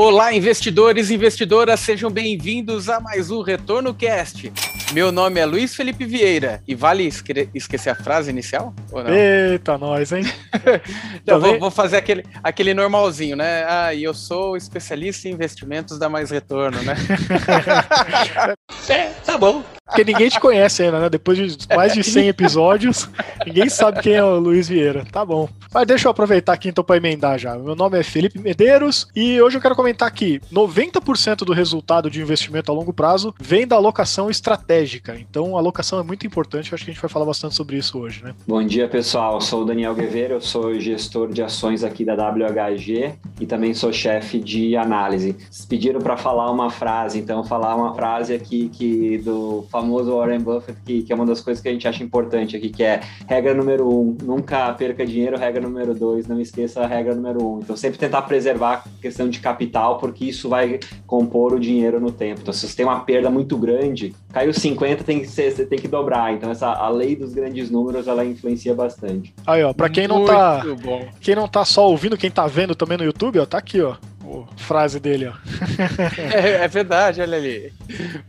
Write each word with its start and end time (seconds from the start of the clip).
Olá, 0.00 0.32
investidores 0.32 1.10
e 1.10 1.14
investidoras, 1.16 1.80
sejam 1.80 2.08
bem-vindos 2.08 2.88
a 2.88 3.00
mais 3.00 3.32
um 3.32 3.42
Retorno 3.42 3.92
Cast. 3.92 4.52
Meu 4.92 5.12
nome 5.12 5.38
é 5.38 5.44
Luiz 5.44 5.74
Felipe 5.74 6.06
Vieira 6.06 6.62
e 6.66 6.74
vale 6.74 7.04
esque 7.04 7.50
esquecer 7.54 7.90
a 7.90 7.94
frase 7.94 8.30
inicial? 8.30 8.72
Eita, 9.06 9.76
nós, 9.76 10.12
hein? 10.12 10.22
então, 11.22 11.38
vou, 11.38 11.58
vou, 11.58 11.70
fazer 11.70 11.98
aquele, 11.98 12.24
aquele 12.42 12.72
normalzinho, 12.72 13.36
né? 13.36 13.64
Ah, 13.68 13.92
e 13.92 14.02
eu 14.02 14.14
sou 14.14 14.56
especialista 14.56 15.28
em 15.28 15.32
investimentos 15.32 15.98
da 15.98 16.08
Mais 16.08 16.30
Retorno, 16.30 16.80
né? 16.82 16.94
é, 18.88 19.10
tá 19.26 19.36
bom. 19.36 19.62
Porque 19.84 20.04
ninguém 20.04 20.28
te 20.28 20.38
conhece 20.38 20.82
ainda, 20.82 21.00
né? 21.00 21.08
Depois 21.08 21.38
de 21.38 21.66
mais 21.74 21.94
de 21.94 22.04
100 22.04 22.28
episódios, 22.28 23.08
ninguém 23.46 23.68
sabe 23.70 24.02
quem 24.02 24.14
é 24.14 24.22
o 24.22 24.38
Luiz 24.38 24.68
Vieira. 24.68 25.04
Tá 25.10 25.24
bom. 25.24 25.48
Mas 25.72 25.86
deixa 25.86 26.08
eu 26.08 26.10
aproveitar 26.10 26.52
aqui 26.52 26.68
então 26.68 26.84
para 26.84 26.98
emendar 26.98 27.38
já. 27.38 27.56
Meu 27.56 27.74
nome 27.74 27.98
é 27.98 28.02
Felipe 28.02 28.38
Medeiros 28.38 29.08
e 29.16 29.40
hoje 29.40 29.56
eu 29.56 29.62
quero 29.62 29.74
comentar 29.74 30.10
que 30.10 30.40
90% 30.52 31.38
do 31.38 31.54
resultado 31.54 32.10
de 32.10 32.20
investimento 32.20 32.70
a 32.70 32.74
longo 32.74 32.92
prazo 32.92 33.34
vem 33.40 33.66
da 33.66 33.76
alocação 33.76 34.28
estratégica. 34.28 34.77
Então 35.28 35.56
a 35.56 35.60
alocação 35.60 35.98
é 35.98 36.02
muito 36.02 36.26
importante, 36.26 36.72
eu 36.72 36.76
acho 36.76 36.84
que 36.84 36.90
a 36.90 36.94
gente 36.94 37.00
vai 37.00 37.10
falar 37.10 37.24
bastante 37.24 37.54
sobre 37.54 37.76
isso 37.76 37.98
hoje, 37.98 38.22
né? 38.22 38.34
Bom 38.46 38.62
dia, 38.62 38.88
pessoal. 38.88 39.34
Eu 39.34 39.40
sou 39.40 39.62
o 39.62 39.64
Daniel 39.64 39.94
Guevara, 39.94 40.34
eu 40.34 40.40
sou 40.40 40.78
gestor 40.78 41.32
de 41.32 41.42
ações 41.42 41.84
aqui 41.84 42.04
da 42.04 42.14
WHG 42.14 43.14
e 43.40 43.46
também 43.46 43.74
sou 43.74 43.92
chefe 43.92 44.38
de 44.38 44.76
análise. 44.76 45.36
Pediram 45.68 46.00
para 46.00 46.16
falar 46.16 46.50
uma 46.50 46.70
frase, 46.70 47.18
então 47.18 47.44
falar 47.44 47.76
uma 47.76 47.94
frase 47.94 48.34
aqui 48.34 48.68
que 48.68 49.18
do 49.18 49.66
famoso 49.70 50.16
Warren 50.16 50.40
Buffett, 50.40 50.78
que, 50.84 51.02
que, 51.02 51.12
é 51.12 51.16
uma 51.16 51.26
das 51.26 51.40
coisas 51.40 51.62
que 51.62 51.68
a 51.68 51.72
gente 51.72 51.86
acha 51.86 52.02
importante 52.02 52.56
aqui, 52.56 52.68
que 52.68 52.82
é 52.82 53.00
regra 53.26 53.54
número 53.54 53.88
um, 53.88 54.16
nunca 54.22 54.72
perca 54.74 55.06
dinheiro, 55.06 55.36
regra 55.36 55.60
número 55.60 55.94
dois, 55.94 56.26
não 56.26 56.40
esqueça 56.40 56.82
a 56.82 56.86
regra 56.86 57.14
número 57.14 57.44
um. 57.44 57.60
Então, 57.60 57.76
sempre 57.76 57.98
tentar 57.98 58.22
preservar 58.22 58.84
a 58.86 59.00
questão 59.00 59.28
de 59.28 59.40
capital, 59.40 59.98
porque 59.98 60.24
isso 60.24 60.48
vai 60.48 60.80
compor 61.06 61.54
o 61.54 61.60
dinheiro 61.60 62.00
no 62.00 62.10
tempo. 62.12 62.40
Então, 62.42 62.52
se 62.52 62.68
você 62.68 62.76
tem 62.76 62.86
uma 62.86 63.00
perda 63.00 63.30
muito 63.30 63.56
grande, 63.56 64.14
caiu 64.32 64.52
50, 64.70 65.04
tem 65.04 65.20
que 65.20 65.28
ser, 65.28 65.52
você 65.52 65.66
tem 65.66 65.78
que 65.78 65.88
dobrar. 65.88 66.32
Então, 66.32 66.50
essa, 66.50 66.68
a 66.68 66.88
lei 66.88 67.16
dos 67.16 67.32
grandes 67.32 67.70
números, 67.70 68.06
ela 68.06 68.24
influencia 68.24 68.74
bastante. 68.74 69.34
Aí, 69.46 69.62
ó, 69.62 69.72
pra 69.72 69.88
quem 69.88 70.08
não 70.08 70.24
tá, 70.24 70.62
quem 71.20 71.34
não 71.34 71.48
tá 71.48 71.64
só 71.64 71.88
ouvindo, 71.88 72.16
quem 72.16 72.30
tá 72.30 72.46
vendo 72.46 72.74
também 72.74 72.98
no 72.98 73.04
YouTube, 73.04 73.38
ó, 73.38 73.46
tá 73.46 73.58
aqui, 73.58 73.80
ó 73.80 73.96
frase 74.56 75.00
dele, 75.00 75.28
ó. 75.28 75.32
é, 76.34 76.64
é, 76.64 76.68
verdade, 76.68 77.20
olha 77.20 77.36
ali. 77.36 77.72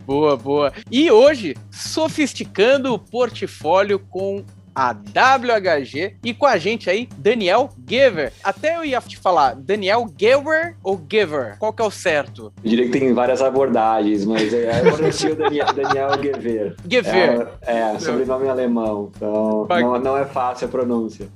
Boa, 0.05 0.37
boa. 0.37 0.71
E 0.89 1.11
hoje, 1.11 1.55
sofisticando 1.69 2.93
o 2.93 2.99
portfólio 2.99 3.99
com 3.99 4.43
a 4.79 4.93
WHG 4.93 6.15
e 6.23 6.33
com 6.33 6.45
a 6.45 6.57
gente 6.57 6.89
aí, 6.89 7.09
Daniel 7.17 7.69
Giver. 7.85 8.31
Até 8.41 8.77
eu 8.77 8.85
ia 8.85 9.01
te 9.01 9.17
falar, 9.17 9.53
Daniel 9.55 10.07
Giver 10.17 10.77
ou 10.81 11.01
Giver? 11.11 11.57
Qual 11.59 11.73
que 11.73 11.81
é 11.81 11.85
o 11.85 11.91
certo? 11.91 12.53
Eu 12.63 12.69
diria 12.69 12.85
que 12.85 12.91
tem 12.97 13.13
várias 13.13 13.41
abordagens, 13.41 14.23
mas 14.23 14.53
é, 14.53 14.79
eu 14.79 14.93
pronuncio 14.93 15.35
Daniel, 15.35 15.73
Daniel 15.73 16.09
Giver. 16.21 16.75
Giver. 16.87 17.47
É, 17.67 17.79
é 17.79 17.99
sobrenome 17.99 18.47
alemão, 18.47 19.11
então 19.13 19.67
não, 19.69 19.99
não 19.99 20.17
é 20.17 20.23
fácil 20.23 20.67
a 20.67 20.71
pronúncia. 20.71 21.27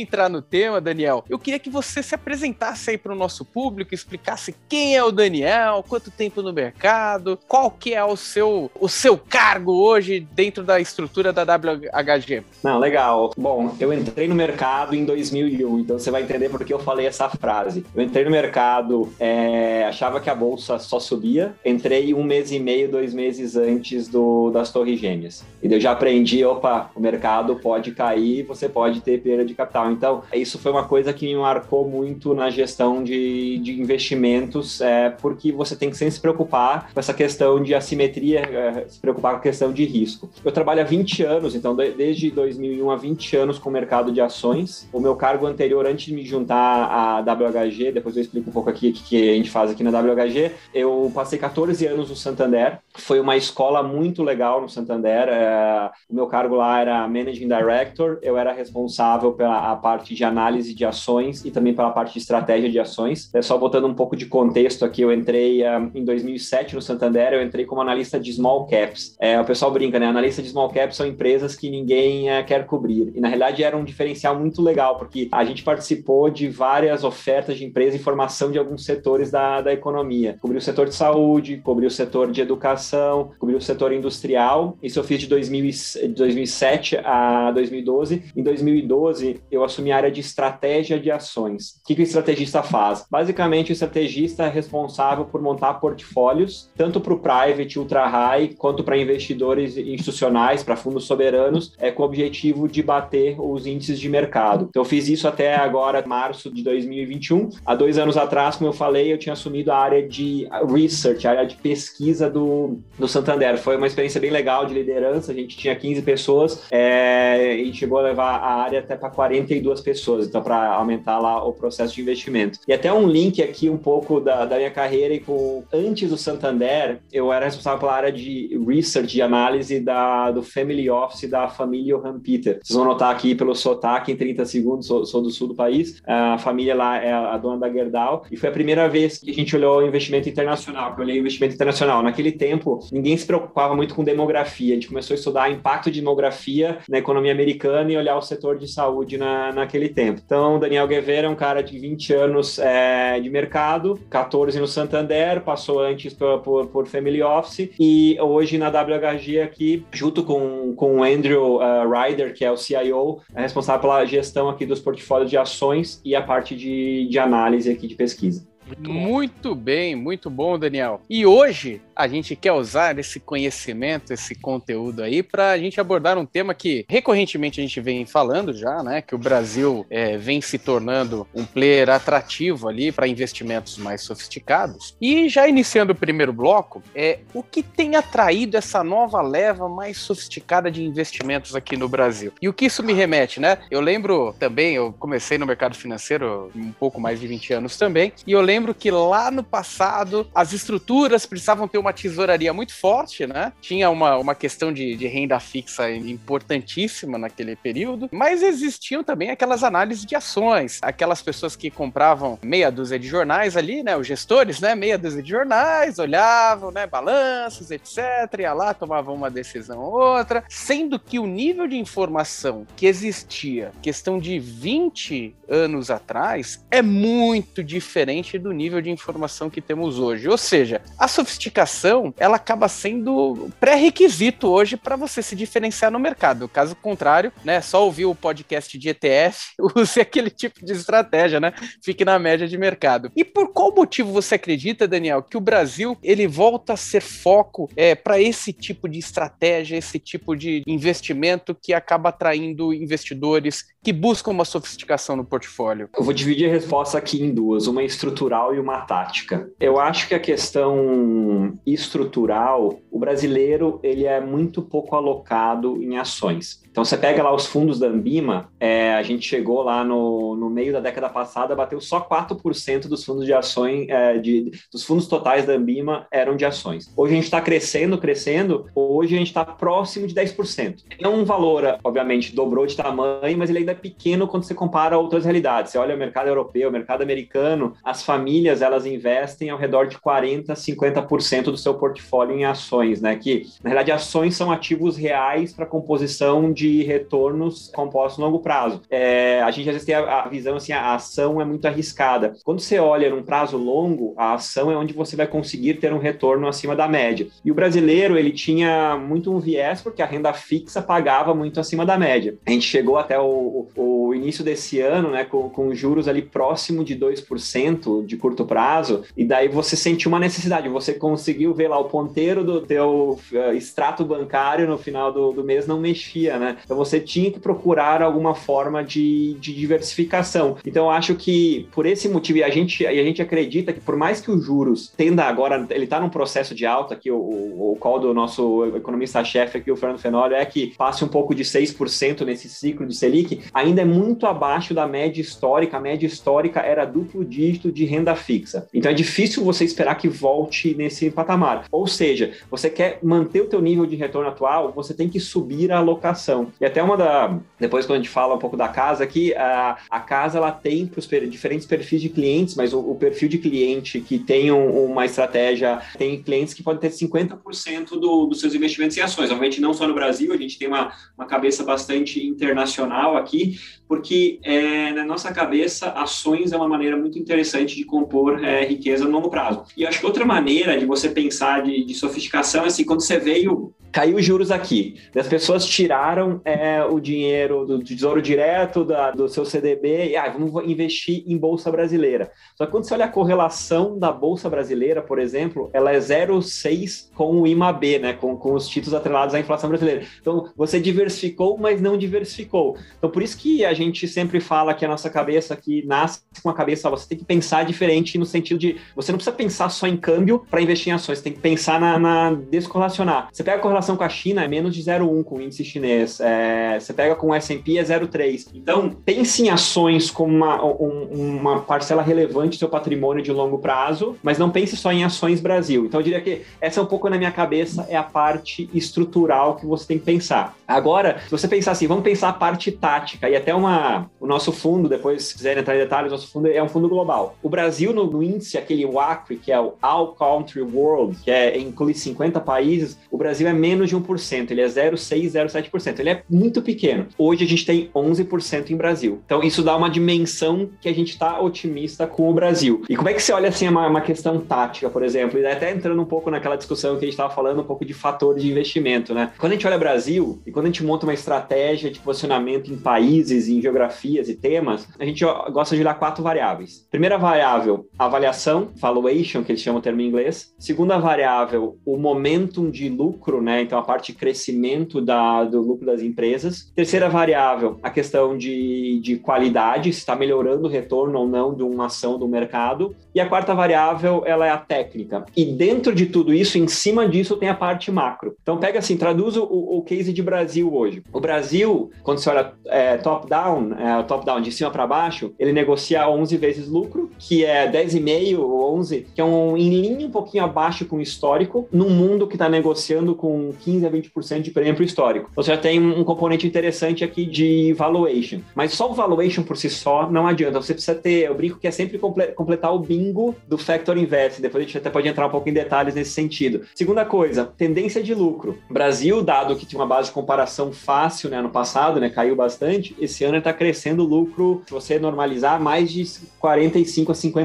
Entrar 0.00 0.28
no 0.28 0.42
tema, 0.42 0.80
Daniel, 0.80 1.24
eu 1.28 1.38
queria 1.38 1.58
que 1.58 1.70
você 1.70 2.02
se 2.02 2.14
apresentasse 2.14 2.90
aí 2.90 2.98
para 2.98 3.12
o 3.12 3.16
nosso 3.16 3.44
público, 3.44 3.94
explicasse 3.94 4.54
quem 4.68 4.96
é 4.96 5.02
o 5.02 5.10
Daniel, 5.10 5.84
quanto 5.86 6.10
tempo 6.10 6.42
no 6.42 6.52
mercado, 6.52 7.38
qual 7.48 7.70
que 7.70 7.94
é 7.94 8.04
o 8.04 8.16
seu, 8.16 8.70
o 8.78 8.88
seu 8.88 9.16
cargo 9.16 9.72
hoje 9.72 10.26
dentro 10.32 10.62
da 10.62 10.80
estrutura 10.80 11.32
da 11.32 11.42
WHG. 11.42 12.42
Não, 12.62 12.78
legal. 12.78 13.32
Bom, 13.36 13.74
eu 13.80 13.92
entrei 13.92 14.28
no 14.28 14.34
mercado 14.34 14.94
em 14.94 15.04
2001, 15.04 15.78
então 15.80 15.98
você 15.98 16.10
vai 16.10 16.22
entender 16.22 16.48
por 16.48 16.64
que 16.64 16.72
eu 16.72 16.78
falei 16.78 17.06
essa 17.06 17.28
frase. 17.28 17.84
Eu 17.94 18.02
entrei 18.02 18.24
no 18.24 18.30
mercado, 18.30 19.12
é, 19.18 19.84
achava 19.86 20.20
que 20.20 20.30
a 20.30 20.34
bolsa 20.34 20.78
só 20.78 21.00
subia, 21.00 21.54
entrei 21.64 22.14
um 22.14 22.22
mês 22.22 22.52
e 22.52 22.58
meio, 22.58 22.90
dois 22.90 23.14
meses 23.14 23.56
antes 23.56 24.08
do, 24.08 24.50
das 24.50 24.72
Torres 24.72 25.00
Gêmeas. 25.00 25.44
E 25.62 25.72
eu 25.72 25.80
já 25.80 25.92
aprendi, 25.92 26.44
opa, 26.44 26.90
o 26.94 27.00
mercado 27.00 27.56
pode 27.56 27.92
cair, 27.92 28.44
você 28.44 28.68
pode 28.68 29.00
ter 29.00 29.20
perda 29.20 29.44
de 29.44 29.54
capital 29.54 29.87
Então, 29.90 30.22
isso 30.32 30.58
foi 30.58 30.72
uma 30.72 30.84
coisa 30.84 31.12
que 31.12 31.26
me 31.26 31.36
marcou 31.36 31.88
muito 31.88 32.34
na 32.34 32.50
gestão 32.50 33.02
de, 33.02 33.58
de 33.58 33.80
investimentos, 33.80 34.80
é, 34.80 35.10
porque 35.10 35.52
você 35.52 35.76
tem 35.76 35.90
que 35.90 35.96
sempre 35.96 36.14
se 36.14 36.20
preocupar 36.20 36.90
com 36.92 37.00
essa 37.00 37.14
questão 37.14 37.62
de 37.62 37.74
assimetria, 37.74 38.40
é, 38.40 38.88
se 38.88 39.00
preocupar 39.00 39.32
com 39.32 39.38
a 39.38 39.42
questão 39.42 39.72
de 39.72 39.84
risco. 39.84 40.28
Eu 40.44 40.52
trabalho 40.52 40.80
há 40.80 40.84
20 40.84 41.22
anos, 41.22 41.54
então, 41.54 41.74
desde 41.74 42.30
2001 42.30 42.90
a 42.90 42.96
20 42.96 43.36
anos 43.36 43.58
com 43.58 43.68
o 43.68 43.72
mercado 43.72 44.12
de 44.12 44.20
ações. 44.20 44.88
O 44.92 45.00
meu 45.00 45.16
cargo 45.16 45.46
anterior, 45.46 45.86
antes 45.86 46.06
de 46.06 46.14
me 46.14 46.24
juntar 46.24 46.56
à 46.56 47.20
WHG, 47.20 47.92
depois 47.92 48.16
eu 48.16 48.22
explico 48.22 48.50
um 48.50 48.52
pouco 48.52 48.70
aqui 48.70 48.90
o 48.90 48.92
que 48.92 49.30
a 49.30 49.34
gente 49.34 49.50
faz 49.50 49.70
aqui 49.70 49.82
na 49.82 49.90
WHG, 49.90 50.52
eu 50.74 51.10
passei 51.14 51.38
14 51.38 51.86
anos 51.86 52.10
no 52.10 52.16
Santander. 52.16 52.78
Foi 52.94 53.20
uma 53.20 53.36
escola 53.36 53.82
muito 53.82 54.22
legal 54.22 54.60
no 54.60 54.68
Santander. 54.68 55.28
É, 55.28 55.90
o 56.08 56.14
meu 56.14 56.26
cargo 56.26 56.56
lá 56.56 56.80
era 56.80 57.08
Managing 57.08 57.48
Director, 57.48 58.18
eu 58.22 58.36
era 58.36 58.52
responsável 58.52 59.32
pela 59.32 59.58
parte 59.78 60.14
de 60.14 60.24
análise 60.24 60.74
de 60.74 60.84
ações 60.84 61.44
e 61.44 61.50
também 61.50 61.74
pela 61.74 61.90
parte 61.90 62.12
de 62.12 62.18
estratégia 62.18 62.70
de 62.70 62.78
ações. 62.78 63.30
É 63.34 63.42
só 63.42 63.56
botando 63.56 63.86
um 63.86 63.94
pouco 63.94 64.16
de 64.16 64.26
contexto 64.26 64.84
aqui, 64.84 65.02
eu 65.02 65.12
entrei 65.12 65.62
um, 65.68 65.90
em 65.94 66.04
2007 66.04 66.74
no 66.74 66.82
Santander, 66.82 67.32
eu 67.32 67.42
entrei 67.42 67.64
como 67.64 67.80
analista 67.80 68.18
de 68.18 68.32
small 68.32 68.66
caps. 68.66 69.16
É, 69.20 69.40
o 69.40 69.44
pessoal 69.44 69.70
brinca, 69.70 69.98
né? 69.98 70.06
Analista 70.06 70.42
de 70.42 70.48
small 70.48 70.68
caps 70.68 70.96
são 70.96 71.06
empresas 71.06 71.54
que 71.54 71.70
ninguém 71.70 72.30
é, 72.30 72.42
quer 72.42 72.66
cobrir. 72.66 73.12
E 73.14 73.20
na 73.20 73.28
realidade 73.28 73.62
era 73.62 73.76
um 73.76 73.84
diferencial 73.84 74.38
muito 74.38 74.60
legal, 74.62 74.96
porque 74.98 75.28
a 75.32 75.44
gente 75.44 75.62
participou 75.62 76.30
de 76.30 76.48
várias 76.48 77.04
ofertas 77.04 77.56
de 77.56 77.64
empresa 77.64 77.96
e 77.96 77.98
formação 77.98 78.50
de 78.50 78.58
alguns 78.58 78.84
setores 78.84 79.30
da, 79.30 79.60
da 79.60 79.72
economia. 79.72 80.36
Cobriu 80.40 80.58
o 80.58 80.62
setor 80.62 80.88
de 80.88 80.94
saúde, 80.94 81.58
cobriu 81.58 81.88
o 81.88 81.90
setor 81.90 82.30
de 82.30 82.40
educação, 82.40 83.30
cobriu 83.38 83.58
o 83.58 83.62
setor 83.62 83.92
industrial. 83.92 84.76
Isso 84.82 84.98
eu 84.98 85.04
fiz 85.04 85.20
de 85.20 85.26
2000, 85.26 85.70
2007 86.16 86.98
a 87.04 87.50
2012. 87.52 88.22
Em 88.36 88.42
2012, 88.42 89.40
eu 89.50 89.64
assumi 89.68 89.92
a 89.92 89.96
área 89.96 90.10
de 90.10 90.20
estratégia 90.20 90.98
de 90.98 91.10
ações. 91.10 91.80
O 91.82 91.86
que, 91.86 91.94
que 91.94 92.02
o 92.02 92.04
estrategista 92.04 92.62
faz? 92.62 93.04
Basicamente, 93.10 93.70
o 93.70 93.72
estrategista 93.72 94.44
é 94.44 94.48
responsável 94.48 95.24
por 95.24 95.40
montar 95.40 95.74
portfólios, 95.74 96.70
tanto 96.76 97.00
para 97.00 97.14
o 97.14 97.18
private, 97.18 97.78
ultra 97.78 98.06
high, 98.06 98.54
quanto 98.58 98.82
para 98.82 98.96
investidores 98.96 99.76
institucionais, 99.76 100.62
para 100.62 100.76
fundos 100.76 101.04
soberanos, 101.04 101.74
é, 101.78 101.90
com 101.90 102.02
o 102.02 102.06
objetivo 102.06 102.68
de 102.68 102.82
bater 102.82 103.40
os 103.40 103.66
índices 103.66 103.98
de 103.98 104.08
mercado. 104.08 104.66
Então, 104.68 104.82
eu 104.82 104.84
fiz 104.84 105.08
isso 105.08 105.28
até 105.28 105.54
agora, 105.54 106.04
março 106.06 106.50
de 106.50 106.62
2021. 106.62 107.50
Há 107.64 107.74
dois 107.74 107.98
anos 107.98 108.16
atrás, 108.16 108.56
como 108.56 108.70
eu 108.70 108.74
falei, 108.74 109.12
eu 109.12 109.18
tinha 109.18 109.32
assumido 109.32 109.70
a 109.70 109.78
área 109.78 110.06
de 110.06 110.48
research, 110.72 111.26
a 111.26 111.30
área 111.30 111.46
de 111.46 111.56
pesquisa 111.56 112.28
do, 112.30 112.78
do 112.98 113.06
Santander. 113.06 113.58
Foi 113.58 113.76
uma 113.76 113.86
experiência 113.86 114.20
bem 114.20 114.30
legal 114.30 114.66
de 114.66 114.74
liderança, 114.74 115.32
a 115.32 115.34
gente 115.34 115.56
tinha 115.56 115.74
15 115.74 116.02
pessoas 116.02 116.64
é, 116.70 117.54
e 117.54 117.72
chegou 117.72 117.98
a 117.98 118.02
levar 118.02 118.36
a 118.36 118.62
área 118.62 118.80
até 118.80 118.96
para 118.96 119.10
40 119.10 119.54
32 119.58 119.80
pessoas, 119.80 120.26
então 120.26 120.42
para 120.42 120.72
aumentar 120.74 121.18
lá 121.18 121.44
o 121.44 121.52
processo 121.52 121.94
de 121.94 122.00
investimento. 122.00 122.58
E 122.66 122.72
até 122.72 122.92
um 122.92 123.06
link 123.06 123.42
aqui 123.42 123.68
um 123.68 123.76
pouco 123.76 124.20
da, 124.20 124.44
da 124.44 124.56
minha 124.56 124.70
carreira 124.70 125.14
e 125.14 125.20
com 125.20 125.64
antes 125.72 126.10
do 126.10 126.16
Santander, 126.16 127.00
eu 127.12 127.32
era 127.32 127.44
responsável 127.46 127.78
pela 127.78 127.94
área 127.94 128.12
de 128.12 128.58
research 128.66 129.16
e 129.16 129.22
análise 129.22 129.80
da, 129.80 130.30
do 130.30 130.42
family 130.42 130.88
office 130.88 131.28
da 131.28 131.48
família 131.48 131.96
Johan 131.96 132.18
Peter. 132.20 132.60
Vocês 132.62 132.76
vão 132.76 132.86
notar 132.86 133.10
aqui 133.10 133.34
pelo 133.34 133.54
sotaque 133.54 134.12
em 134.12 134.16
30 134.16 134.44
segundos, 134.44 134.86
sou, 134.86 135.04
sou 135.04 135.22
do 135.22 135.30
sul 135.30 135.48
do 135.48 135.54
país. 135.54 136.00
A 136.06 136.38
família 136.38 136.74
lá 136.74 137.02
é 137.02 137.12
a 137.12 137.36
dona 137.36 137.58
da 137.58 137.70
Gerdau 137.70 138.24
e 138.30 138.36
foi 138.36 138.48
a 138.48 138.52
primeira 138.52 138.88
vez 138.88 139.18
que 139.18 139.30
a 139.30 139.34
gente 139.34 139.54
olhou 139.56 139.78
o 139.78 139.86
investimento 139.86 140.28
internacional, 140.28 140.94
que 140.94 141.00
eu 141.00 141.04
olhei 141.04 141.16
o 141.16 141.20
investimento 141.20 141.54
internacional. 141.54 142.02
Naquele 142.02 142.32
tempo, 142.32 142.80
ninguém 142.92 143.16
se 143.16 143.26
preocupava 143.26 143.74
muito 143.74 143.94
com 143.94 144.04
demografia. 144.04 144.72
A 144.72 144.74
gente 144.74 144.88
começou 144.88 145.14
a 145.14 145.18
estudar 145.18 145.50
impacto 145.50 145.90
de 145.90 146.00
demografia 146.00 146.78
na 146.88 146.98
economia 146.98 147.32
americana 147.32 147.90
e 147.92 147.96
olhar 147.96 148.16
o 148.16 148.22
setor 148.22 148.58
de 148.58 148.68
saúde 148.68 149.16
na 149.16 149.47
naquele 149.52 149.88
tempo. 149.88 150.20
Então, 150.24 150.58
Daniel 150.58 150.86
Guevara 150.86 151.26
é 151.26 151.28
um 151.28 151.34
cara 151.34 151.62
de 151.62 151.78
20 151.78 152.12
anos 152.14 152.58
é, 152.58 153.20
de 153.20 153.28
mercado, 153.30 154.00
14 154.10 154.58
no 154.58 154.66
Santander, 154.66 155.42
passou 155.42 155.80
antes 155.80 156.14
por, 156.14 156.40
por, 156.40 156.66
por, 156.66 156.86
Family 156.86 157.22
Office 157.22 157.70
e 157.78 158.16
hoje 158.20 158.56
na 158.56 158.68
WHG 158.68 159.40
aqui, 159.40 159.84
junto 159.92 160.24
com, 160.24 160.74
com 160.74 160.98
o 160.98 161.02
Andrew 161.02 161.56
uh, 161.56 161.88
Ryder, 161.90 162.32
que 162.32 162.44
é 162.44 162.50
o 162.50 162.56
CIO, 162.56 163.20
é 163.34 163.42
responsável 163.42 163.80
pela 163.82 164.04
gestão 164.06 164.48
aqui 164.48 164.64
dos 164.64 164.80
portfólios 164.80 165.30
de 165.30 165.36
ações 165.36 166.00
e 166.04 166.14
a 166.14 166.22
parte 166.22 166.56
de, 166.56 167.06
de 167.08 167.18
análise 167.18 167.70
aqui 167.70 167.86
de 167.86 167.94
pesquisa. 167.94 168.47
Muito, 168.68 168.92
muito 168.92 169.54
bem, 169.54 169.94
muito 169.94 170.28
bom, 170.28 170.58
Daniel. 170.58 171.00
E 171.08 171.24
hoje 171.24 171.80
a 171.94 172.06
gente 172.06 172.36
quer 172.36 172.52
usar 172.52 172.96
esse 172.98 173.18
conhecimento, 173.18 174.12
esse 174.12 174.34
conteúdo 174.34 175.02
aí, 175.02 175.22
para 175.22 175.50
a 175.50 175.58
gente 175.58 175.80
abordar 175.80 176.16
um 176.16 176.26
tema 176.26 176.54
que 176.54 176.84
recorrentemente 176.88 177.60
a 177.60 177.62
gente 177.62 177.80
vem 177.80 178.06
falando 178.06 178.52
já, 178.52 178.82
né? 178.82 179.02
Que 179.02 179.14
o 179.14 179.18
Brasil 179.18 179.84
é, 179.90 180.16
vem 180.16 180.40
se 180.40 180.58
tornando 180.58 181.26
um 181.34 181.44
player 181.44 181.90
atrativo 181.90 182.68
ali 182.68 182.92
para 182.92 183.08
investimentos 183.08 183.78
mais 183.78 184.02
sofisticados. 184.02 184.96
E 185.00 185.28
já 185.28 185.48
iniciando 185.48 185.92
o 185.92 185.96
primeiro 185.96 186.32
bloco, 186.32 186.82
é 186.94 187.20
o 187.34 187.42
que 187.42 187.62
tem 187.62 187.96
atraído 187.96 188.56
essa 188.56 188.84
nova 188.84 189.20
leva 189.20 189.68
mais 189.68 189.98
sofisticada 189.98 190.70
de 190.70 190.84
investimentos 190.84 191.56
aqui 191.56 191.76
no 191.76 191.88
Brasil. 191.88 192.32
E 192.40 192.48
o 192.48 192.52
que 192.52 192.66
isso 192.66 192.82
me 192.82 192.92
remete, 192.92 193.40
né? 193.40 193.58
Eu 193.70 193.80
lembro 193.80 194.34
também, 194.38 194.74
eu 194.74 194.94
comecei 194.98 195.38
no 195.38 195.46
mercado 195.46 195.74
financeiro 195.74 196.50
um 196.54 196.72
pouco 196.72 197.00
mais 197.00 197.18
de 197.18 197.26
20 197.26 197.54
anos 197.54 197.76
também, 197.76 198.12
e 198.26 198.32
eu 198.32 198.40
lembro 198.40 198.57
que 198.74 198.90
lá 198.90 199.30
no 199.30 199.42
passado 199.42 200.28
as 200.34 200.52
estruturas 200.52 201.26
precisavam 201.26 201.68
ter 201.68 201.78
uma 201.78 201.92
tesouraria 201.92 202.52
muito 202.52 202.74
forte, 202.74 203.26
né? 203.26 203.52
Tinha 203.60 203.90
uma, 203.90 204.16
uma 204.16 204.34
questão 204.34 204.72
de, 204.72 204.96
de 204.96 205.06
renda 205.06 205.38
fixa 205.40 205.90
importantíssima 205.90 207.18
naquele 207.18 207.56
período, 207.56 208.08
mas 208.12 208.42
existiam 208.42 209.02
também 209.04 209.30
aquelas 209.30 209.62
análises 209.62 210.04
de 210.04 210.14
ações, 210.14 210.78
aquelas 210.82 211.22
pessoas 211.22 211.56
que 211.56 211.70
compravam 211.70 212.38
meia 212.42 212.70
dúzia 212.70 212.98
de 212.98 213.06
jornais 213.06 213.56
ali, 213.56 213.82
né? 213.82 213.96
Os 213.96 214.06
gestores, 214.06 214.60
né? 214.60 214.74
Meia 214.74 214.98
dúzia 214.98 215.22
de 215.22 215.30
jornais, 215.30 215.98
olhavam, 215.98 216.70
né? 216.70 216.86
Balanços, 216.86 217.70
etc. 217.70 217.98
Ia 218.40 218.52
lá, 218.52 218.74
tomavam 218.74 219.14
uma 219.14 219.30
decisão 219.30 219.80
ou 219.80 219.92
outra, 219.92 220.44
sendo 220.48 220.98
que 220.98 221.18
o 221.18 221.26
nível 221.26 221.66
de 221.66 221.76
informação 221.76 222.66
que 222.76 222.86
existia, 222.86 223.72
questão 223.82 224.18
de 224.18 224.38
20 224.38 225.34
anos 225.48 225.90
atrás, 225.90 226.64
é 226.70 226.82
muito 226.82 227.62
diferente 227.62 228.38
do 228.38 228.47
nível 228.52 228.80
de 228.80 228.90
informação 228.90 229.50
que 229.50 229.60
temos 229.60 229.98
hoje. 229.98 230.28
Ou 230.28 230.38
seja, 230.38 230.80
a 230.98 231.08
sofisticação 231.08 232.14
ela 232.18 232.36
acaba 232.36 232.68
sendo 232.68 233.50
pré-requisito 233.60 234.48
hoje 234.48 234.76
para 234.76 234.96
você 234.96 235.22
se 235.22 235.36
diferenciar 235.36 235.90
no 235.90 235.98
mercado. 235.98 236.48
Caso 236.48 236.74
contrário, 236.76 237.32
né, 237.44 237.60
só 237.60 237.84
ouvir 237.84 238.06
o 238.06 238.14
podcast 238.14 238.78
de 238.78 238.88
ETF, 238.88 239.54
use 239.76 240.00
aquele 240.00 240.30
tipo 240.30 240.64
de 240.64 240.72
estratégia, 240.72 241.40
né? 241.40 241.52
Fique 241.82 242.04
na 242.04 242.18
média 242.18 242.46
de 242.46 242.56
mercado. 242.58 243.10
E 243.16 243.24
por 243.24 243.52
qual 243.52 243.74
motivo 243.74 244.12
você 244.12 244.34
acredita, 244.34 244.88
Daniel, 244.88 245.22
que 245.22 245.36
o 245.36 245.40
Brasil 245.40 245.96
ele 246.02 246.26
volta 246.26 246.72
a 246.72 246.76
ser 246.76 247.00
foco 247.00 247.68
é, 247.76 247.94
para 247.94 248.20
esse 248.20 248.52
tipo 248.52 248.88
de 248.88 248.98
estratégia, 248.98 249.76
esse 249.76 249.98
tipo 249.98 250.36
de 250.36 250.62
investimento 250.66 251.54
que 251.54 251.72
acaba 251.72 252.08
atraindo 252.08 252.72
investidores 252.72 253.64
que 253.82 253.92
buscam 253.92 254.32
uma 254.32 254.44
sofisticação 254.44 255.16
no 255.16 255.24
portfólio? 255.24 255.88
Eu 255.96 256.04
vou 256.04 256.12
dividir 256.12 256.48
a 256.48 256.52
resposta 256.52 256.98
aqui 256.98 257.22
em 257.22 257.32
duas, 257.32 257.66
uma 257.66 257.82
estrutural 257.82 258.37
e 258.54 258.60
uma 258.60 258.80
tática. 258.80 259.50
Eu 259.60 259.78
acho 259.78 260.08
que 260.08 260.14
a 260.14 260.20
questão 260.20 261.54
estrutural, 261.66 262.78
o 262.90 262.98
brasileiro 262.98 263.78
ele 263.82 264.04
é 264.04 264.20
muito 264.20 264.62
pouco 264.62 264.96
alocado 264.96 265.82
em 265.82 265.98
ações. 265.98 266.62
Então 266.78 266.84
você 266.84 266.96
pega 266.96 267.24
lá 267.24 267.34
os 267.34 267.44
fundos 267.44 267.80
da 267.80 267.88
Ambima, 267.88 268.52
é, 268.60 268.94
a 268.94 269.02
gente 269.02 269.28
chegou 269.28 269.62
lá 269.62 269.82
no, 269.82 270.36
no 270.36 270.48
meio 270.48 270.72
da 270.72 270.78
década 270.78 271.08
passada, 271.08 271.56
bateu 271.56 271.80
só 271.80 272.00
4% 272.00 272.86
dos 272.86 273.04
fundos 273.04 273.24
de 273.24 273.32
ações, 273.32 273.88
é, 273.88 274.16
de, 274.18 274.52
dos 274.70 274.84
fundos 274.84 275.08
totais 275.08 275.44
da 275.44 275.54
Ambima 275.54 276.06
eram 276.12 276.36
de 276.36 276.44
ações. 276.44 276.92
Hoje 276.96 277.14
a 277.14 277.16
gente 277.16 277.24
está 277.24 277.40
crescendo, 277.40 277.98
crescendo, 277.98 278.66
hoje 278.76 279.16
a 279.16 279.18
gente 279.18 279.26
está 279.26 279.44
próximo 279.44 280.06
de 280.06 280.14
10%. 280.14 280.84
É 281.00 281.08
um 281.08 281.24
valor, 281.24 281.78
obviamente, 281.82 282.32
dobrou 282.32 282.64
de 282.64 282.76
tamanho, 282.76 283.36
mas 283.36 283.50
ele 283.50 283.58
ainda 283.58 283.72
é 283.72 283.74
pequeno 283.74 284.28
quando 284.28 284.44
você 284.44 284.54
compara 284.54 284.96
outras 284.96 285.24
realidades. 285.24 285.72
Você 285.72 285.78
olha 285.78 285.96
o 285.96 285.98
mercado 285.98 286.28
europeu, 286.28 286.68
o 286.68 286.72
mercado 286.72 287.02
americano, 287.02 287.74
as 287.82 288.04
famílias 288.04 288.27
elas 288.60 288.86
investem 288.86 289.50
ao 289.50 289.58
redor 289.58 289.86
de 289.86 289.98
40%, 289.98 290.46
50% 290.46 291.44
do 291.44 291.56
seu 291.56 291.74
portfólio 291.74 292.36
em 292.36 292.44
ações, 292.44 293.00
né? 293.00 293.16
Que, 293.16 293.46
na 293.62 293.70
realidade, 293.70 293.92
ações 293.92 294.36
são 294.36 294.50
ativos 294.50 294.96
reais 294.96 295.52
para 295.52 295.66
composição 295.66 296.52
de 296.52 296.82
retornos 296.82 297.70
compostos 297.74 298.18
no 298.18 298.26
longo 298.26 298.40
prazo. 298.40 298.82
É, 298.90 299.40
a 299.42 299.50
gente 299.50 299.68
às 299.68 299.74
vezes 299.74 299.86
tem 299.86 299.94
a, 299.94 300.22
a, 300.22 300.28
visão 300.28 300.56
assim, 300.56 300.72
a 300.72 300.94
ação 300.94 301.40
é 301.40 301.44
muito 301.44 301.66
arriscada. 301.66 302.34
Quando 302.44 302.60
você 302.60 302.78
olha 302.78 303.10
num 303.10 303.22
prazo 303.22 303.56
longo, 303.56 304.14
a 304.16 304.34
ação 304.34 304.70
é 304.70 304.76
onde 304.76 304.92
você 304.92 305.16
vai 305.16 305.26
conseguir 305.26 305.74
ter 305.74 305.92
um 305.92 305.98
retorno 305.98 306.46
acima 306.46 306.74
da 306.74 306.88
média. 306.88 307.28
E 307.44 307.50
o 307.50 307.54
brasileiro, 307.54 308.18
ele 308.18 308.32
tinha 308.32 308.96
muito 308.96 309.32
um 309.32 309.38
viés 309.38 309.80
porque 309.80 310.02
a 310.02 310.06
renda 310.06 310.32
fixa 310.32 310.82
pagava 310.82 311.34
muito 311.34 311.60
acima 311.60 311.84
da 311.84 311.98
média. 311.98 312.36
A 312.46 312.50
gente 312.50 312.66
chegou 312.66 312.96
até 312.96 313.18
o, 313.18 313.68
o, 313.76 314.08
o 314.08 314.14
início 314.14 314.44
desse 314.44 314.80
ano, 314.80 315.10
né, 315.10 315.24
com, 315.24 315.48
com 315.48 315.74
juros 315.74 316.08
ali 316.08 316.22
próximo 316.22 316.84
de 316.84 316.96
2% 316.96 318.04
de 318.04 318.16
curto 318.18 318.44
prazo, 318.44 319.04
e 319.16 319.24
daí 319.24 319.48
você 319.48 319.76
sentiu 319.76 320.08
uma 320.08 320.18
necessidade, 320.18 320.68
você 320.68 320.94
conseguiu 320.94 321.54
ver 321.54 321.68
lá 321.68 321.78
o 321.78 321.84
ponteiro 321.84 322.44
do 322.44 322.60
teu 322.60 323.18
uh, 323.32 323.52
extrato 323.54 324.04
bancário 324.04 324.66
no 324.66 324.78
final 324.78 325.12
do, 325.12 325.32
do 325.32 325.44
mês 325.44 325.66
não 325.66 325.80
mexia, 325.80 326.38
né? 326.38 326.56
Então 326.64 326.76
você 326.76 327.00
tinha 327.00 327.30
que 327.30 327.40
procurar 327.40 328.02
alguma 328.02 328.34
forma 328.34 328.82
de, 328.82 329.34
de 329.34 329.54
diversificação. 329.54 330.56
Então 330.66 330.90
acho 330.90 331.14
que 331.14 331.68
por 331.72 331.86
esse 331.86 332.08
motivo, 332.08 332.38
e 332.38 332.44
a 332.44 332.50
gente, 332.50 332.86
a 332.86 332.92
gente 332.92 333.22
acredita 333.22 333.72
que 333.72 333.80
por 333.80 333.96
mais 333.96 334.20
que 334.20 334.30
os 334.30 334.44
juros 334.44 334.92
tenda 334.96 335.24
agora, 335.24 335.66
ele 335.70 335.84
está 335.84 336.00
num 336.00 336.08
processo 336.08 336.54
de 336.54 336.66
alta, 336.66 336.96
que 336.96 337.10
o, 337.10 337.16
o, 337.16 337.72
o 337.72 337.76
call 337.76 338.00
do 338.00 338.14
nosso 338.14 338.66
economista-chefe 338.76 339.58
aqui, 339.58 339.70
o 339.70 339.76
Fernando 339.76 339.98
Fenolio, 339.98 340.36
é 340.36 340.44
que 340.44 340.74
passe 340.76 341.04
um 341.04 341.08
pouco 341.08 341.34
de 341.34 341.44
6% 341.44 342.24
nesse 342.24 342.48
ciclo 342.48 342.86
de 342.86 342.94
Selic, 342.94 343.42
ainda 343.52 343.82
é 343.82 343.84
muito 343.84 344.26
abaixo 344.26 344.74
da 344.74 344.86
média 344.86 345.20
histórica. 345.20 345.76
A 345.76 345.80
média 345.80 346.06
histórica 346.06 346.60
era 346.60 346.84
duplo 346.84 347.24
dígito 347.24 347.70
de 347.70 347.84
renda 347.84 347.97
fixa. 348.14 348.66
Então 348.72 348.90
é 348.90 348.94
difícil 348.94 349.44
você 349.44 349.64
esperar 349.64 349.94
que 349.96 350.08
volte 350.08 350.74
nesse 350.74 351.10
patamar. 351.10 351.64
Ou 351.70 351.86
seja, 351.86 352.32
você 352.50 352.70
quer 352.70 352.98
manter 353.02 353.40
o 353.42 353.46
teu 353.46 353.60
nível 353.60 353.86
de 353.86 353.96
retorno 353.96 354.28
atual, 354.28 354.72
você 354.72 354.94
tem 354.94 355.08
que 355.08 355.20
subir 355.20 355.72
a 355.72 355.78
alocação. 355.78 356.52
E 356.60 356.64
até 356.64 356.82
uma 356.82 356.96
da. 356.96 357.38
Depois, 357.58 357.86
quando 357.86 358.00
a 358.00 358.02
gente 358.02 358.10
fala 358.10 358.34
um 358.34 358.38
pouco 358.38 358.56
da 358.56 358.68
casa 358.68 359.04
aqui, 359.04 359.34
a, 359.34 359.76
a 359.90 360.00
casa 360.00 360.38
ela 360.38 360.52
tem 360.52 360.86
para 360.86 360.98
os 361.00 361.08
diferentes 361.30 361.66
perfis 361.66 362.00
de 362.00 362.08
clientes, 362.08 362.54
mas 362.54 362.72
o, 362.72 362.80
o 362.80 362.94
perfil 362.94 363.28
de 363.28 363.38
cliente 363.38 364.00
que 364.00 364.18
tem 364.18 364.50
um, 364.52 364.84
uma 364.84 365.04
estratégia, 365.04 365.80
tem 365.96 366.22
clientes 366.22 366.54
que 366.54 366.62
podem 366.62 366.80
ter 366.80 366.90
50% 366.90 367.90
do, 367.98 368.26
dos 368.26 368.40
seus 368.40 368.54
investimentos 368.54 368.96
em 368.96 369.00
ações. 369.00 369.30
Obviamente, 369.30 369.60
não 369.60 369.74
só 369.74 369.86
no 369.86 369.94
Brasil, 369.94 370.32
a 370.32 370.36
gente 370.36 370.58
tem 370.58 370.68
uma, 370.68 370.92
uma 371.16 371.26
cabeça 371.26 371.64
bastante 371.64 372.24
internacional 372.24 373.16
aqui, 373.16 373.58
porque 373.86 374.38
é, 374.42 374.92
na 374.92 375.04
nossa 375.04 375.32
cabeça, 375.32 375.90
ações 375.92 376.52
é 376.52 376.56
uma 376.56 376.68
maneira 376.68 376.96
muito 376.96 377.18
interessante 377.18 377.74
de 377.74 377.84
compor 377.88 378.44
é, 378.44 378.64
riqueza 378.64 379.04
no 379.04 379.10
longo 379.10 379.30
prazo. 379.30 379.64
E 379.76 379.84
acho 379.84 379.98
que 379.98 380.06
outra 380.06 380.24
maneira 380.24 380.78
de 380.78 380.86
você 380.86 381.08
pensar 381.08 381.62
de, 381.62 381.84
de 381.84 381.94
sofisticação 381.94 382.64
é 382.64 382.66
assim, 382.68 382.84
quando 382.84 383.00
você 383.00 383.18
veio, 383.18 383.74
caiu 383.90 384.16
os 384.16 384.24
juros 384.24 384.50
aqui, 384.50 384.96
as 385.16 385.26
pessoas 385.26 385.66
tiraram 385.66 386.40
é, 386.44 386.84
o 386.84 387.00
dinheiro 387.00 387.64
do 387.66 387.82
Tesouro 387.82 388.20
Direto, 388.20 388.84
da, 388.84 389.10
do 389.10 389.28
seu 389.28 389.44
CDB, 389.44 390.10
e 390.10 390.16
ah, 390.16 390.28
vamos 390.28 390.64
investir 390.68 391.24
em 391.26 391.36
Bolsa 391.36 391.70
Brasileira. 391.70 392.30
Só 392.56 392.66
que 392.66 392.72
quando 392.72 392.84
você 392.84 392.94
olha 392.94 393.06
a 393.06 393.08
correlação 393.08 393.98
da 393.98 394.12
Bolsa 394.12 394.48
Brasileira, 394.48 395.02
por 395.02 395.18
exemplo, 395.18 395.70
ela 395.72 395.92
é 395.92 395.98
0,6 395.98 397.08
com 397.14 397.40
o 397.40 397.46
IMAB, 397.46 397.98
né, 397.98 398.12
com, 398.12 398.36
com 398.36 398.54
os 398.54 398.68
títulos 398.68 398.94
atrelados 398.94 399.34
à 399.34 399.40
inflação 399.40 399.68
brasileira. 399.68 400.04
Então, 400.20 400.50
você 400.56 400.78
diversificou, 400.78 401.56
mas 401.58 401.80
não 401.80 401.96
diversificou. 401.96 402.76
Então, 402.98 403.10
por 403.10 403.22
isso 403.22 403.38
que 403.38 403.64
a 403.64 403.72
gente 403.74 404.06
sempre 404.06 404.40
fala 404.40 404.74
que 404.74 404.84
a 404.84 404.88
nossa 404.88 405.08
cabeça 405.10 405.56
que 405.56 405.84
nasce 405.86 406.20
com 406.42 406.50
a 406.50 406.54
cabeça, 406.54 406.90
você 406.90 407.08
tem 407.08 407.18
que 407.18 407.24
pensar 407.24 407.64
diferente 407.78 408.18
no 408.18 408.26
sentido 408.26 408.58
de 408.58 408.76
você 408.94 409.12
não 409.12 409.16
precisa 409.16 409.34
pensar 409.34 409.68
só 409.68 409.86
em 409.86 409.96
câmbio 409.96 410.44
para 410.50 410.60
investir 410.60 410.92
em 410.92 410.96
ações, 410.96 411.20
tem 411.20 411.32
que 411.32 411.38
pensar 411.38 411.80
na, 411.80 411.98
na 411.98 412.32
descorrelacionar. 412.32 413.28
Você 413.32 413.44
pega 413.44 413.58
a 413.58 413.60
correlação 413.60 413.96
com 413.96 414.04
a 414.04 414.08
China, 414.08 414.44
é 414.44 414.48
menos 414.48 414.74
de 414.74 414.82
0,1 414.82 415.24
com 415.24 415.36
o 415.36 415.40
índice 415.40 415.64
chinês. 415.64 416.20
É, 416.20 416.78
você 416.80 416.92
pega 416.92 417.14
com 417.14 417.28
o 417.28 417.34
S&P, 417.34 417.78
é 417.78 417.82
0,3. 417.82 418.48
Então, 418.54 418.90
pense 419.04 419.42
em 419.42 419.50
ações 419.50 420.10
como 420.10 420.34
uma, 420.34 420.64
um, 420.64 421.38
uma 421.38 421.60
parcela 421.60 422.02
relevante 422.02 422.56
do 422.56 422.58
seu 422.58 422.68
patrimônio 422.68 423.22
de 423.22 423.32
longo 423.32 423.58
prazo, 423.58 424.16
mas 424.22 424.38
não 424.38 424.50
pense 424.50 424.76
só 424.76 424.92
em 424.92 425.04
ações 425.04 425.40
Brasil. 425.40 425.86
Então, 425.86 426.00
eu 426.00 426.04
diria 426.04 426.20
que 426.20 426.42
essa 426.60 426.80
é 426.80 426.82
um 426.82 426.86
pouco 426.86 427.08
na 427.08 427.16
minha 427.16 427.30
cabeça, 427.30 427.86
é 427.88 427.96
a 427.96 428.02
parte 428.02 428.68
estrutural 428.74 429.56
que 429.56 429.66
você 429.66 429.86
tem 429.86 429.98
que 429.98 430.04
pensar. 430.04 430.56
Agora, 430.66 431.20
se 431.24 431.30
você 431.30 431.46
pensar 431.46 431.72
assim, 431.72 431.86
vamos 431.86 432.04
pensar 432.04 432.30
a 432.30 432.32
parte 432.32 432.72
tática 432.72 433.28
e 433.28 433.36
até 433.36 433.54
uma 433.54 433.68
uma, 433.68 434.10
o 434.18 434.26
nosso 434.26 434.50
fundo, 434.50 434.88
depois 434.88 435.24
se 435.24 435.34
quiserem 435.34 435.60
entrar 435.60 435.76
em 435.76 435.80
detalhes, 435.80 436.10
nosso 436.10 436.28
fundo 436.28 436.48
é 436.48 436.62
um 436.62 436.68
fundo 436.68 436.88
global. 436.88 437.36
O 437.42 437.48
Brasil, 437.48 437.67
no, 437.92 438.10
no 438.10 438.22
índice, 438.22 438.56
aquele 438.56 438.86
WACRI, 438.86 439.36
que 439.36 439.52
é 439.52 439.60
o 439.60 439.74
All 439.82 440.14
Country 440.14 440.62
World, 440.62 441.18
que 441.22 441.30
é, 441.30 441.58
inclui 441.58 441.94
50 441.94 442.40
países, 442.40 442.98
o 443.10 443.18
o 443.18 443.24
Brasil 443.28 443.48
é 443.48 443.52
menos 443.52 443.88
de 443.88 443.96
1%, 443.96 444.52
ele 444.52 444.60
é 444.60 444.66
0,6, 444.66 445.32
0,7%. 445.32 445.98
Ele 445.98 446.10
é 446.10 446.22
muito 446.30 446.62
pequeno. 446.62 447.08
Hoje 447.18 447.44
a 447.44 447.48
gente 447.48 447.66
tem 447.66 447.90
11% 447.92 448.70
em 448.70 448.76
Brasil. 448.76 449.20
Então 449.26 449.42
isso 449.42 449.60
dá 449.60 449.76
uma 449.76 449.90
dimensão 449.90 450.70
que 450.80 450.88
a 450.88 450.94
gente 450.94 451.10
está 451.10 451.40
otimista 451.40 452.06
com 452.06 452.30
o 452.30 452.32
Brasil. 452.32 452.84
E 452.88 452.94
como 452.94 453.08
é 453.08 453.12
que 453.12 453.20
você 453.20 453.32
olha 453.32 453.48
assim 453.48 453.66
uma, 453.66 453.88
uma 453.88 454.00
questão 454.00 454.38
tática, 454.38 454.88
por 454.88 455.02
exemplo, 455.02 455.36
e 455.36 455.44
até 455.44 455.72
entrando 455.72 456.00
um 456.00 456.04
pouco 456.04 456.30
naquela 456.30 456.54
discussão 456.54 456.92
que 456.92 456.98
a 456.98 457.06
gente 457.06 457.14
estava 457.14 457.34
falando, 457.34 457.60
um 457.60 457.64
pouco 457.64 457.84
de 457.84 457.92
fatores 457.92 458.40
de 458.40 458.48
investimento, 458.48 459.12
né? 459.12 459.32
Quando 459.36 459.50
a 459.50 459.54
gente 459.56 459.66
olha 459.66 459.76
Brasil 459.76 460.40
e 460.46 460.52
quando 460.52 460.66
a 460.66 460.68
gente 460.68 460.84
monta 460.84 461.04
uma 461.04 461.14
estratégia 461.14 461.90
de 461.90 461.98
posicionamento 461.98 462.72
em 462.72 462.78
países, 462.78 463.48
em 463.48 463.60
geografias 463.60 464.28
e 464.28 464.36
temas, 464.36 464.86
a 464.96 465.04
gente 465.04 465.24
gosta 465.50 465.74
de 465.74 465.80
olhar 465.80 465.94
quatro 465.94 466.22
variáveis. 466.22 466.86
Primeira 466.88 467.18
variável, 467.18 467.57
avaliação, 467.98 468.70
valuation, 468.76 469.42
que 469.42 469.52
eles 469.52 469.62
chamam 469.62 469.80
o 469.80 469.82
termo 469.82 470.00
em 470.00 470.08
inglês. 470.08 470.54
Segunda 470.58 470.98
variável, 470.98 471.78
o 471.84 471.96
momentum 471.96 472.70
de 472.70 472.88
lucro, 472.88 473.40
né? 473.42 473.62
Então 473.62 473.78
a 473.78 473.82
parte 473.82 474.12
de 474.12 474.18
crescimento 474.18 475.00
da, 475.00 475.44
do 475.44 475.60
lucro 475.60 475.86
das 475.86 476.02
empresas. 476.02 476.70
Terceira 476.74 477.08
variável, 477.08 477.78
a 477.82 477.90
questão 477.90 478.36
de, 478.36 479.00
de 479.00 479.16
qualidade, 479.16 479.92
se 479.92 479.98
está 479.98 480.14
melhorando 480.14 480.66
o 480.66 480.70
retorno 480.70 481.18
ou 481.18 481.26
não 481.26 481.54
de 481.54 481.62
uma 481.62 481.86
ação 481.86 482.18
do 482.18 482.28
mercado. 482.28 482.94
E 483.14 483.20
a 483.20 483.28
quarta 483.28 483.54
variável, 483.54 484.22
ela 484.26 484.46
é 484.46 484.50
a 484.50 484.58
técnica. 484.58 485.24
E 485.36 485.44
dentro 485.44 485.94
de 485.94 486.06
tudo 486.06 486.32
isso, 486.32 486.58
em 486.58 486.68
cima 486.68 487.08
disso, 487.08 487.36
tem 487.36 487.48
a 487.48 487.54
parte 487.54 487.90
macro. 487.90 488.36
Então 488.42 488.58
pega 488.58 488.78
assim, 488.78 488.96
traduz 488.96 489.36
o, 489.36 489.44
o 489.44 489.82
case 489.82 490.12
de 490.12 490.22
Brasil 490.22 490.72
hoje. 490.74 491.02
O 491.12 491.20
Brasil, 491.20 491.90
quando 492.02 492.18
você 492.18 492.30
olha 492.30 492.52
é, 492.66 492.96
top-down, 492.96 493.72
é, 493.74 494.02
top-down 494.02 494.40
de 494.40 494.52
cima 494.52 494.70
para 494.70 494.86
baixo, 494.86 495.32
ele 495.38 495.52
negocia 495.52 496.08
11 496.08 496.36
vezes 496.36 496.68
lucro, 496.68 497.10
que 497.18 497.44
é 497.44 497.47
10,5 497.70 498.38
ou 498.38 498.78
11, 498.78 499.06
que 499.14 499.20
é 499.20 499.24
um 499.24 499.56
em 499.56 499.70
linha 499.70 500.06
um 500.06 500.10
pouquinho 500.10 500.44
abaixo 500.44 500.84
com 500.84 500.96
o 500.96 501.00
histórico, 501.00 501.68
num 501.72 501.90
mundo 501.90 502.26
que 502.26 502.34
está 502.34 502.48
negociando 502.48 503.14
com 503.14 503.52
15 503.60 503.86
a 503.86 503.90
20% 503.90 504.40
de 504.42 504.50
prêmio 504.50 504.82
histórico. 504.82 505.30
Você 505.34 505.50
já 505.50 505.56
tem 505.56 505.80
um 505.80 506.04
componente 506.04 506.46
interessante 506.46 507.04
aqui 507.04 507.24
de 507.24 507.72
valuation. 507.74 508.40
Mas 508.54 508.72
só 508.72 508.90
o 508.90 508.94
valuation 508.94 509.42
por 509.42 509.56
si 509.56 509.70
só 509.70 510.10
não 510.10 510.26
adianta. 510.26 510.60
Você 510.60 510.74
precisa 510.74 510.94
ter, 510.94 511.26
eu 511.26 511.34
brinco 511.34 511.58
que 511.58 511.66
é 511.66 511.70
sempre 511.70 511.98
completar 511.98 512.74
o 512.74 512.78
bingo 512.78 513.34
do 513.46 513.58
Factor 513.58 513.96
Invest. 513.96 514.40
Depois 514.40 514.62
a 514.62 514.66
gente 514.66 514.78
até 514.78 514.90
pode 514.90 515.08
entrar 515.08 515.26
um 515.26 515.30
pouco 515.30 515.48
em 515.48 515.52
detalhes 515.52 515.94
nesse 515.94 516.10
sentido. 516.10 516.62
Segunda 516.74 517.04
coisa, 517.04 517.52
tendência 517.56 518.02
de 518.02 518.14
lucro. 518.14 518.58
Brasil, 518.70 519.22
dado 519.22 519.56
que 519.56 519.66
tinha 519.66 519.80
uma 519.80 519.86
base 519.86 520.08
de 520.08 520.14
comparação 520.14 520.72
fácil 520.72 521.30
né, 521.30 521.40
no 521.40 521.50
passado, 521.50 522.00
né, 522.00 522.10
caiu 522.10 522.36
bastante, 522.36 522.94
esse 523.00 523.24
ano 523.24 523.38
está 523.38 523.52
crescendo 523.52 524.04
o 524.04 524.06
lucro, 524.06 524.62
se 524.66 524.72
você 524.72 524.98
normalizar, 524.98 525.60
mais 525.60 525.90
de 525.90 526.02
45% 526.02 527.10
a 527.10 527.12
50% 527.12 527.37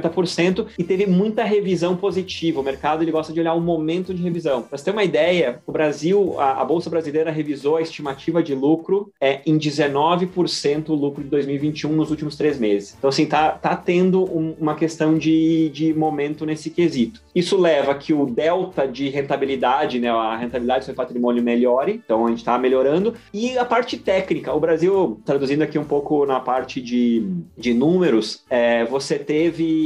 e 0.78 0.84
teve 0.84 1.06
muita 1.06 1.44
revisão 1.44 1.96
positiva. 1.96 2.60
O 2.60 2.64
mercado 2.64 3.04
ele 3.04 3.12
gosta 3.12 3.34
de 3.34 3.40
olhar 3.40 3.54
o 3.54 3.62
momento 3.62 4.14
de 4.14 4.22
revisão. 4.22 4.62
Para 4.64 4.78
você 4.78 4.86
ter 4.86 4.92
uma 4.92 5.04
ideia, 5.04 5.62
o 5.66 5.72
Brasil, 5.72 6.40
a, 6.40 6.62
a 6.62 6.66
Bolsa 6.66 6.90
Brasileira 6.90 7.32
revisou 7.32 7.78
a 7.78 7.82
estimativa 7.82 8.42
de 8.42 8.56
lucro 8.56 9.12
é, 9.20 9.42
em 9.46 9.58
19% 9.58 10.90
o 10.90 10.94
lucro 10.94 11.24
de 11.24 11.30
2021 11.30 11.92
nos 11.92 12.10
últimos 12.10 12.36
três 12.36 12.60
meses. 12.60 12.96
Então, 12.98 13.10
assim, 13.10 13.26
tá, 13.26 13.52
tá 13.52 13.76
tendo 13.76 14.24
um, 14.24 14.56
uma 14.60 14.76
questão 14.76 15.18
de, 15.18 15.70
de 15.70 15.94
momento 15.94 16.46
nesse 16.46 16.70
quesito. 16.70 17.22
Isso 17.34 17.58
leva 17.58 17.96
que 17.96 18.14
o 18.14 18.26
delta 18.26 18.88
de 18.88 19.10
rentabilidade, 19.10 20.00
né, 20.00 20.10
a 20.10 20.36
rentabilidade 20.36 20.82
do 20.82 20.86
seu 20.86 20.96
patrimônio 20.96 21.44
melhore, 21.44 22.02
então 22.04 22.26
a 22.26 22.30
gente 22.30 22.40
está 22.40 22.58
melhorando. 22.58 23.14
E 23.34 23.58
a 23.58 23.66
parte 23.66 23.98
técnica, 23.98 24.54
o 24.54 24.60
Brasil, 24.60 25.20
traduzindo 25.26 25.64
aqui 25.64 25.78
um 25.78 25.84
pouco 25.84 26.26
na 26.26 26.40
parte 26.40 26.82
de, 26.82 27.26
de 27.58 27.74
números, 27.74 28.44
é, 28.50 28.86
você 28.86 29.18
teve 29.18 29.83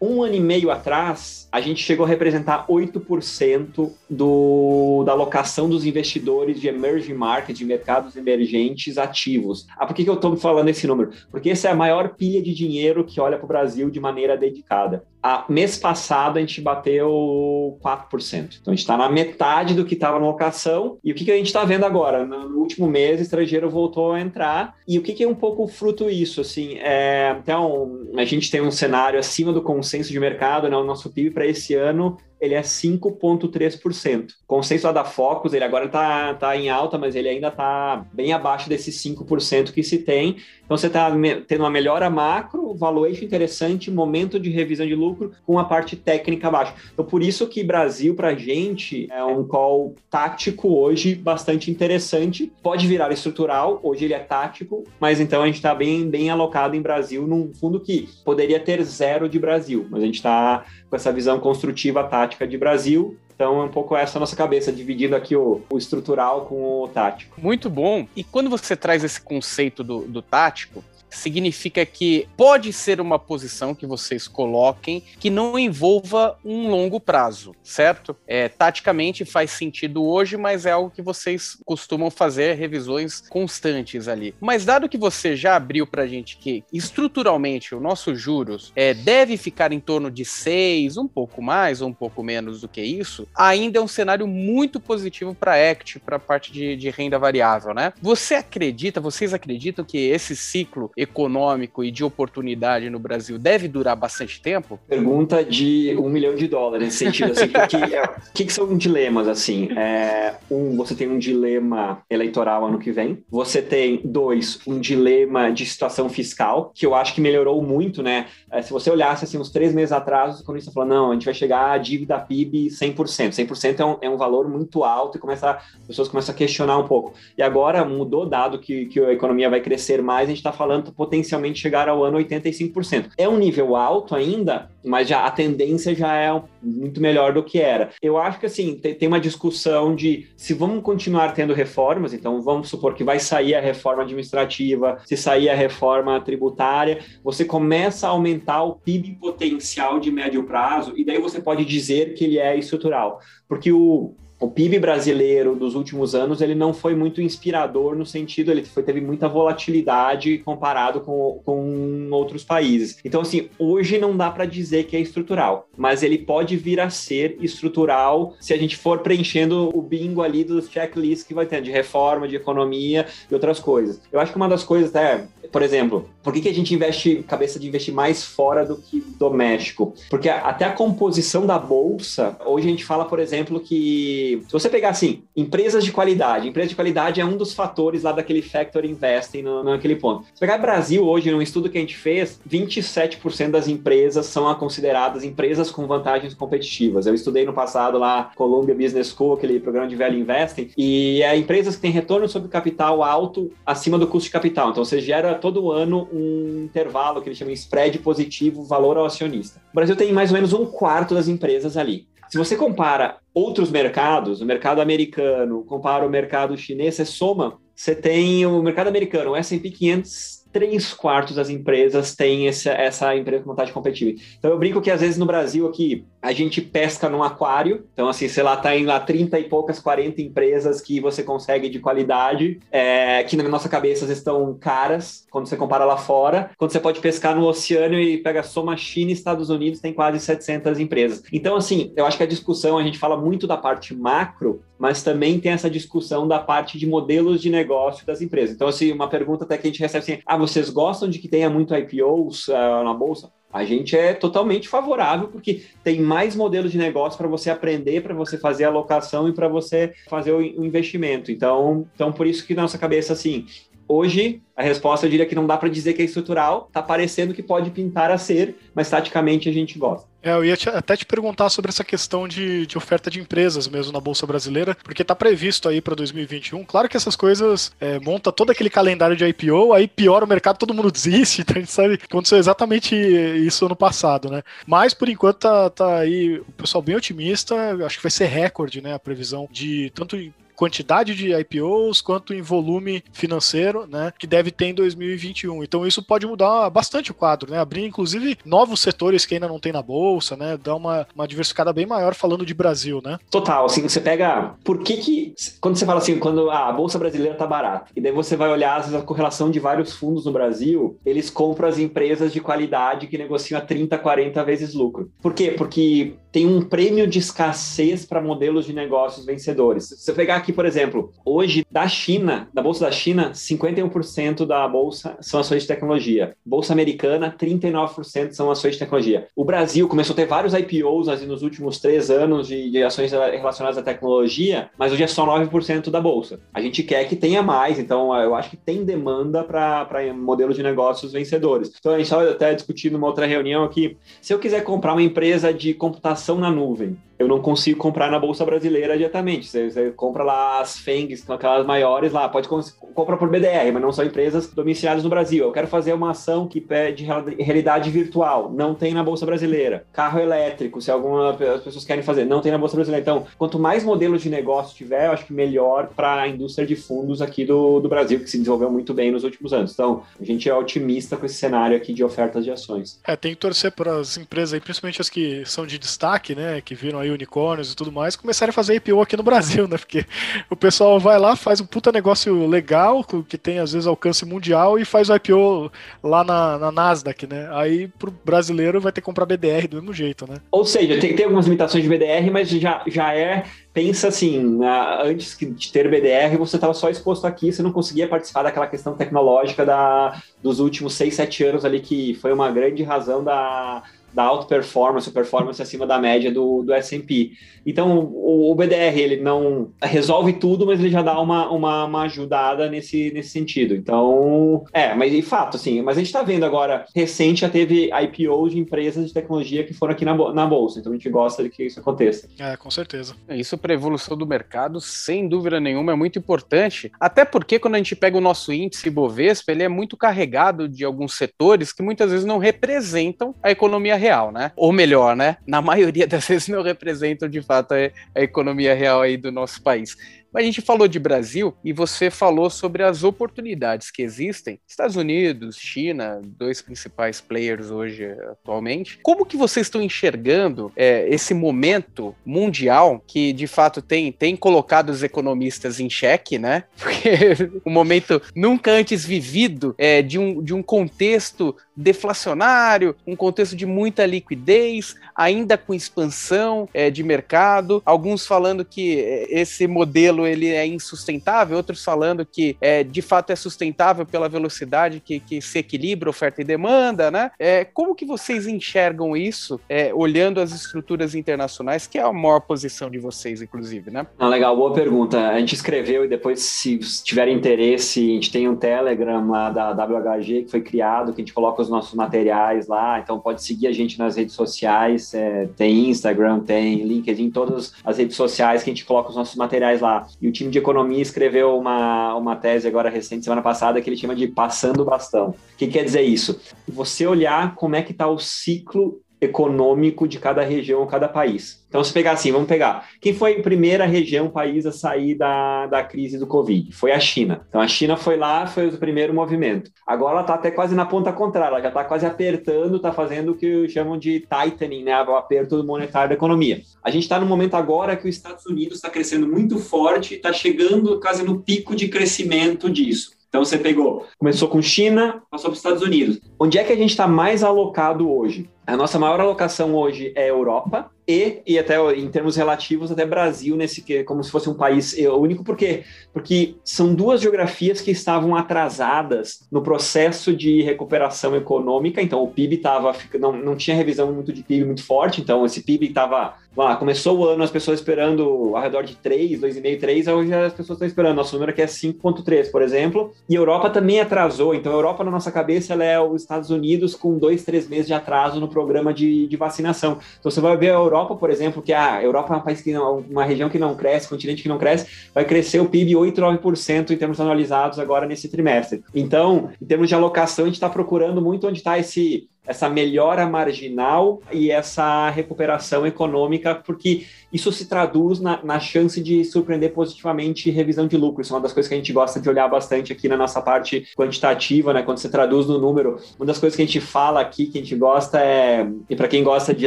um 0.00 0.22
ano 0.22 0.34
e 0.34 0.40
meio 0.40 0.70
atrás, 0.70 1.48
a 1.50 1.60
gente 1.60 1.82
chegou 1.82 2.04
a 2.04 2.08
representar 2.08 2.66
8% 2.66 3.90
do, 4.08 5.02
da 5.04 5.12
alocação 5.12 5.68
dos 5.68 5.84
investidores 5.84 6.60
de 6.60 6.68
emerging 6.68 7.14
market, 7.14 7.56
de 7.56 7.64
mercados 7.64 8.16
emergentes 8.16 8.98
ativos. 8.98 9.66
Ah, 9.76 9.86
por 9.86 9.94
que, 9.94 10.04
que 10.04 10.10
eu 10.10 10.14
estou 10.14 10.36
falando 10.36 10.68
esse 10.68 10.86
número? 10.86 11.10
Porque 11.30 11.50
essa 11.50 11.68
é 11.68 11.70
a 11.72 11.76
maior 11.76 12.10
pilha 12.10 12.42
de 12.42 12.54
dinheiro 12.54 13.04
que 13.04 13.20
olha 13.20 13.36
para 13.36 13.44
o 13.44 13.48
Brasil 13.48 13.90
de 13.90 14.00
maneira 14.00 14.36
dedicada. 14.36 15.04
A, 15.28 15.44
mês 15.46 15.76
passado 15.76 16.38
a 16.38 16.40
gente 16.40 16.60
bateu 16.62 17.78
4%. 17.82 18.58
Então 18.60 18.72
a 18.72 18.74
gente 18.74 18.78
está 18.78 18.96
na 18.96 19.10
metade 19.10 19.74
do 19.74 19.84
que 19.84 19.92
estava 19.92 20.18
na 20.18 20.26
locação. 20.26 20.96
E 21.04 21.12
o 21.12 21.14
que, 21.14 21.26
que 21.26 21.30
a 21.30 21.36
gente 21.36 21.48
está 21.48 21.64
vendo 21.64 21.84
agora? 21.84 22.24
No, 22.24 22.48
no, 22.48 22.58
último 22.58 22.86
mês, 22.86 23.20
o 23.20 23.22
estrangeiro 23.22 23.68
voltou 23.68 24.12
a 24.12 24.20
entrar. 24.20 24.74
E 24.86 24.98
o 24.98 25.02
que, 25.02 25.12
que 25.12 25.24
é 25.24 25.28
um 25.28 25.34
pouco 25.34 25.66
fruto 25.66 26.08
isso? 26.08 26.40
Assim, 26.40 26.78
é, 26.78 27.36
então, 27.42 28.06
a 28.16 28.24
gente 28.24 28.50
tem 28.50 28.62
um 28.62 28.70
cenário 28.70 29.18
acima 29.18 29.52
do 29.52 29.60
consenso 29.60 30.10
de 30.10 30.18
mercado, 30.18 30.68
né? 30.68 30.76
O 30.76 30.84
nosso 30.84 31.10
PIB 31.10 31.30
para 31.30 31.46
esse 31.46 31.74
ano 31.74 32.16
ele 32.40 32.54
é 32.54 32.60
5,3%. 32.60 34.30
O 34.30 34.34
consenso 34.46 34.92
da 34.92 35.04
Focus, 35.04 35.52
ele 35.52 35.64
agora 35.64 35.86
está 35.86 36.34
tá 36.34 36.56
em 36.56 36.68
alta, 36.68 36.96
mas 36.96 37.14
ele 37.14 37.28
ainda 37.28 37.48
está 37.48 38.04
bem 38.12 38.32
abaixo 38.32 38.68
desses 38.68 39.02
5% 39.02 39.72
que 39.72 39.82
se 39.82 39.98
tem. 39.98 40.36
Então 40.64 40.76
você 40.76 40.86
está 40.86 41.10
tendo 41.46 41.60
uma 41.60 41.70
melhora 41.70 42.10
macro, 42.10 42.74
valuation 42.74 43.24
interessante, 43.24 43.90
momento 43.90 44.38
de 44.38 44.50
revisão 44.50 44.86
de 44.86 44.94
lucro 44.94 45.32
com 45.46 45.58
a 45.58 45.64
parte 45.64 45.96
técnica 45.96 46.48
abaixo. 46.48 46.74
Então 46.92 47.04
por 47.04 47.22
isso 47.22 47.46
que 47.46 47.64
Brasil, 47.64 48.14
para 48.14 48.28
a 48.28 48.34
gente, 48.34 49.08
é 49.10 49.24
um 49.24 49.44
call 49.44 49.94
tático 50.10 50.68
hoje 50.68 51.14
bastante 51.14 51.70
interessante. 51.70 52.52
Pode 52.62 52.86
virar 52.86 53.10
estrutural, 53.12 53.80
hoje 53.82 54.04
ele 54.04 54.14
é 54.14 54.18
tático, 54.18 54.84
mas 55.00 55.20
então 55.20 55.42
a 55.42 55.46
gente 55.46 55.56
está 55.56 55.74
bem, 55.74 56.08
bem 56.08 56.30
alocado 56.30 56.76
em 56.76 56.82
Brasil 56.82 57.26
num 57.26 57.52
fundo 57.54 57.80
que 57.80 58.08
poderia 58.24 58.60
ter 58.60 58.82
zero 58.82 59.28
de 59.28 59.38
Brasil, 59.38 59.86
mas 59.90 60.02
a 60.02 60.06
gente 60.06 60.16
está 60.16 60.66
com 60.88 60.96
essa 60.96 61.12
visão 61.12 61.38
construtiva 61.38 62.04
tática 62.04 62.46
de 62.46 62.56
Brasil. 62.56 63.16
Então 63.34 63.60
é 63.60 63.64
um 63.64 63.68
pouco 63.68 63.96
essa 63.96 64.18
nossa 64.18 64.34
cabeça, 64.34 64.72
dividindo 64.72 65.14
aqui 65.14 65.36
o, 65.36 65.60
o, 65.70 65.78
estrutural 65.78 66.46
com 66.46 66.82
o 66.82 66.88
tático. 66.88 67.40
Muito 67.40 67.70
bom. 67.70 68.06
E 68.16 68.24
quando 68.24 68.50
você 68.50 68.74
traz 68.74 69.04
esse 69.04 69.20
conceito 69.20 69.84
do, 69.84 70.00
do 70.00 70.20
tático, 70.20 70.82
significa 71.10 71.84
que 71.84 72.28
pode 72.36 72.72
ser 72.72 73.00
uma 73.00 73.18
posição 73.18 73.74
que 73.74 73.86
vocês 73.86 74.28
coloquem 74.28 75.02
que 75.18 75.30
não 75.30 75.58
envolva 75.58 76.38
um 76.44 76.68
longo 76.68 77.00
prazo, 77.00 77.54
certo? 77.62 78.16
É, 78.26 78.48
taticamente 78.48 79.24
faz 79.24 79.50
sentido 79.50 80.04
hoje, 80.04 80.36
mas 80.36 80.66
é 80.66 80.70
algo 80.70 80.90
que 80.90 81.02
vocês 81.02 81.58
costumam 81.64 82.10
fazer 82.10 82.54
revisões 82.54 83.20
constantes 83.28 84.08
ali. 84.08 84.34
Mas 84.40 84.64
dado 84.64 84.88
que 84.88 84.98
você 84.98 85.36
já 85.36 85.56
abriu 85.56 85.86
para 85.86 86.06
gente 86.06 86.36
que 86.36 86.64
estruturalmente 86.72 87.74
o 87.74 87.80
nosso 87.80 88.14
juros 88.14 88.72
é, 88.74 88.94
deve 88.94 89.36
ficar 89.36 89.72
em 89.72 89.80
torno 89.80 90.10
de 90.10 90.24
6, 90.24 90.96
um 90.96 91.08
pouco 91.08 91.42
mais 91.42 91.80
ou 91.80 91.88
um 91.88 91.94
pouco 91.94 92.22
menos 92.22 92.60
do 92.60 92.68
que 92.68 92.82
isso, 92.82 93.26
ainda 93.34 93.78
é 93.78 93.82
um 93.82 93.88
cenário 93.88 94.26
muito 94.26 94.80
positivo 94.80 95.34
para 95.34 95.52
a 95.52 95.58
ECT, 95.58 96.00
para 96.00 96.16
a 96.16 96.20
parte 96.20 96.52
de, 96.52 96.76
de 96.76 96.90
renda 96.90 97.18
variável, 97.18 97.74
né? 97.74 97.92
Você 98.00 98.34
acredita, 98.34 99.00
vocês 99.00 99.32
acreditam 99.32 99.84
que 99.84 99.98
esse 99.98 100.36
ciclo 100.36 100.90
econômico 100.98 101.84
e 101.84 101.90
de 101.92 102.02
oportunidade 102.02 102.90
no 102.90 102.98
Brasil 102.98 103.38
deve 103.38 103.68
durar 103.68 103.94
bastante 103.94 104.42
tempo? 104.42 104.80
Pergunta 104.88 105.44
de 105.44 105.96
um 105.98 106.08
milhão 106.08 106.34
de 106.34 106.48
dólares 106.48 106.86
nesse 106.86 106.98
sentido, 106.98 107.32
assim, 107.32 107.48
porque 107.48 107.76
é, 107.94 108.02
o 108.02 108.32
que, 108.34 108.44
que, 108.44 108.52
são 108.52 108.76
dilemas, 108.76 109.28
assim? 109.28 109.70
É, 109.78 110.34
um, 110.50 110.76
você 110.76 110.94
tem 110.94 111.08
um 111.08 111.18
dilema 111.18 112.02
eleitoral 112.10 112.66
ano 112.66 112.78
que 112.78 112.90
vem, 112.90 113.22
você 113.30 113.62
tem, 113.62 114.00
dois, 114.04 114.58
um 114.66 114.80
dilema 114.80 115.52
de 115.52 115.64
situação 115.64 116.08
fiscal, 116.08 116.72
que 116.74 116.84
eu 116.84 116.94
acho 116.94 117.14
que 117.14 117.20
melhorou 117.20 117.62
muito, 117.62 118.02
né? 118.02 118.26
É, 118.50 118.60
se 118.60 118.72
você 118.72 118.90
olhasse, 118.90 119.24
assim, 119.24 119.38
uns 119.38 119.50
três 119.50 119.72
meses 119.72 119.92
atrás, 119.92 120.34
os 120.34 120.40
economistas 120.40 120.74
falaram, 120.74 120.94
não, 120.94 121.10
a 121.10 121.14
gente 121.14 121.24
vai 121.24 121.34
chegar 121.34 121.70
à 121.70 121.78
dívida 121.78 122.18
PIB 122.18 122.68
100%, 122.68 123.30
100% 123.30 123.80
é 123.80 123.84
um, 123.84 123.96
é 124.02 124.10
um 124.10 124.16
valor 124.16 124.48
muito 124.48 124.82
alto 124.82 125.16
e 125.16 125.20
começa, 125.20 125.50
as 125.50 125.86
pessoas 125.86 126.08
começam 126.08 126.34
a 126.34 126.38
questionar 126.38 126.76
um 126.78 126.88
pouco. 126.88 127.14
E 127.36 127.42
agora 127.42 127.84
mudou, 127.84 128.26
dado 128.26 128.58
que, 128.58 128.86
que 128.86 128.98
a 128.98 129.12
economia 129.12 129.48
vai 129.48 129.60
crescer 129.60 130.02
mais, 130.02 130.24
a 130.24 130.30
gente 130.30 130.38
está 130.38 130.52
falando 130.52 130.87
potencialmente 130.92 131.60
chegar 131.60 131.88
ao 131.88 132.04
ano 132.04 132.18
85%. 132.18 133.10
É 133.16 133.28
um 133.28 133.38
nível 133.38 133.76
alto 133.76 134.14
ainda, 134.14 134.70
mas 134.84 135.08
já 135.08 135.24
a 135.24 135.30
tendência 135.30 135.94
já 135.94 136.16
é 136.16 136.42
muito 136.62 137.00
melhor 137.00 137.32
do 137.32 137.42
que 137.42 137.60
era. 137.60 137.90
Eu 138.02 138.18
acho 138.18 138.38
que 138.38 138.46
assim, 138.46 138.74
tem 138.76 139.08
uma 139.08 139.20
discussão 139.20 139.94
de 139.94 140.28
se 140.36 140.54
vamos 140.54 140.82
continuar 140.82 141.32
tendo 141.32 141.54
reformas, 141.54 142.12
então 142.12 142.40
vamos 142.42 142.68
supor 142.68 142.94
que 142.94 143.04
vai 143.04 143.18
sair 143.18 143.54
a 143.54 143.60
reforma 143.60 144.02
administrativa, 144.02 144.98
se 145.04 145.16
sair 145.16 145.48
a 145.48 145.54
reforma 145.54 146.20
tributária, 146.20 147.00
você 147.22 147.44
começa 147.44 148.06
a 148.06 148.10
aumentar 148.10 148.62
o 148.62 148.74
PIB 148.76 149.18
potencial 149.20 149.98
de 149.98 150.10
médio 150.10 150.44
prazo, 150.44 150.94
e 150.96 151.04
daí 151.04 151.20
você 151.20 151.40
pode 151.40 151.64
dizer 151.64 152.14
que 152.14 152.24
ele 152.24 152.38
é 152.38 152.56
estrutural. 152.56 153.20
Porque 153.48 153.72
o 153.72 154.14
o 154.40 154.48
PIB 154.48 154.78
brasileiro 154.78 155.54
dos 155.56 155.74
últimos 155.74 156.14
anos 156.14 156.40
ele 156.40 156.54
não 156.54 156.72
foi 156.72 156.94
muito 156.94 157.20
inspirador 157.20 157.96
no 157.96 158.06
sentido 158.06 158.50
ele 158.50 158.64
foi, 158.64 158.82
teve 158.82 159.00
muita 159.00 159.28
volatilidade 159.28 160.38
comparado 160.38 161.00
com, 161.00 161.40
com 161.44 162.08
outros 162.10 162.44
países. 162.44 162.98
Então 163.04 163.20
assim 163.20 163.48
hoje 163.58 163.98
não 163.98 164.16
dá 164.16 164.30
para 164.30 164.44
dizer 164.44 164.84
que 164.84 164.96
é 164.96 165.00
estrutural, 165.00 165.68
mas 165.76 166.02
ele 166.02 166.18
pode 166.18 166.56
vir 166.56 166.80
a 166.80 166.90
ser 166.90 167.36
estrutural 167.40 168.34
se 168.40 168.52
a 168.52 168.58
gente 168.58 168.76
for 168.76 169.00
preenchendo 169.00 169.70
o 169.74 169.82
bingo 169.82 170.22
ali 170.22 170.44
dos 170.44 170.68
checklists 170.68 171.26
que 171.26 171.34
vai 171.34 171.46
ter 171.46 171.60
de 171.60 171.70
reforma, 171.70 172.28
de 172.28 172.36
economia 172.36 173.06
e 173.30 173.34
outras 173.34 173.58
coisas. 173.58 174.00
Eu 174.12 174.20
acho 174.20 174.32
que 174.32 174.36
uma 174.36 174.48
das 174.48 174.62
coisas 174.62 174.90
até 174.94 175.26
por 175.50 175.62
exemplo, 175.62 176.08
por 176.22 176.32
que, 176.32 176.40
que 176.40 176.48
a 176.48 176.54
gente 176.54 176.74
investe, 176.74 177.24
cabeça 177.26 177.58
de 177.58 177.66
investir 177.66 177.92
mais 177.92 178.24
fora 178.24 178.64
do 178.64 178.76
que 178.76 179.00
doméstico? 179.18 179.94
Porque 180.10 180.28
até 180.28 180.64
a 180.64 180.72
composição 180.72 181.46
da 181.46 181.58
bolsa, 181.58 182.36
hoje 182.44 182.66
a 182.66 182.70
gente 182.70 182.84
fala, 182.84 183.04
por 183.04 183.18
exemplo, 183.18 183.60
que 183.60 184.27
se 184.36 184.52
você 184.52 184.68
pegar 184.68 184.90
assim, 184.90 185.22
empresas 185.36 185.84
de 185.84 185.92
qualidade, 185.92 186.48
empresa 186.48 186.68
de 186.68 186.74
qualidade 186.74 187.20
é 187.20 187.24
um 187.24 187.36
dos 187.36 187.52
fatores 187.52 188.02
lá 188.02 188.12
daquele 188.12 188.42
factor 188.42 188.84
investing 188.84 189.42
no, 189.42 189.62
naquele 189.62 189.96
ponto. 189.96 190.24
Se 190.34 190.40
pegar 190.40 190.58
Brasil 190.58 191.06
hoje, 191.06 191.30
num 191.30 191.42
estudo 191.42 191.68
que 191.68 191.78
a 191.78 191.80
gente 191.80 191.96
fez, 191.96 192.40
27% 192.48 193.50
das 193.50 193.68
empresas 193.68 194.26
são 194.26 194.52
consideradas 194.54 195.24
empresas 195.24 195.70
com 195.70 195.86
vantagens 195.86 196.34
competitivas. 196.34 197.06
Eu 197.06 197.14
estudei 197.14 197.44
no 197.44 197.52
passado 197.52 197.98
lá 197.98 198.30
Columbia 198.34 198.74
Business 198.74 199.08
School, 199.08 199.34
aquele 199.34 199.60
programa 199.60 199.88
de 199.88 199.96
velho 199.96 200.18
investing, 200.18 200.70
e 200.76 201.22
é 201.22 201.36
empresas 201.36 201.76
que 201.76 201.82
têm 201.82 201.90
retorno 201.90 202.28
sobre 202.28 202.48
capital 202.48 203.02
alto 203.02 203.50
acima 203.64 203.98
do 203.98 204.06
custo 204.06 204.26
de 204.26 204.32
capital. 204.32 204.70
Então 204.70 204.84
você 204.84 205.00
gera 205.00 205.34
todo 205.34 205.70
ano 205.70 206.08
um 206.12 206.64
intervalo 206.64 207.20
que 207.20 207.28
eles 207.28 207.38
chamam 207.38 207.52
de 207.52 207.60
spread 207.60 207.98
positivo, 207.98 208.64
valor 208.64 208.96
ao 208.96 209.04
acionista. 209.04 209.60
O 209.72 209.74
Brasil 209.74 209.96
tem 209.96 210.12
mais 210.12 210.30
ou 210.30 210.34
menos 210.34 210.52
um 210.52 210.66
quarto 210.66 211.14
das 211.14 211.28
empresas 211.28 211.76
ali. 211.76 212.06
Se 212.28 212.36
você 212.36 212.56
compara 212.56 213.18
outros 213.32 213.70
mercados, 213.70 214.40
o 214.40 214.46
mercado 214.46 214.80
americano, 214.80 215.64
compara 215.64 216.06
o 216.06 216.10
mercado 216.10 216.56
chinês, 216.56 216.94
você 216.94 217.04
soma, 217.04 217.58
você 217.74 217.94
tem 217.94 218.44
o 218.44 218.62
mercado 218.62 218.88
americano, 218.88 219.30
o 219.30 219.36
S&P 219.36 219.70
500 219.70 220.37
três 220.52 220.92
quartos 220.92 221.36
das 221.36 221.50
empresas 221.50 222.14
têm 222.14 222.48
essa, 222.48 222.70
essa 222.70 223.16
empresa 223.16 223.44
com 223.44 223.50
vontade 223.50 223.72
competitiva. 223.72 224.18
Então 224.38 224.50
eu 224.50 224.58
brinco 224.58 224.80
que 224.80 224.90
às 224.90 225.00
vezes 225.00 225.18
no 225.18 225.26
Brasil 225.26 225.66
aqui 225.66 226.04
a 226.20 226.32
gente 226.32 226.60
pesca 226.60 227.08
num 227.08 227.22
aquário, 227.22 227.84
então 227.92 228.08
assim, 228.08 228.28
sei 228.28 228.42
lá, 228.42 228.56
tá 228.56 228.76
em 228.76 228.84
lá 228.84 228.98
30 228.98 229.38
e 229.38 229.44
poucas, 229.44 229.78
40 229.78 230.20
empresas 230.20 230.80
que 230.80 231.00
você 231.00 231.22
consegue 231.22 231.68
de 231.68 231.78
qualidade, 231.78 232.58
é, 232.72 233.22
que 233.24 233.36
na 233.36 233.48
nossa 233.48 233.68
cabeça 233.68 234.10
estão 234.12 234.56
caras, 234.58 235.26
quando 235.30 235.46
você 235.46 235.56
compara 235.56 235.84
lá 235.84 235.96
fora, 235.96 236.50
quando 236.56 236.72
você 236.72 236.80
pode 236.80 237.00
pescar 237.00 237.36
no 237.36 237.46
oceano 237.46 237.94
e 237.94 238.18
pega 238.18 238.42
soma 238.42 238.76
China 238.76 239.10
e 239.10 239.14
Estados 239.14 239.50
Unidos, 239.50 239.80
tem 239.80 239.92
quase 239.92 240.18
700 240.18 240.80
empresas. 240.80 241.22
Então 241.32 241.56
assim, 241.56 241.92
eu 241.96 242.04
acho 242.04 242.16
que 242.16 242.22
a 242.22 242.26
discussão, 242.26 242.78
a 242.78 242.82
gente 242.82 242.98
fala 242.98 243.16
muito 243.16 243.46
da 243.46 243.56
parte 243.56 243.94
macro, 243.94 244.62
mas 244.78 245.02
também 245.02 245.38
tem 245.40 245.52
essa 245.52 245.68
discussão 245.68 246.26
da 246.26 246.38
parte 246.38 246.78
de 246.78 246.86
modelos 246.86 247.40
de 247.40 247.50
negócio 247.50 248.06
das 248.06 248.20
empresas. 248.20 248.54
Então 248.54 248.68
assim, 248.68 248.92
uma 248.92 249.08
pergunta 249.08 249.44
até 249.44 249.56
que 249.56 249.66
a 249.66 249.70
gente 249.70 249.80
recebe 249.80 250.02
assim, 250.02 250.22
ah, 250.24 250.37
vocês 250.38 250.70
gostam 250.70 251.08
de 251.10 251.18
que 251.18 251.28
tenha 251.28 251.50
muito 251.50 251.74
IPOs 251.74 252.48
uh, 252.48 252.84
na 252.84 252.94
bolsa? 252.94 253.30
A 253.50 253.64
gente 253.64 253.96
é 253.96 254.12
totalmente 254.12 254.68
favorável 254.68 255.28
porque 255.28 255.62
tem 255.82 256.00
mais 256.00 256.36
modelos 256.36 256.70
de 256.70 256.76
negócio 256.76 257.16
para 257.16 257.26
você 257.26 257.48
aprender, 257.48 258.02
para 258.02 258.14
você 258.14 258.36
fazer 258.36 258.64
a 258.64 258.68
alocação 258.68 259.26
e 259.26 259.32
para 259.32 259.48
você 259.48 259.94
fazer 260.08 260.32
o 260.32 260.64
investimento. 260.64 261.32
Então, 261.32 261.86
então, 261.94 262.12
por 262.12 262.26
isso 262.26 262.46
que 262.46 262.54
na 262.54 262.62
nossa 262.62 262.76
cabeça, 262.76 263.14
assim, 263.14 263.46
hoje 263.88 264.42
a 264.58 264.62
resposta 264.62 265.06
eu 265.06 265.10
diria 265.10 265.24
que 265.24 265.36
não 265.36 265.46
dá 265.46 265.56
para 265.56 265.68
dizer 265.68 265.94
que 265.94 266.02
é 266.02 266.04
estrutural, 266.04 266.66
está 266.66 266.82
parecendo 266.82 267.32
que 267.32 267.44
pode 267.44 267.70
pintar 267.70 268.10
a 268.10 268.18
ser, 268.18 268.56
mas 268.74 268.90
taticamente 268.90 269.48
a 269.48 269.52
gente 269.52 269.78
gosta. 269.78 270.08
É, 270.20 270.32
eu 270.32 270.44
ia 270.44 270.56
te, 270.56 270.68
até 270.68 270.96
te 270.96 271.06
perguntar 271.06 271.48
sobre 271.48 271.68
essa 271.68 271.84
questão 271.84 272.26
de, 272.26 272.66
de, 272.66 272.76
oferta 272.76 273.08
de 273.08 273.20
empresas 273.20 273.68
mesmo 273.68 273.92
na 273.92 274.00
Bolsa 274.00 274.26
Brasileira, 274.26 274.76
porque 274.82 275.02
está 275.02 275.14
previsto 275.14 275.68
aí 275.68 275.80
para 275.80 275.94
2021. 275.94 276.64
Claro 276.64 276.88
que 276.88 276.96
essas 276.96 277.14
coisas 277.14 277.70
é, 277.80 278.00
monta 278.00 278.32
todo 278.32 278.50
aquele 278.50 278.68
calendário 278.68 279.16
de 279.16 279.24
IPO, 279.24 279.72
aí 279.72 279.86
piora 279.86 280.24
o 280.24 280.28
mercado, 280.28 280.58
todo 280.58 280.74
mundo 280.74 280.90
desiste, 280.92 281.42
então 281.42 281.56
a 281.56 281.60
gente 281.60 281.70
sabe 281.70 281.96
que 281.96 282.06
aconteceu 282.06 282.36
exatamente 282.36 282.96
isso 282.96 283.64
ano 283.64 283.76
passado, 283.76 284.28
né? 284.28 284.42
Mas 284.66 284.92
por 284.92 285.08
enquanto 285.08 285.38
tá, 285.38 285.70
tá 285.70 285.98
aí 285.98 286.40
o 286.40 286.52
pessoal 286.52 286.82
bem 286.82 286.96
otimista, 286.96 287.54
acho 287.86 287.98
que 287.98 288.02
vai 288.02 288.10
ser 288.10 288.26
recorde, 288.26 288.80
né? 288.80 288.92
A 288.92 288.98
previsão 288.98 289.48
de 289.52 289.90
tanto 289.94 290.16
quantidade 290.58 291.14
de 291.14 291.32
IPOs 291.32 292.00
quanto 292.00 292.34
em 292.34 292.42
volume 292.42 293.04
financeiro, 293.12 293.86
né, 293.86 294.12
que 294.18 294.26
deve 294.26 294.50
ter 294.50 294.66
em 294.66 294.74
2021. 294.74 295.62
Então 295.62 295.86
isso 295.86 296.02
pode 296.02 296.26
mudar 296.26 296.68
bastante 296.68 297.12
o 297.12 297.14
quadro, 297.14 297.50
né, 297.50 297.60
abrir 297.60 297.84
inclusive 297.84 298.36
novos 298.44 298.80
setores 298.80 299.24
que 299.24 299.34
ainda 299.34 299.46
não 299.46 299.60
tem 299.60 299.72
na 299.72 299.80
bolsa, 299.80 300.36
né, 300.36 300.58
dar 300.60 300.74
uma, 300.74 301.06
uma 301.14 301.28
diversificada 301.28 301.72
bem 301.72 301.86
maior 301.86 302.12
falando 302.12 302.44
de 302.44 302.52
Brasil, 302.52 303.00
né? 303.04 303.18
Total, 303.30 303.64
assim, 303.64 303.88
você 303.88 304.00
pega, 304.00 304.54
por 304.64 304.82
que 304.82 304.96
que, 304.96 305.34
quando 305.60 305.76
você 305.76 305.86
fala 305.86 306.00
assim, 306.00 306.18
quando 306.18 306.50
ah, 306.50 306.68
a 306.68 306.72
bolsa 306.72 306.98
brasileira 306.98 307.36
tá 307.36 307.46
barata, 307.46 307.92
e 307.94 308.00
daí 308.00 308.10
você 308.10 308.34
vai 308.34 308.50
olhar 308.50 308.88
vezes, 308.88 308.94
a 308.94 309.02
correlação 309.02 309.50
de 309.50 309.60
vários 309.60 309.92
fundos 309.92 310.24
no 310.24 310.32
Brasil, 310.32 310.98
eles 311.04 311.30
compram 311.30 311.68
as 311.68 311.78
empresas 311.78 312.32
de 312.32 312.40
qualidade 312.40 313.06
que 313.06 313.18
negociam 313.18 313.58
a 313.58 313.60
30, 313.60 313.96
40 313.98 314.44
vezes 314.44 314.74
lucro. 314.74 315.10
Por 315.22 315.34
quê? 315.34 315.52
Porque 315.56 316.14
tem 316.32 316.46
um 316.46 316.62
prêmio 316.62 317.06
de 317.06 317.18
escassez 317.18 318.04
para 318.04 318.20
modelos 318.20 318.66
de 318.66 318.72
negócios 318.72 319.24
vencedores. 319.24 319.84
Se 319.84 319.96
você 319.96 320.12
pegar 320.12 320.36
aqui, 320.36 320.47
por 320.52 320.66
exemplo, 320.66 321.12
hoje 321.24 321.64
da 321.70 321.86
China, 321.88 322.48
da 322.52 322.62
bolsa 322.62 322.84
da 322.84 322.90
China, 322.90 323.30
51% 323.32 324.46
da 324.46 324.66
bolsa 324.68 325.16
são 325.20 325.40
ações 325.40 325.62
de 325.62 325.68
tecnologia. 325.68 326.34
Bolsa 326.44 326.72
americana, 326.72 327.34
39% 327.38 328.32
são 328.32 328.50
ações 328.50 328.74
de 328.74 328.78
tecnologia. 328.78 329.26
O 329.34 329.44
Brasil 329.44 329.88
começou 329.88 330.14
a 330.14 330.16
ter 330.16 330.26
vários 330.26 330.54
IPOs 330.54 331.08
nos 331.26 331.42
últimos 331.42 331.78
três 331.78 332.10
anos 332.10 332.48
de, 332.48 332.70
de 332.70 332.82
ações 332.82 333.12
relacionadas 333.12 333.78
à 333.78 333.82
tecnologia, 333.82 334.70
mas 334.78 334.92
hoje 334.92 335.02
é 335.02 335.06
só 335.06 335.26
9% 335.26 335.90
da 335.90 336.00
bolsa. 336.00 336.40
A 336.52 336.60
gente 336.60 336.82
quer 336.82 337.04
que 337.04 337.16
tenha 337.16 337.42
mais, 337.42 337.78
então 337.78 338.14
eu 338.16 338.34
acho 338.34 338.50
que 338.50 338.56
tem 338.56 338.84
demanda 338.84 339.44
para 339.44 339.86
modelos 340.14 340.56
de 340.56 340.62
negócios 340.62 341.12
vencedores. 341.12 341.72
Então 341.78 341.92
a 341.92 341.96
gente 341.96 342.06
estava 342.06 342.30
até 342.30 342.54
discutindo 342.54 342.94
numa 342.94 343.06
outra 343.06 343.26
reunião 343.26 343.64
aqui. 343.64 343.96
Se 344.20 344.32
eu 344.32 344.38
quiser 344.38 344.62
comprar 344.64 344.92
uma 344.92 345.02
empresa 345.02 345.52
de 345.52 345.74
computação 345.74 346.38
na 346.38 346.50
nuvem 346.50 346.96
eu 347.18 347.26
não 347.26 347.40
consigo 347.40 347.78
comprar 347.78 348.10
na 348.10 348.18
bolsa 348.18 348.44
brasileira 348.44 348.96
diretamente. 348.96 349.46
Você, 349.46 349.70
você 349.70 349.90
compra 349.90 350.22
lá 350.22 350.60
as 350.60 350.78
FENGs, 350.78 351.24
com 351.24 351.32
aquelas 351.32 351.66
maiores 351.66 352.12
lá, 352.12 352.28
pode 352.28 352.48
comprar 352.48 353.16
por 353.16 353.28
BDR, 353.28 353.72
mas 353.72 353.82
não 353.82 353.92
são 353.92 354.04
empresas 354.04 354.46
domiciliadas 354.52 355.02
no 355.02 355.10
Brasil. 355.10 355.44
Eu 355.44 355.52
quero 355.52 355.66
fazer 355.66 355.92
uma 355.92 356.10
ação 356.10 356.46
que 356.46 356.60
pede 356.60 357.04
realidade 357.38 357.90
virtual, 357.90 358.50
não 358.52 358.74
tem 358.74 358.94
na 358.94 359.02
bolsa 359.02 359.26
brasileira. 359.26 359.84
Carro 359.92 360.20
elétrico, 360.20 360.80
se 360.80 360.90
alguma 360.90 361.30
as 361.30 361.62
pessoas 361.62 361.84
querem 361.84 362.02
fazer, 362.02 362.24
não 362.24 362.40
tem 362.40 362.52
na 362.52 362.58
bolsa 362.58 362.76
brasileira. 362.76 363.02
Então, 363.02 363.26
quanto 363.36 363.58
mais 363.58 363.82
modelos 363.82 364.22
de 364.22 364.30
negócio 364.30 364.76
tiver, 364.76 365.06
eu 365.06 365.12
acho 365.12 365.26
que 365.26 365.32
melhor 365.32 365.88
para 365.96 366.22
a 366.22 366.28
indústria 366.28 366.66
de 366.66 366.76
fundos 366.76 367.20
aqui 367.20 367.44
do, 367.44 367.80
do 367.80 367.88
Brasil, 367.88 368.20
que 368.20 368.30
se 368.30 368.38
desenvolveu 368.38 368.70
muito 368.70 368.94
bem 368.94 369.10
nos 369.10 369.24
últimos 369.24 369.52
anos. 369.52 369.72
Então, 369.72 370.02
a 370.20 370.24
gente 370.24 370.48
é 370.48 370.54
otimista 370.54 371.16
com 371.16 371.26
esse 371.26 371.34
cenário 371.34 371.76
aqui 371.76 371.92
de 371.92 372.04
ofertas 372.04 372.44
de 372.44 372.50
ações. 372.50 373.00
É, 373.06 373.16
tem 373.16 373.32
que 373.32 373.40
torcer 373.40 373.72
para 373.72 373.96
as 373.96 374.16
empresas 374.16 374.54
aí, 374.54 374.60
principalmente 374.60 375.00
as 375.00 375.08
que 375.08 375.44
são 375.44 375.66
de 375.66 375.78
destaque, 375.78 376.34
né, 376.34 376.60
que 376.60 376.74
viram 376.74 376.98
aí 376.98 377.07
unicórnios 377.10 377.72
e 377.72 377.76
tudo 377.76 377.92
mais, 377.92 378.16
começaram 378.16 378.50
a 378.50 378.52
fazer 378.52 378.74
IPO 378.76 379.00
aqui 379.00 379.16
no 379.16 379.22
Brasil, 379.22 379.66
né? 379.68 379.76
Porque 379.76 380.04
o 380.50 380.56
pessoal 380.56 380.98
vai 380.98 381.18
lá, 381.18 381.36
faz 381.36 381.60
um 381.60 381.66
puta 381.66 381.92
negócio 381.92 382.46
legal, 382.46 383.04
que 383.04 383.38
tem 383.38 383.58
às 383.58 383.72
vezes 383.72 383.86
alcance 383.86 384.24
mundial, 384.24 384.78
e 384.78 384.84
faz 384.84 385.08
o 385.08 385.14
IPO 385.14 385.70
lá 386.02 386.24
na, 386.24 386.58
na 386.58 386.72
Nasdaq, 386.72 387.26
né? 387.26 387.48
Aí 387.52 387.88
pro 387.88 388.10
brasileiro 388.24 388.80
vai 388.80 388.92
ter 388.92 389.00
que 389.00 389.06
comprar 389.06 389.26
BDR 389.26 389.68
do 389.68 389.76
mesmo 389.76 389.92
jeito, 389.92 390.28
né? 390.28 390.36
Ou 390.50 390.64
seja, 390.64 390.98
tem, 390.98 391.14
tem 391.14 391.24
algumas 391.24 391.46
limitações 391.46 391.82
de 391.82 391.88
BDR, 391.88 392.30
mas 392.30 392.48
já, 392.48 392.82
já 392.86 393.14
é 393.14 393.44
pensa 393.78 394.08
assim, 394.08 394.58
antes 395.04 395.38
de 395.38 395.72
ter 395.72 395.88
BDR, 395.88 396.36
você 396.36 396.56
estava 396.56 396.74
só 396.74 396.90
exposto 396.90 397.28
aqui, 397.28 397.52
você 397.52 397.62
não 397.62 397.70
conseguia 397.70 398.08
participar 398.08 398.42
daquela 398.42 398.66
questão 398.66 398.94
tecnológica 398.94 399.64
da, 399.64 400.20
dos 400.42 400.58
últimos 400.58 400.94
6, 400.94 401.14
7 401.14 401.44
anos 401.44 401.64
ali, 401.64 401.78
que 401.78 402.14
foi 402.14 402.32
uma 402.32 402.50
grande 402.50 402.82
razão 402.82 403.22
da, 403.22 403.84
da 404.12 404.24
alta 404.24 404.46
performance, 404.46 405.10
performance 405.10 405.60
acima 405.60 405.86
da 405.86 405.98
média 405.98 406.30
do, 406.30 406.62
do 406.62 406.72
S&P. 406.72 407.32
Então, 407.66 407.98
o, 407.98 408.50
o, 408.50 408.54
BDR, 408.54 408.98
ele 408.98 409.16
não 409.16 409.70
resolve 409.82 410.32
tudo, 410.34 410.64
mas 410.64 410.80
ele 410.80 410.90
já 410.90 411.02
dá 411.02 411.20
uma, 411.20 411.50
uma, 411.50 411.84
uma, 411.84 412.02
ajudada 412.02 412.68
nesse, 412.70 413.12
nesse 413.12 413.28
sentido. 413.28 413.74
Então, 413.74 414.64
é, 414.72 414.94
mas 414.94 415.12
de 415.12 415.20
fato, 415.20 415.56
assim, 415.56 415.82
mas 415.82 415.96
a 415.96 416.00
gente 416.00 416.06
está 416.06 416.22
vendo 416.22 416.44
agora, 416.44 416.86
recente 416.94 417.42
já 417.42 417.48
teve 417.48 417.90
IPO 417.92 418.48
de 418.48 418.58
empresas 418.58 419.06
de 419.06 419.12
tecnologia 419.12 419.64
que 419.64 419.74
foram 419.74 419.92
aqui 419.92 420.04
na, 420.04 420.14
na 420.32 420.46
Bolsa, 420.46 420.80
então 420.80 420.92
a 420.92 420.94
gente 420.94 421.10
gosta 421.10 421.42
de 421.42 421.50
que 421.50 421.64
isso 421.64 421.78
aconteça. 421.78 422.28
É, 422.38 422.56
com 422.56 422.70
certeza. 422.70 423.14
Isso 423.28 423.58
para 423.58 423.72
a 423.72 423.74
evolução 423.74 424.16
do 424.16 424.26
mercado, 424.26 424.80
sem 424.80 425.28
dúvida 425.28 425.60
nenhuma, 425.60 425.92
é 425.92 425.96
muito 425.96 426.18
importante, 426.18 426.90
até 426.98 427.24
porque 427.24 427.58
quando 427.58 427.74
a 427.74 427.78
gente 427.78 427.94
pega 427.94 428.16
o 428.16 428.20
nosso 428.20 428.50
índice 428.52 428.88
Bovespa, 428.88 429.52
ele 429.52 429.62
é 429.62 429.68
muito 429.68 429.96
carregado 429.96 430.68
de 430.68 430.84
alguns 430.84 431.14
setores 431.14 431.72
que 431.72 431.82
muitas 431.82 432.10
vezes 432.10 432.24
não 432.24 432.38
representam 432.38 433.34
a 433.42 433.50
economia 433.50 433.96
real, 433.96 434.07
né? 434.32 434.52
Ou 434.56 434.72
melhor, 434.72 435.16
né? 435.16 435.36
Na 435.46 435.60
maioria 435.60 436.06
das 436.06 436.26
vezes 436.28 436.48
não 436.48 436.62
representam 436.62 437.28
de 437.28 437.42
fato 437.42 437.72
a, 437.72 437.76
a 438.14 438.22
economia 438.22 438.74
real 438.74 439.02
aí 439.02 439.16
do 439.16 439.30
nosso 439.30 439.62
país. 439.62 439.96
Mas 440.32 440.42
a 440.42 440.46
gente 440.46 440.60
falou 440.60 440.86
de 440.86 440.98
Brasil 440.98 441.54
e 441.64 441.72
você 441.72 442.10
falou 442.10 442.50
sobre 442.50 442.82
as 442.82 443.02
oportunidades 443.02 443.90
que 443.90 444.02
existem. 444.02 444.60
Estados 444.68 444.96
Unidos, 444.96 445.56
China, 445.56 446.20
dois 446.22 446.60
principais 446.60 447.20
players 447.20 447.70
hoje 447.70 448.04
atualmente. 448.30 448.98
Como 449.02 449.24
que 449.24 449.36
vocês 449.36 449.66
estão 449.66 449.82
enxergando 449.82 450.70
é, 450.76 451.08
esse 451.08 451.32
momento 451.32 452.14
mundial 452.24 453.02
que 453.06 453.32
de 453.32 453.46
fato 453.46 453.80
tem, 453.80 454.12
tem 454.12 454.36
colocado 454.36 454.90
os 454.90 455.02
economistas 455.02 455.80
em 455.80 455.88
xeque, 455.88 456.38
né? 456.38 456.64
Porque 456.76 457.50
um 457.64 457.70
momento 457.70 458.20
nunca 458.34 458.70
antes 458.70 459.04
vivido 459.04 459.74
é, 459.78 460.02
de, 460.02 460.18
um, 460.18 460.42
de 460.42 460.52
um 460.52 460.62
contexto 460.62 461.56
deflacionário, 461.78 462.96
um 463.06 463.14
contexto 463.14 463.54
de 463.54 463.64
muita 463.64 464.04
liquidez, 464.04 464.96
ainda 465.14 465.56
com 465.56 465.72
expansão 465.72 466.68
é, 466.74 466.90
de 466.90 467.04
mercado. 467.04 467.80
Alguns 467.86 468.26
falando 468.26 468.64
que 468.64 468.98
é, 468.98 469.40
esse 469.40 469.66
modelo 469.66 470.26
ele 470.26 470.48
é 470.48 470.66
insustentável, 470.66 471.56
outros 471.56 471.84
falando 471.84 472.26
que 472.26 472.56
é, 472.60 472.82
de 472.82 473.00
fato 473.00 473.30
é 473.30 473.36
sustentável 473.36 474.04
pela 474.04 474.28
velocidade 474.28 475.00
que, 475.00 475.20
que 475.20 475.40
se 475.40 475.58
equilibra 475.58 476.10
oferta 476.10 476.40
e 476.40 476.44
demanda, 476.44 477.10
né? 477.10 477.30
É, 477.38 477.64
como 477.64 477.94
que 477.94 478.04
vocês 478.04 478.46
enxergam 478.46 479.16
isso, 479.16 479.60
é, 479.68 479.92
olhando 479.94 480.40
as 480.40 480.52
estruturas 480.52 481.14
internacionais, 481.14 481.86
que 481.86 481.98
é 481.98 482.02
a 482.02 482.12
maior 482.12 482.40
posição 482.40 482.90
de 482.90 482.98
vocês, 482.98 483.40
inclusive, 483.40 483.90
né? 483.90 484.06
Ah, 484.18 484.28
legal, 484.28 484.56
boa 484.56 484.72
pergunta. 484.72 485.28
A 485.28 485.38
gente 485.38 485.54
escreveu 485.54 486.04
e 486.04 486.08
depois, 486.08 486.40
se 486.40 486.78
tiver 487.04 487.28
interesse, 487.28 488.00
a 488.00 488.14
gente 488.14 488.32
tem 488.32 488.48
um 488.48 488.56
Telegram 488.56 489.30
lá 489.30 489.50
da 489.50 489.72
WHG 489.72 490.44
que 490.44 490.50
foi 490.50 490.60
criado, 490.60 491.12
que 491.12 491.20
a 491.20 491.24
gente 491.24 491.32
coloca 491.32 491.62
os 491.62 491.67
nossos 491.68 491.94
materiais 491.94 492.66
lá, 492.66 493.00
então 493.00 493.18
pode 493.18 493.42
seguir 493.42 493.66
a 493.66 493.72
gente 493.72 493.98
nas 493.98 494.16
redes 494.16 494.34
sociais, 494.34 495.12
é, 495.14 495.48
tem 495.56 495.88
Instagram, 495.88 496.40
tem 496.40 496.82
LinkedIn, 496.82 497.30
todas 497.30 497.74
as 497.84 497.98
redes 497.98 498.16
sociais 498.16 498.62
que 498.62 498.70
a 498.70 498.72
gente 498.72 498.84
coloca 498.84 499.10
os 499.10 499.16
nossos 499.16 499.36
materiais 499.36 499.80
lá. 499.80 500.06
E 500.20 500.28
o 500.28 500.32
time 500.32 500.50
de 500.50 500.58
economia 500.58 501.02
escreveu 501.02 501.56
uma, 501.58 502.14
uma 502.14 502.36
tese 502.36 502.66
agora 502.66 502.90
recente, 502.90 503.24
semana 503.24 503.42
passada, 503.42 503.80
que 503.80 503.88
ele 503.88 503.96
chama 503.96 504.14
de 504.14 504.28
Passando 504.28 504.84
Bastão. 504.84 505.30
O 505.30 505.56
que 505.56 505.66
quer 505.66 505.84
dizer 505.84 506.02
isso? 506.02 506.40
Você 506.68 507.06
olhar 507.06 507.54
como 507.54 507.76
é 507.76 507.82
que 507.82 507.92
está 507.92 508.06
o 508.06 508.18
ciclo 508.18 509.00
econômico 509.20 510.06
de 510.06 510.18
cada 510.18 510.42
região 510.42 510.86
cada 510.86 511.08
país. 511.08 511.64
Então, 511.68 511.84
se 511.84 511.92
pegar 511.92 512.12
assim, 512.12 512.32
vamos 512.32 512.48
pegar. 512.48 512.88
Quem 513.00 513.12
foi 513.12 513.38
a 513.38 513.42
primeira 513.42 513.84
região, 513.84 514.30
país 514.30 514.64
a 514.64 514.72
sair 514.72 515.14
da, 515.14 515.66
da 515.66 515.84
crise 515.84 516.18
do 516.18 516.26
Covid? 516.26 516.72
Foi 516.72 516.92
a 516.92 517.00
China. 517.00 517.44
Então, 517.48 517.60
a 517.60 517.68
China 517.68 517.96
foi 517.96 518.16
lá, 518.16 518.46
foi 518.46 518.68
o 518.68 518.78
primeiro 518.78 519.12
movimento. 519.12 519.70
Agora 519.86 520.12
ela 520.12 520.20
está 520.22 520.34
até 520.34 520.50
quase 520.50 520.74
na 520.74 520.86
ponta 520.86 521.12
contrária, 521.12 521.54
ela 521.54 521.60
já 521.60 521.68
está 521.68 521.84
quase 521.84 522.06
apertando, 522.06 522.76
está 522.76 522.90
fazendo 522.90 523.32
o 523.32 523.34
que 523.34 523.68
chamam 523.68 523.98
de 523.98 524.20
tightening, 524.20 524.84
né? 524.84 525.02
O 525.02 525.16
aperto 525.16 525.62
monetário 525.62 526.08
da 526.08 526.14
economia. 526.14 526.62
A 526.82 526.90
gente 526.90 527.02
está 527.02 527.20
no 527.20 527.26
momento 527.26 527.54
agora 527.54 527.96
que 527.96 528.08
os 528.08 528.14
Estados 528.14 528.46
Unidos 528.46 528.76
está 528.76 528.88
crescendo 528.88 529.28
muito 529.28 529.58
forte, 529.58 530.14
está 530.14 530.32
chegando 530.32 530.98
quase 531.00 531.22
no 531.22 531.40
pico 531.40 531.76
de 531.76 531.88
crescimento 531.88 532.70
disso. 532.70 533.18
Então 533.28 533.44
você 533.44 533.58
pegou, 533.58 534.06
começou 534.18 534.48
com 534.48 534.62
China, 534.62 535.22
passou 535.30 535.50
para 535.50 535.52
os 535.52 535.58
Estados 535.58 535.82
Unidos. 535.82 536.18
Onde 536.40 536.56
é 536.56 536.64
que 536.64 536.72
a 536.72 536.76
gente 536.76 536.90
está 536.90 537.06
mais 537.06 537.42
alocado 537.42 538.10
hoje? 538.10 538.48
A 538.68 538.76
nossa 538.76 538.98
maior 538.98 539.18
alocação 539.18 539.74
hoje 539.74 540.12
é 540.14 540.28
Europa 540.28 540.90
e, 541.08 541.40
e 541.46 541.58
até 541.58 541.80
em 541.94 542.06
termos 542.10 542.36
relativos 542.36 542.92
até 542.92 543.06
Brasil 543.06 543.56
nesse 543.56 543.80
que 543.80 544.04
como 544.04 544.22
se 544.22 544.30
fosse 544.30 544.50
um 544.50 544.52
país 544.52 544.94
único 544.98 545.42
porque 545.42 545.84
porque 546.12 546.56
são 546.62 546.94
duas 546.94 547.22
geografias 547.22 547.80
que 547.80 547.90
estavam 547.90 548.36
atrasadas 548.36 549.46
no 549.50 549.62
processo 549.62 550.36
de 550.36 550.60
recuperação 550.60 551.34
econômica. 551.34 552.02
Então 552.02 552.22
o 552.22 552.28
PIB 552.28 552.56
estava 552.56 552.94
não, 553.18 553.32
não 553.32 553.56
tinha 553.56 553.74
revisão 553.74 554.12
muito 554.12 554.34
de 554.34 554.42
PIB 554.42 554.66
muito 554.66 554.84
forte. 554.84 555.22
Então 555.22 555.46
esse 555.46 555.62
PIB 555.62 555.86
estava 555.86 556.34
lá, 556.54 556.76
começou 556.76 557.18
o 557.18 557.24
ano 557.26 557.42
as 557.42 557.50
pessoas 557.50 557.78
esperando 557.78 558.54
ao 558.54 558.60
redor 558.60 558.82
de 558.82 558.96
3, 558.96 559.40
2,5, 559.40 559.80
3, 559.80 560.08
hoje 560.08 560.34
as 560.34 560.52
pessoas 560.52 560.76
estão 560.76 560.86
esperando. 560.86 561.16
Nosso 561.16 561.34
número 561.36 561.52
aqui 561.52 561.62
é 561.62 561.66
5,3, 561.66 562.50
por 562.50 562.60
exemplo. 562.60 563.14
E 563.26 563.34
a 563.34 563.40
Europa 563.40 563.70
também 563.70 563.98
atrasou. 563.98 564.54
Então 564.54 564.72
a 564.72 564.76
Europa 564.76 565.04
na 565.04 565.10
nossa 565.10 565.32
cabeça 565.32 565.72
ela 565.72 565.84
é 565.84 565.98
os 565.98 566.20
Estados 566.20 566.50
Unidos 566.50 566.94
com 566.94 567.16
dois, 567.16 567.44
três 567.44 567.66
meses 567.66 567.86
de 567.86 567.94
atraso 567.94 568.38
no 568.38 568.48
programa 568.58 568.92
de, 568.92 569.28
de 569.28 569.36
vacinação. 569.36 569.98
Então 570.18 570.30
você 570.30 570.40
vai 570.40 570.56
ver 570.56 570.70
a 570.70 570.74
Europa, 570.74 571.14
por 571.14 571.30
exemplo, 571.30 571.62
que 571.62 571.72
a 571.72 572.02
Europa 572.02 572.34
é 572.34 572.36
um 572.36 572.40
país 572.40 572.60
que 572.60 572.72
não, 572.72 572.98
uma 572.98 573.24
região 573.24 573.48
que 573.48 573.58
não 573.58 573.76
cresce, 573.76 574.08
continente 574.08 574.42
que 574.42 574.48
não 574.48 574.58
cresce, 574.58 574.86
vai 575.14 575.24
crescer 575.24 575.60
o 575.60 575.68
PIB 575.68 575.94
8, 575.94 576.20
9% 576.20 576.90
em 576.90 576.96
termos 576.96 577.20
anualizados 577.20 577.78
agora 577.78 578.04
nesse 578.04 578.28
trimestre. 578.28 578.82
Então, 578.92 579.50
em 579.62 579.64
termos 579.64 579.88
de 579.88 579.94
alocação, 579.94 580.44
a 580.44 580.48
gente 580.48 580.56
está 580.56 580.68
procurando 580.68 581.22
muito 581.22 581.46
onde 581.46 581.58
está 581.58 581.78
esse 581.78 582.28
essa 582.48 582.68
melhora 582.68 583.26
marginal 583.26 584.22
e 584.32 584.50
essa 584.50 585.10
recuperação 585.10 585.86
econômica, 585.86 586.54
porque 586.54 587.04
isso 587.30 587.52
se 587.52 587.68
traduz 587.68 588.20
na, 588.20 588.42
na, 588.42 588.58
chance 588.58 589.02
de 589.02 589.22
surpreender 589.22 589.72
positivamente 589.74 590.50
revisão 590.50 590.86
de 590.86 590.96
lucro. 590.96 591.20
Isso 591.20 591.32
é 591.32 591.36
uma 591.36 591.42
das 591.42 591.52
coisas 591.52 591.68
que 591.68 591.74
a 591.74 591.76
gente 591.76 591.92
gosta 591.92 592.18
de 592.18 592.28
olhar 592.28 592.48
bastante 592.48 592.90
aqui 592.90 593.06
na 593.06 593.18
nossa 593.18 593.42
parte 593.42 593.86
quantitativa, 593.94 594.72
né? 594.72 594.82
Quando 594.82 594.96
você 594.96 595.10
traduz 595.10 595.46
no 595.46 595.58
número, 595.58 595.98
uma 596.18 596.24
das 596.24 596.38
coisas 596.38 596.56
que 596.56 596.62
a 596.62 596.64
gente 596.64 596.80
fala 596.80 597.20
aqui, 597.20 597.46
que 597.46 597.58
a 597.58 597.60
gente 597.60 597.76
gosta 597.76 598.18
é, 598.18 598.66
e 598.88 598.96
para 598.96 599.08
quem 599.08 599.22
gosta 599.22 599.52
de 599.52 599.66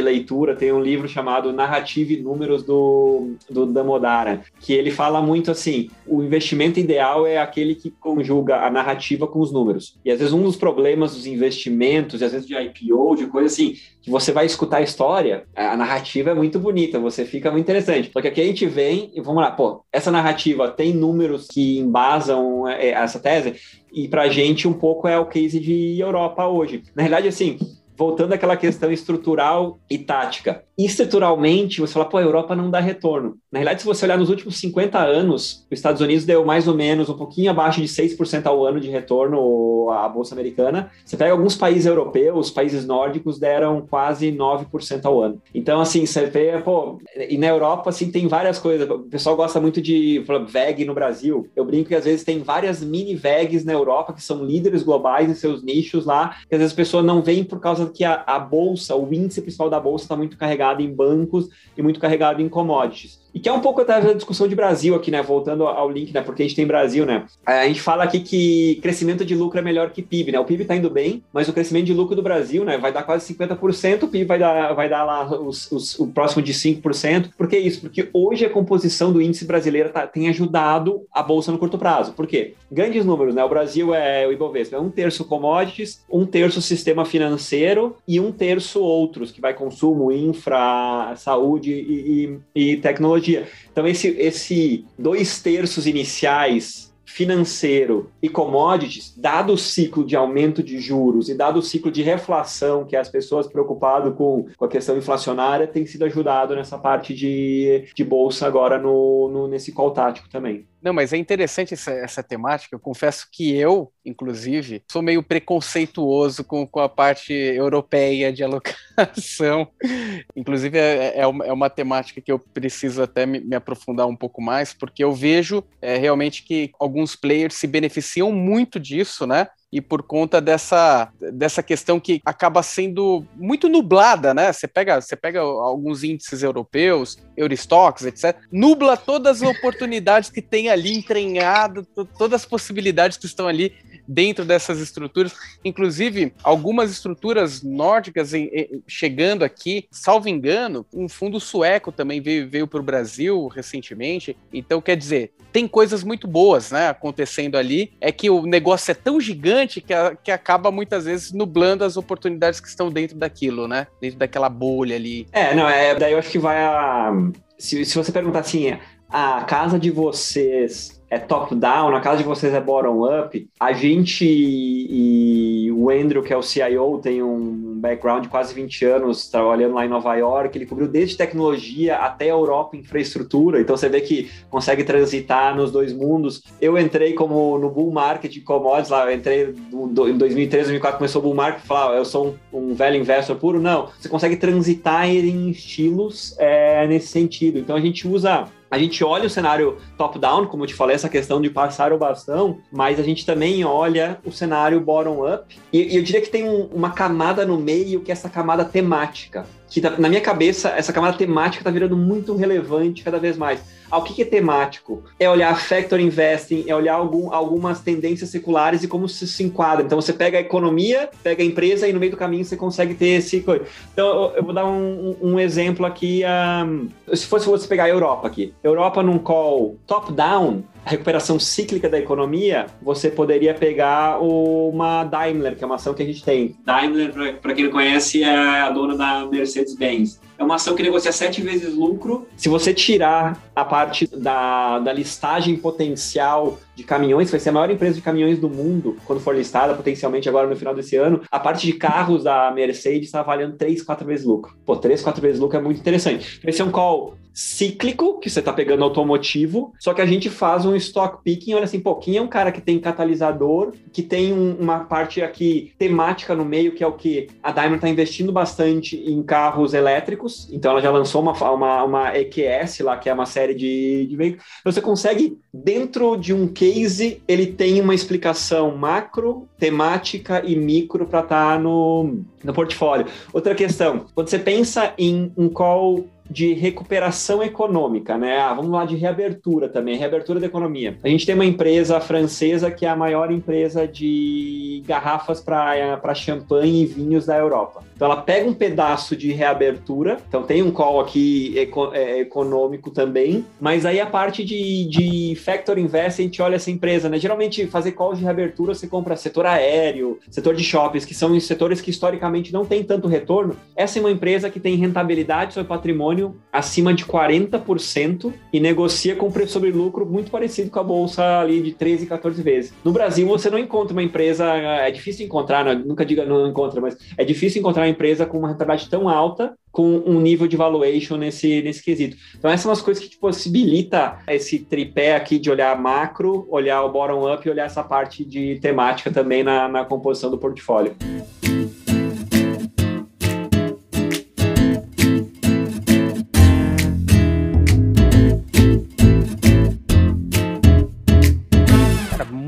leitura, 0.00 0.56
tem 0.56 0.72
um 0.72 0.80
livro 0.80 1.08
chamado 1.08 1.52
Narrativa 1.52 2.12
e 2.12 2.20
Números 2.20 2.64
do, 2.64 3.36
do 3.48 3.64
Damodara, 3.64 4.42
que 4.60 4.72
ele 4.72 4.90
fala 4.90 5.22
muito 5.22 5.52
assim: 5.52 5.88
o 6.04 6.20
investimento 6.20 6.80
ideal 6.80 7.24
é 7.26 7.38
aquele 7.38 7.76
que 7.76 7.90
conjuga 7.90 8.66
a 8.66 8.70
narrativa 8.70 9.26
com 9.28 9.38
os 9.38 9.52
números. 9.52 9.96
E 10.04 10.10
às 10.10 10.18
vezes 10.18 10.34
um 10.34 10.42
dos 10.42 10.56
problemas 10.56 11.14
dos 11.14 11.26
investimentos, 11.26 12.20
e 12.20 12.24
às 12.24 12.32
vezes 12.32 12.46
de 12.46 12.56
IPO, 12.80 13.16
de 13.16 13.26
coisa 13.26 13.46
assim, 13.46 13.74
que 14.00 14.10
você 14.10 14.32
vai 14.32 14.46
escutar 14.46 14.78
a 14.78 14.82
história, 14.82 15.44
a 15.54 15.76
narrativa 15.76 16.30
é 16.30 16.34
muito 16.34 16.58
bonita, 16.58 16.98
você 16.98 17.24
fica 17.24 17.50
muito 17.50 17.64
interessante. 17.64 18.10
Só 18.12 18.20
que 18.20 18.28
aqui 18.28 18.40
a 18.40 18.44
gente 18.44 18.66
vem 18.66 19.10
e 19.14 19.20
vamos 19.20 19.42
lá, 19.42 19.50
pô, 19.50 19.84
essa 19.92 20.10
narrativa 20.10 20.70
tem 20.70 20.92
números 20.92 21.48
que 21.48 21.78
embasam 21.78 22.68
é, 22.68 22.90
essa 22.90 23.20
tese, 23.20 23.54
e 23.92 24.08
para 24.08 24.22
a 24.22 24.28
gente 24.28 24.66
um 24.66 24.72
pouco 24.72 25.06
é 25.06 25.18
o 25.18 25.26
case 25.26 25.60
de 25.60 26.00
Europa 26.00 26.46
hoje. 26.46 26.82
Na 26.94 27.02
realidade, 27.02 27.28
assim, 27.28 27.58
voltando 27.96 28.32
àquela 28.32 28.56
questão 28.56 28.90
estrutural 28.90 29.78
e 29.88 29.98
tática. 29.98 30.64
Estruturalmente, 30.84 31.80
você 31.80 31.92
fala, 31.92 32.04
pô, 32.04 32.16
a 32.16 32.22
Europa 32.22 32.56
não 32.56 32.70
dá 32.70 32.80
retorno. 32.80 33.36
Na 33.50 33.58
realidade, 33.58 33.82
se 33.82 33.86
você 33.86 34.04
olhar 34.04 34.18
nos 34.18 34.30
últimos 34.30 34.58
50 34.58 34.98
anos, 34.98 35.66
os 35.70 35.78
Estados 35.78 36.00
Unidos 36.00 36.24
deu 36.24 36.44
mais 36.44 36.66
ou 36.66 36.74
menos 36.74 37.08
um 37.08 37.16
pouquinho 37.16 37.50
abaixo 37.50 37.80
de 37.80 37.88
6% 37.88 38.46
ao 38.46 38.64
ano 38.64 38.80
de 38.80 38.88
retorno 38.88 39.90
à 39.90 40.08
Bolsa 40.08 40.34
Americana. 40.34 40.90
Você 41.04 41.16
pega 41.16 41.32
alguns 41.32 41.56
países 41.56 41.86
europeus, 41.86 42.50
países 42.50 42.86
nórdicos 42.86 43.38
deram 43.38 43.86
quase 43.88 44.32
9% 44.32 45.04
ao 45.04 45.20
ano. 45.20 45.40
Então, 45.54 45.80
assim, 45.80 46.06
você 46.06 46.26
vê, 46.26 46.58
pô, 46.62 46.98
e 47.28 47.36
na 47.36 47.48
Europa, 47.48 47.90
assim, 47.90 48.10
tem 48.10 48.26
várias 48.26 48.58
coisas. 48.58 48.88
O 48.88 49.00
pessoal 49.00 49.36
gosta 49.36 49.60
muito 49.60 49.80
de 49.80 50.24
VEG 50.48 50.84
no 50.84 50.94
Brasil. 50.94 51.48
Eu 51.54 51.64
brinco 51.64 51.88
que 51.88 51.94
às 51.94 52.04
vezes 52.04 52.24
tem 52.24 52.40
várias 52.40 52.82
mini 52.82 53.14
VEGs 53.14 53.64
na 53.64 53.72
Europa 53.72 54.12
que 54.12 54.22
são 54.22 54.44
líderes 54.44 54.82
globais 54.82 55.28
em 55.28 55.34
seus 55.34 55.62
nichos 55.62 56.06
lá, 56.06 56.36
que 56.48 56.54
às 56.54 56.60
vezes 56.60 56.72
a 56.72 56.76
pessoa 56.76 57.02
não 57.02 57.22
vem 57.22 57.44
por 57.44 57.60
causa 57.60 57.90
que 57.90 58.04
a, 58.04 58.22
a 58.26 58.38
bolsa, 58.38 58.96
o 58.96 59.12
índice 59.12 59.42
principal 59.42 59.68
da 59.68 59.80
bolsa 59.80 60.04
está 60.04 60.16
muito 60.16 60.36
carregado 60.36 60.71
em 60.80 60.94
bancos 60.94 61.48
e 61.76 61.82
muito 61.82 62.00
carregado 62.00 62.40
em 62.40 62.48
commodities. 62.48 63.21
E 63.34 63.40
que 63.40 63.48
é 63.48 63.52
um 63.52 63.60
pouco 63.60 63.80
até 63.80 63.94
a 63.94 64.12
discussão 64.12 64.46
de 64.46 64.54
Brasil 64.54 64.94
aqui, 64.94 65.10
né? 65.10 65.22
Voltando 65.22 65.66
ao 65.66 65.90
link, 65.90 66.12
né? 66.12 66.20
Porque 66.20 66.42
a 66.42 66.46
gente 66.46 66.56
tem 66.56 66.66
Brasil, 66.66 67.06
né? 67.06 67.24
É, 67.46 67.60
a 67.60 67.66
gente 67.66 67.80
fala 67.80 68.04
aqui 68.04 68.20
que 68.20 68.78
crescimento 68.82 69.24
de 69.24 69.34
lucro 69.34 69.58
é 69.58 69.62
melhor 69.62 69.90
que 69.90 70.02
PIB, 70.02 70.32
né? 70.32 70.38
O 70.38 70.44
PIB 70.44 70.62
está 70.62 70.76
indo 70.76 70.90
bem, 70.90 71.22
mas 71.32 71.48
o 71.48 71.52
crescimento 71.52 71.86
de 71.86 71.94
lucro 71.94 72.14
do 72.14 72.22
Brasil, 72.22 72.64
né? 72.64 72.76
Vai 72.76 72.92
dar 72.92 73.02
quase 73.02 73.32
50%, 73.32 74.02
o 74.02 74.08
PIB 74.08 74.24
vai 74.24 74.38
dar, 74.38 74.72
vai 74.74 74.88
dar 74.88 75.04
lá 75.04 75.24
os, 75.40 75.70
os, 75.72 75.98
o 75.98 76.06
próximo 76.08 76.42
de 76.42 76.52
5%. 76.52 77.30
Por 77.36 77.48
que 77.48 77.56
isso? 77.56 77.80
Porque 77.80 78.08
hoje 78.12 78.44
a 78.44 78.50
composição 78.50 79.12
do 79.12 79.22
índice 79.22 79.46
brasileiro 79.46 79.88
tá, 79.88 80.06
tem 80.06 80.28
ajudado 80.28 81.02
a 81.12 81.22
Bolsa 81.22 81.50
no 81.50 81.58
curto 81.58 81.78
prazo. 81.78 82.12
Por 82.12 82.26
quê? 82.26 82.54
Grandes 82.70 83.04
números, 83.04 83.34
né? 83.34 83.42
O 83.42 83.48
Brasil 83.48 83.94
é 83.94 84.26
o 84.26 84.32
Ibovespa, 84.32 84.76
é 84.76 84.80
um 84.80 84.90
terço 84.90 85.24
commodities, 85.24 86.02
um 86.10 86.26
terço 86.26 86.60
sistema 86.60 87.04
financeiro 87.04 87.96
e 88.06 88.20
um 88.20 88.30
terço 88.30 88.80
outros, 88.80 89.30
que 89.30 89.40
vai 89.40 89.54
consumo, 89.54 90.12
infra, 90.12 91.14
saúde 91.16 91.72
e, 91.72 92.38
e, 92.54 92.72
e 92.72 92.76
tecnologia 92.76 93.21
tecnologia. 93.22 93.48
Então, 93.70 93.86
esse, 93.86 94.08
esse 94.18 94.84
dois 94.98 95.40
terços 95.40 95.86
iniciais 95.86 96.92
financeiro 97.04 98.10
e 98.22 98.28
commodities, 98.28 99.14
dado 99.14 99.52
o 99.52 99.58
ciclo 99.58 100.02
de 100.02 100.16
aumento 100.16 100.62
de 100.62 100.78
juros 100.78 101.28
e 101.28 101.34
dado 101.34 101.58
o 101.58 101.62
ciclo 101.62 101.90
de 101.90 102.02
reflação, 102.02 102.86
que 102.86 102.96
as 102.96 103.08
pessoas 103.08 103.46
preocupadas 103.46 104.14
com, 104.14 104.46
com 104.56 104.64
a 104.64 104.68
questão 104.68 104.96
inflacionária, 104.96 105.66
tem 105.66 105.84
sido 105.84 106.06
ajudado 106.06 106.54
nessa 106.54 106.78
parte 106.78 107.14
de, 107.14 107.84
de 107.94 108.02
bolsa 108.02 108.46
agora 108.46 108.78
no, 108.78 109.28
no, 109.28 109.46
nesse 109.46 109.72
call 109.72 109.90
tático 109.90 110.28
também. 110.30 110.66
Não, 110.82 110.92
mas 110.92 111.12
é 111.12 111.16
interessante 111.16 111.74
essa, 111.74 111.92
essa, 111.92 112.22
temática. 112.24 112.74
Eu 112.74 112.80
confesso 112.80 113.28
que 113.30 113.54
eu, 113.54 113.92
inclusive, 114.04 114.82
sou 114.90 115.00
meio 115.00 115.22
preconceituoso 115.22 116.42
com, 116.42 116.66
com 116.66 116.80
a 116.80 116.88
parte 116.88 117.32
europeia 117.32 118.32
de 118.32 118.42
alocação. 118.42 119.68
inclusive, 120.34 120.76
é, 120.76 121.20
é, 121.20 121.26
uma, 121.26 121.46
é, 121.46 121.52
uma, 121.52 121.70
temática 121.70 122.20
que 122.20 122.32
eu 122.32 122.38
preciso 122.38 123.00
até 123.00 123.24
me, 123.24 123.38
me 123.38 123.54
aprofundar 123.54 124.08
um 124.08 124.16
pouco 124.16 124.42
mais, 124.42 124.72
porque 124.74 125.04
eu 125.04 125.12
vejo 125.12 125.62
é, 125.80 125.96
realmente 125.96 126.42
que 126.42 126.72
alguns 126.80 127.14
players 127.14 127.54
se 127.54 127.68
beneficiam 127.68 128.32
muito 128.32 128.80
disso, 128.80 129.24
né? 129.24 129.46
E 129.72 129.80
por 129.80 130.02
conta 130.02 130.38
dessa, 130.38 131.10
dessa 131.32 131.62
questão 131.62 131.98
que 131.98 132.20
acaba 132.26 132.62
sendo 132.62 133.24
muito 133.34 133.70
nublada, 133.70 134.34
né? 134.34 134.52
Você 134.52 134.68
pega, 134.68 135.00
você 135.00 135.16
pega 135.16 135.40
alguns 135.40 136.04
índices 136.04 136.42
europeus, 136.42 137.16
Eurostox, 137.34 138.04
etc. 138.04 138.36
Nubla 138.52 138.98
todas 138.98 139.42
as 139.42 139.48
oportunidades 139.48 140.28
que 140.28 140.42
tem 140.42 140.68
ali 140.68 140.92
entranhado, 140.92 141.86
todas 142.18 142.42
as 142.42 142.46
possibilidades 142.46 143.16
que 143.16 143.24
estão 143.24 143.48
ali 143.48 143.74
dentro 144.06 144.44
dessas 144.44 144.78
estruturas, 144.80 145.34
inclusive 145.64 146.32
algumas 146.42 146.90
estruturas 146.90 147.62
nórdicas 147.62 148.34
em, 148.34 148.44
em, 148.46 148.82
chegando 148.86 149.44
aqui, 149.44 149.86
salvo 149.90 150.28
engano, 150.28 150.86
um 150.92 151.08
fundo 151.08 151.38
sueco 151.40 151.92
também 151.92 152.20
veio, 152.20 152.48
veio 152.48 152.66
para 152.66 152.80
o 152.80 152.82
Brasil 152.82 153.46
recentemente. 153.48 154.36
Então, 154.52 154.80
quer 154.80 154.96
dizer, 154.96 155.32
tem 155.52 155.68
coisas 155.68 156.02
muito 156.02 156.26
boas 156.26 156.70
né, 156.70 156.88
acontecendo 156.88 157.56
ali. 157.56 157.92
É 158.00 158.10
que 158.10 158.30
o 158.30 158.46
negócio 158.46 158.90
é 158.90 158.94
tão 158.94 159.20
gigante 159.20 159.80
que, 159.80 159.92
a, 159.92 160.16
que 160.16 160.30
acaba 160.30 160.70
muitas 160.70 161.04
vezes 161.04 161.32
nublando 161.32 161.84
as 161.84 161.96
oportunidades 161.96 162.60
que 162.60 162.68
estão 162.68 162.90
dentro 162.90 163.16
daquilo, 163.16 163.68
né? 163.68 163.86
Dentro 164.00 164.18
daquela 164.18 164.48
bolha 164.48 164.96
ali. 164.96 165.26
É, 165.32 165.54
não, 165.54 165.68
é, 165.68 165.94
daí 165.94 166.12
eu 166.12 166.18
acho 166.18 166.30
que 166.30 166.38
vai 166.38 166.62
a. 166.62 167.12
Se, 167.58 167.84
se 167.84 167.96
você 167.96 168.10
perguntar 168.10 168.40
assim, 168.40 168.76
a 169.08 169.44
casa 169.44 169.78
de 169.78 169.90
vocês 169.90 171.01
é 171.12 171.18
top-down, 171.18 171.90
na 171.90 172.00
casa 172.00 172.22
de 172.22 172.24
vocês 172.24 172.54
é 172.54 172.60
bottom-up. 172.60 173.46
A 173.60 173.74
gente 173.74 174.24
e 174.26 175.70
o 175.70 175.90
Andrew, 175.90 176.22
que 176.22 176.32
é 176.32 176.36
o 176.36 176.42
CIO, 176.42 177.00
tem 177.02 177.22
um 177.22 177.78
background 177.78 178.22
de 178.22 178.28
quase 178.30 178.54
20 178.54 178.84
anos 178.86 179.28
trabalhando 179.28 179.74
lá 179.74 179.84
em 179.84 179.90
Nova 179.90 180.14
York. 180.14 180.56
Ele 180.56 180.64
cobriu 180.64 180.88
desde 180.88 181.18
tecnologia 181.18 181.96
até 181.96 182.30
Europa, 182.30 182.78
infraestrutura. 182.78 183.60
Então 183.60 183.76
você 183.76 183.90
vê 183.90 184.00
que 184.00 184.30
consegue 184.48 184.84
transitar 184.84 185.54
nos 185.54 185.70
dois 185.70 185.92
mundos. 185.92 186.44
Eu 186.58 186.78
entrei 186.78 187.12
como 187.12 187.58
no 187.58 187.68
bull 187.68 187.92
market 187.92 188.32
de 188.32 188.40
commodities 188.40 188.88
lá, 188.88 189.04
eu 189.04 189.14
entrei 189.14 189.54
em 189.70 190.16
2013, 190.16 190.48
2004, 190.48 190.96
começou 190.96 191.20
o 191.20 191.24
bull 191.24 191.34
market, 191.34 191.62
falar, 191.62 191.94
eu 191.94 192.06
sou 192.06 192.38
um, 192.50 192.70
um, 192.70 192.74
velho 192.74 192.96
investor 192.96 193.36
puro. 193.36 193.60
Não, 193.60 193.90
você 194.00 194.08
consegue 194.08 194.36
transitar 194.36 195.06
em 195.06 195.50
estilos 195.50 196.34
é, 196.38 196.86
nesse 196.86 197.08
sentido. 197.08 197.58
Então 197.58 197.76
a 197.76 197.80
gente 197.80 198.08
usa 198.08 198.48
a 198.72 198.78
gente 198.78 199.04
olha 199.04 199.26
o 199.26 199.30
cenário 199.30 199.76
top-down, 199.98 200.46
como 200.46 200.62
eu 200.62 200.66
te 200.66 200.72
falei, 200.72 200.94
essa 200.94 201.06
questão 201.06 201.42
de 201.42 201.50
passar 201.50 201.92
o 201.92 201.98
bastão, 201.98 202.56
mas 202.72 202.98
a 202.98 203.02
gente 203.02 203.26
também 203.26 203.62
olha 203.66 204.18
o 204.24 204.32
cenário 204.32 204.80
bottom-up. 204.80 205.58
E, 205.70 205.92
e, 205.92 205.96
eu 205.98 206.02
diria 206.02 206.22
que 206.22 206.30
tem 206.30 206.48
um, 206.48 206.70
uma 206.72 206.90
camada 206.90 207.44
no 207.44 207.58
meio 207.58 208.00
que 208.00 208.10
é 208.10 208.14
essa 208.14 208.30
camada 208.30 208.64
temática 208.64 209.44
que 209.72 209.80
tá, 209.80 209.90
na 209.98 210.06
minha 210.06 210.20
cabeça 210.20 210.68
essa 210.68 210.92
camada 210.92 211.16
temática 211.16 211.62
está 211.62 211.70
virando 211.70 211.96
muito 211.96 212.36
relevante 212.36 213.02
cada 213.02 213.18
vez 213.18 213.38
mais. 213.38 213.58
Ah, 213.90 213.96
o 213.96 214.02
que, 214.02 214.20
é 214.20 214.24
temático? 214.24 215.02
É 215.18 215.28
olhar 215.28 215.58
factor 215.58 215.98
investing, 215.98 216.64
é 216.66 216.74
olhar 216.74 216.94
algum, 216.94 217.32
algumas 217.32 217.80
tendências 217.80 218.28
seculares 218.28 218.82
e 218.82 218.88
como 218.88 219.08
se, 219.08 219.26
se 219.26 219.42
enquadra. 219.42 219.84
Então 219.84 220.00
você 220.00 220.12
pega 220.12 220.36
a 220.36 220.40
economia, 220.42 221.08
pega 221.22 221.42
a 221.42 221.46
empresa 221.46 221.88
e 221.88 221.92
no 221.92 222.00
meio 222.00 222.12
do 222.12 222.18
caminho 222.18 222.44
você 222.44 222.56
consegue 222.56 222.94
ter 222.94 223.18
esse. 223.18 223.38
Então 223.38 224.32
eu, 224.36 224.42
vou 224.42 224.52
dar 224.52 224.66
um, 224.66 225.16
um, 225.22 225.40
exemplo 225.40 225.86
aqui. 225.86 226.22
Um, 226.66 226.88
se 227.14 227.26
fosse 227.26 227.46
você 227.46 227.66
pegar 227.66 227.84
a 227.84 227.88
Europa 227.88 228.26
aqui, 228.26 228.54
Europa 228.62 229.02
num 229.02 229.18
call 229.18 229.76
top-down, 229.86 230.64
recuperação 230.84 231.38
cíclica 231.38 231.88
da 231.88 231.98
economia, 231.98 232.66
você 232.80 233.10
poderia 233.10 233.54
pegar 233.54 234.20
uma 234.20 235.04
Daimler, 235.04 235.56
que 235.56 235.64
é 235.64 235.66
uma 235.66 235.76
ação 235.76 235.94
que 235.94 236.02
a 236.02 236.06
gente 236.06 236.24
tem. 236.24 236.56
Daimler, 236.64 237.38
para 237.40 237.54
quem 237.54 237.64
não 237.64 237.72
conhece, 237.72 238.22
é 238.22 238.60
a 238.60 238.70
dona 238.70 238.96
da 238.96 239.26
Mercedes-Benz. 239.26 240.20
É 240.38 240.44
uma 240.44 240.56
ação 240.56 240.74
que 240.74 240.82
negocia 240.82 241.12
sete 241.12 241.40
vezes 241.40 241.72
lucro. 241.72 242.26
Se 242.36 242.48
você 242.48 242.74
tirar 242.74 243.40
a 243.54 243.64
parte 243.64 244.08
da, 244.08 244.80
da 244.80 244.92
listagem 244.92 245.56
potencial 245.56 246.58
de 246.74 246.82
caminhões, 246.82 247.30
vai 247.30 247.38
ser 247.38 247.50
a 247.50 247.52
maior 247.52 247.70
empresa 247.70 247.94
de 247.94 248.00
caminhões 248.00 248.40
do 248.40 248.48
mundo 248.48 248.96
quando 249.04 249.20
for 249.20 249.36
listada, 249.36 249.74
potencialmente 249.74 250.28
agora 250.28 250.48
no 250.48 250.56
final 250.56 250.74
desse 250.74 250.96
ano. 250.96 251.22
A 251.30 251.38
parte 251.38 251.64
de 251.64 251.74
carros 251.74 252.24
da 252.24 252.50
Mercedes 252.50 253.06
está 253.06 253.20
avaliando 253.20 253.56
três, 253.56 253.82
quatro 253.82 254.04
vezes 254.04 254.26
lucro. 254.26 254.52
Pô, 254.66 254.74
três, 254.74 255.00
quatro 255.00 255.22
vezes 255.22 255.38
lucro 255.38 255.58
é 255.58 255.60
muito 255.60 255.78
interessante. 255.78 256.40
Esse 256.44 256.60
é 256.60 256.64
um 256.64 256.72
call 256.72 257.14
cíclico, 257.34 258.18
que 258.18 258.28
você 258.28 258.40
está 258.40 258.52
pegando 258.52 258.84
automotivo, 258.84 259.72
só 259.78 259.94
que 259.94 260.00
a 260.00 260.06
gente 260.06 260.28
faz 260.28 260.64
um 260.64 260.74
stock 260.76 261.22
picking, 261.22 261.54
olha 261.54 261.64
assim, 261.64 261.80
pô, 261.80 261.96
quem 261.96 262.16
é 262.16 262.22
um 262.22 262.28
cara 262.28 262.52
que 262.52 262.60
tem 262.60 262.78
catalisador, 262.78 263.72
que 263.92 264.02
tem 264.02 264.32
um, 264.32 264.56
uma 264.58 264.80
parte 264.80 265.22
aqui 265.22 265.72
temática 265.78 266.34
no 266.34 266.44
meio, 266.44 266.72
que 266.72 266.84
é 266.84 266.86
o 266.86 266.92
que 266.92 267.28
a 267.42 267.52
Daimler 267.52 267.76
está 267.76 267.88
investindo 267.88 268.32
bastante 268.32 268.96
em 268.96 269.22
carros 269.22 269.74
elétricos, 269.74 270.48
então 270.52 270.72
ela 270.72 270.80
já 270.80 270.90
lançou 270.90 271.22
uma, 271.22 271.32
uma, 271.50 271.84
uma 271.84 272.16
EQS 272.16 272.80
lá, 272.80 272.96
que 272.96 273.08
é 273.08 273.14
uma 273.14 273.26
série 273.26 273.54
de, 273.54 274.06
de 274.06 274.16
veículos. 274.16 274.44
Você 274.64 274.80
consegue, 274.80 275.38
dentro 275.52 276.16
de 276.16 276.34
um 276.34 276.46
case, 276.46 277.22
ele 277.26 277.46
tem 277.46 277.80
uma 277.80 277.94
explicação 277.94 278.76
macro, 278.76 279.48
temática 279.58 280.42
e 280.44 280.56
micro 280.56 281.06
para 281.06 281.20
estar 281.20 281.52
tá 281.54 281.58
no, 281.58 282.20
no 282.42 282.52
portfólio. 282.52 283.06
Outra 283.32 283.54
questão, 283.54 284.06
quando 284.14 284.28
você 284.28 284.38
pensa 284.38 284.92
em 284.98 285.32
um 285.36 285.48
call 285.48 286.06
de 286.32 286.54
recuperação 286.54 287.42
econômica, 287.42 288.16
né? 288.16 288.38
Ah, 288.38 288.54
vamos 288.54 288.72
lá 288.72 288.84
de 288.84 288.96
reabertura 288.96 289.68
também, 289.68 289.96
reabertura 289.96 290.40
da 290.40 290.46
economia. 290.46 290.96
A 291.02 291.08
gente 291.08 291.26
tem 291.26 291.34
uma 291.34 291.44
empresa 291.44 292.00
francesa 292.00 292.70
que 292.70 292.86
é 292.86 292.88
a 292.88 292.96
maior 292.96 293.30
empresa 293.30 293.86
de 293.86 294.82
garrafas 294.86 295.40
para 295.40 296.14
champanhe 296.14 296.82
e 296.82 296.86
vinhos 296.86 297.26
da 297.26 297.36
Europa. 297.36 297.82
Então 297.94 298.10
ela 298.10 298.20
pega 298.20 298.48
um 298.48 298.54
pedaço 298.54 299.14
de 299.14 299.30
reabertura, 299.32 300.18
então 300.26 300.42
tem 300.42 300.62
um 300.62 300.70
call 300.70 301.00
aqui 301.00 301.56
eco, 301.56 301.90
é, 301.92 302.18
econômico 302.20 302.90
também, 302.90 303.44
mas 303.60 303.86
aí 303.86 304.00
a 304.00 304.06
parte 304.06 304.44
de, 304.44 304.88
de 304.88 305.36
factor 305.36 305.78
invest, 305.78 306.20
a 306.20 306.24
gente 306.24 306.42
olha 306.42 306.56
essa 306.56 306.70
empresa, 306.70 307.08
né? 307.08 307.18
Geralmente 307.18 307.66
fazer 307.66 307.92
calls 307.92 308.18
de 308.18 308.24
reabertura 308.24 308.74
você 308.74 308.86
compra 308.86 309.14
setor 309.16 309.46
aéreo, 309.46 310.18
setor 310.30 310.54
de 310.54 310.64
shoppings, 310.64 311.04
que 311.04 311.14
são 311.14 311.38
setores 311.38 311.80
que 311.80 311.90
historicamente 311.90 312.52
não 312.52 312.64
tem 312.64 312.82
tanto 312.82 313.06
retorno. 313.06 313.56
Essa 313.76 313.98
é 313.98 314.00
uma 314.00 314.10
empresa 314.10 314.50
que 314.50 314.58
tem 314.58 314.76
rentabilidade 314.76 315.54
sobre 315.54 315.68
patrimônio 315.68 316.21
acima 316.52 316.92
de 316.92 317.04
40% 317.04 318.32
e 318.52 318.60
negocia 318.60 319.16
com 319.16 319.30
preço 319.30 319.52
sobre 319.52 319.70
lucro 319.70 320.06
muito 320.06 320.30
parecido 320.30 320.70
com 320.70 320.78
a 320.78 320.84
bolsa 320.84 321.40
ali 321.40 321.62
de 321.62 321.72
13, 321.72 322.06
14 322.06 322.42
vezes. 322.42 322.74
No 322.84 322.92
Brasil, 322.92 323.26
você 323.26 323.48
não 323.50 323.58
encontra 323.58 323.92
uma 323.92 324.02
empresa, 324.02 324.46
é 324.54 324.90
difícil 324.90 325.26
encontrar, 325.26 325.64
né? 325.64 325.74
nunca 325.74 326.04
diga 326.04 326.24
não 326.24 326.46
encontra, 326.46 326.80
mas 326.80 326.96
é 327.16 327.24
difícil 327.24 327.60
encontrar 327.60 327.82
uma 327.82 327.88
empresa 327.88 328.26
com 328.26 328.38
uma 328.38 328.48
rentabilidade 328.48 328.90
tão 328.90 329.08
alta 329.08 329.54
com 329.72 330.02
um 330.04 330.20
nível 330.20 330.46
de 330.46 330.54
valuation 330.56 331.16
nesse, 331.16 331.62
nesse 331.62 331.82
quesito. 331.82 332.16
Então, 332.36 332.50
essas 332.50 332.62
são 332.62 332.72
as 332.72 332.82
coisas 332.82 333.02
que 333.02 333.08
te 333.08 333.16
possibilita 333.16 334.18
esse 334.28 334.58
tripé 334.58 335.16
aqui 335.16 335.38
de 335.38 335.50
olhar 335.50 335.76
macro, 335.80 336.46
olhar 336.50 336.82
o 336.84 336.92
bottom-up 336.92 337.46
e 337.46 337.50
olhar 337.50 337.64
essa 337.64 337.82
parte 337.82 338.22
de 338.22 338.58
temática 338.60 339.10
também 339.10 339.42
na, 339.42 339.66
na 339.68 339.84
composição 339.84 340.30
do 340.30 340.36
portfólio. 340.36 340.94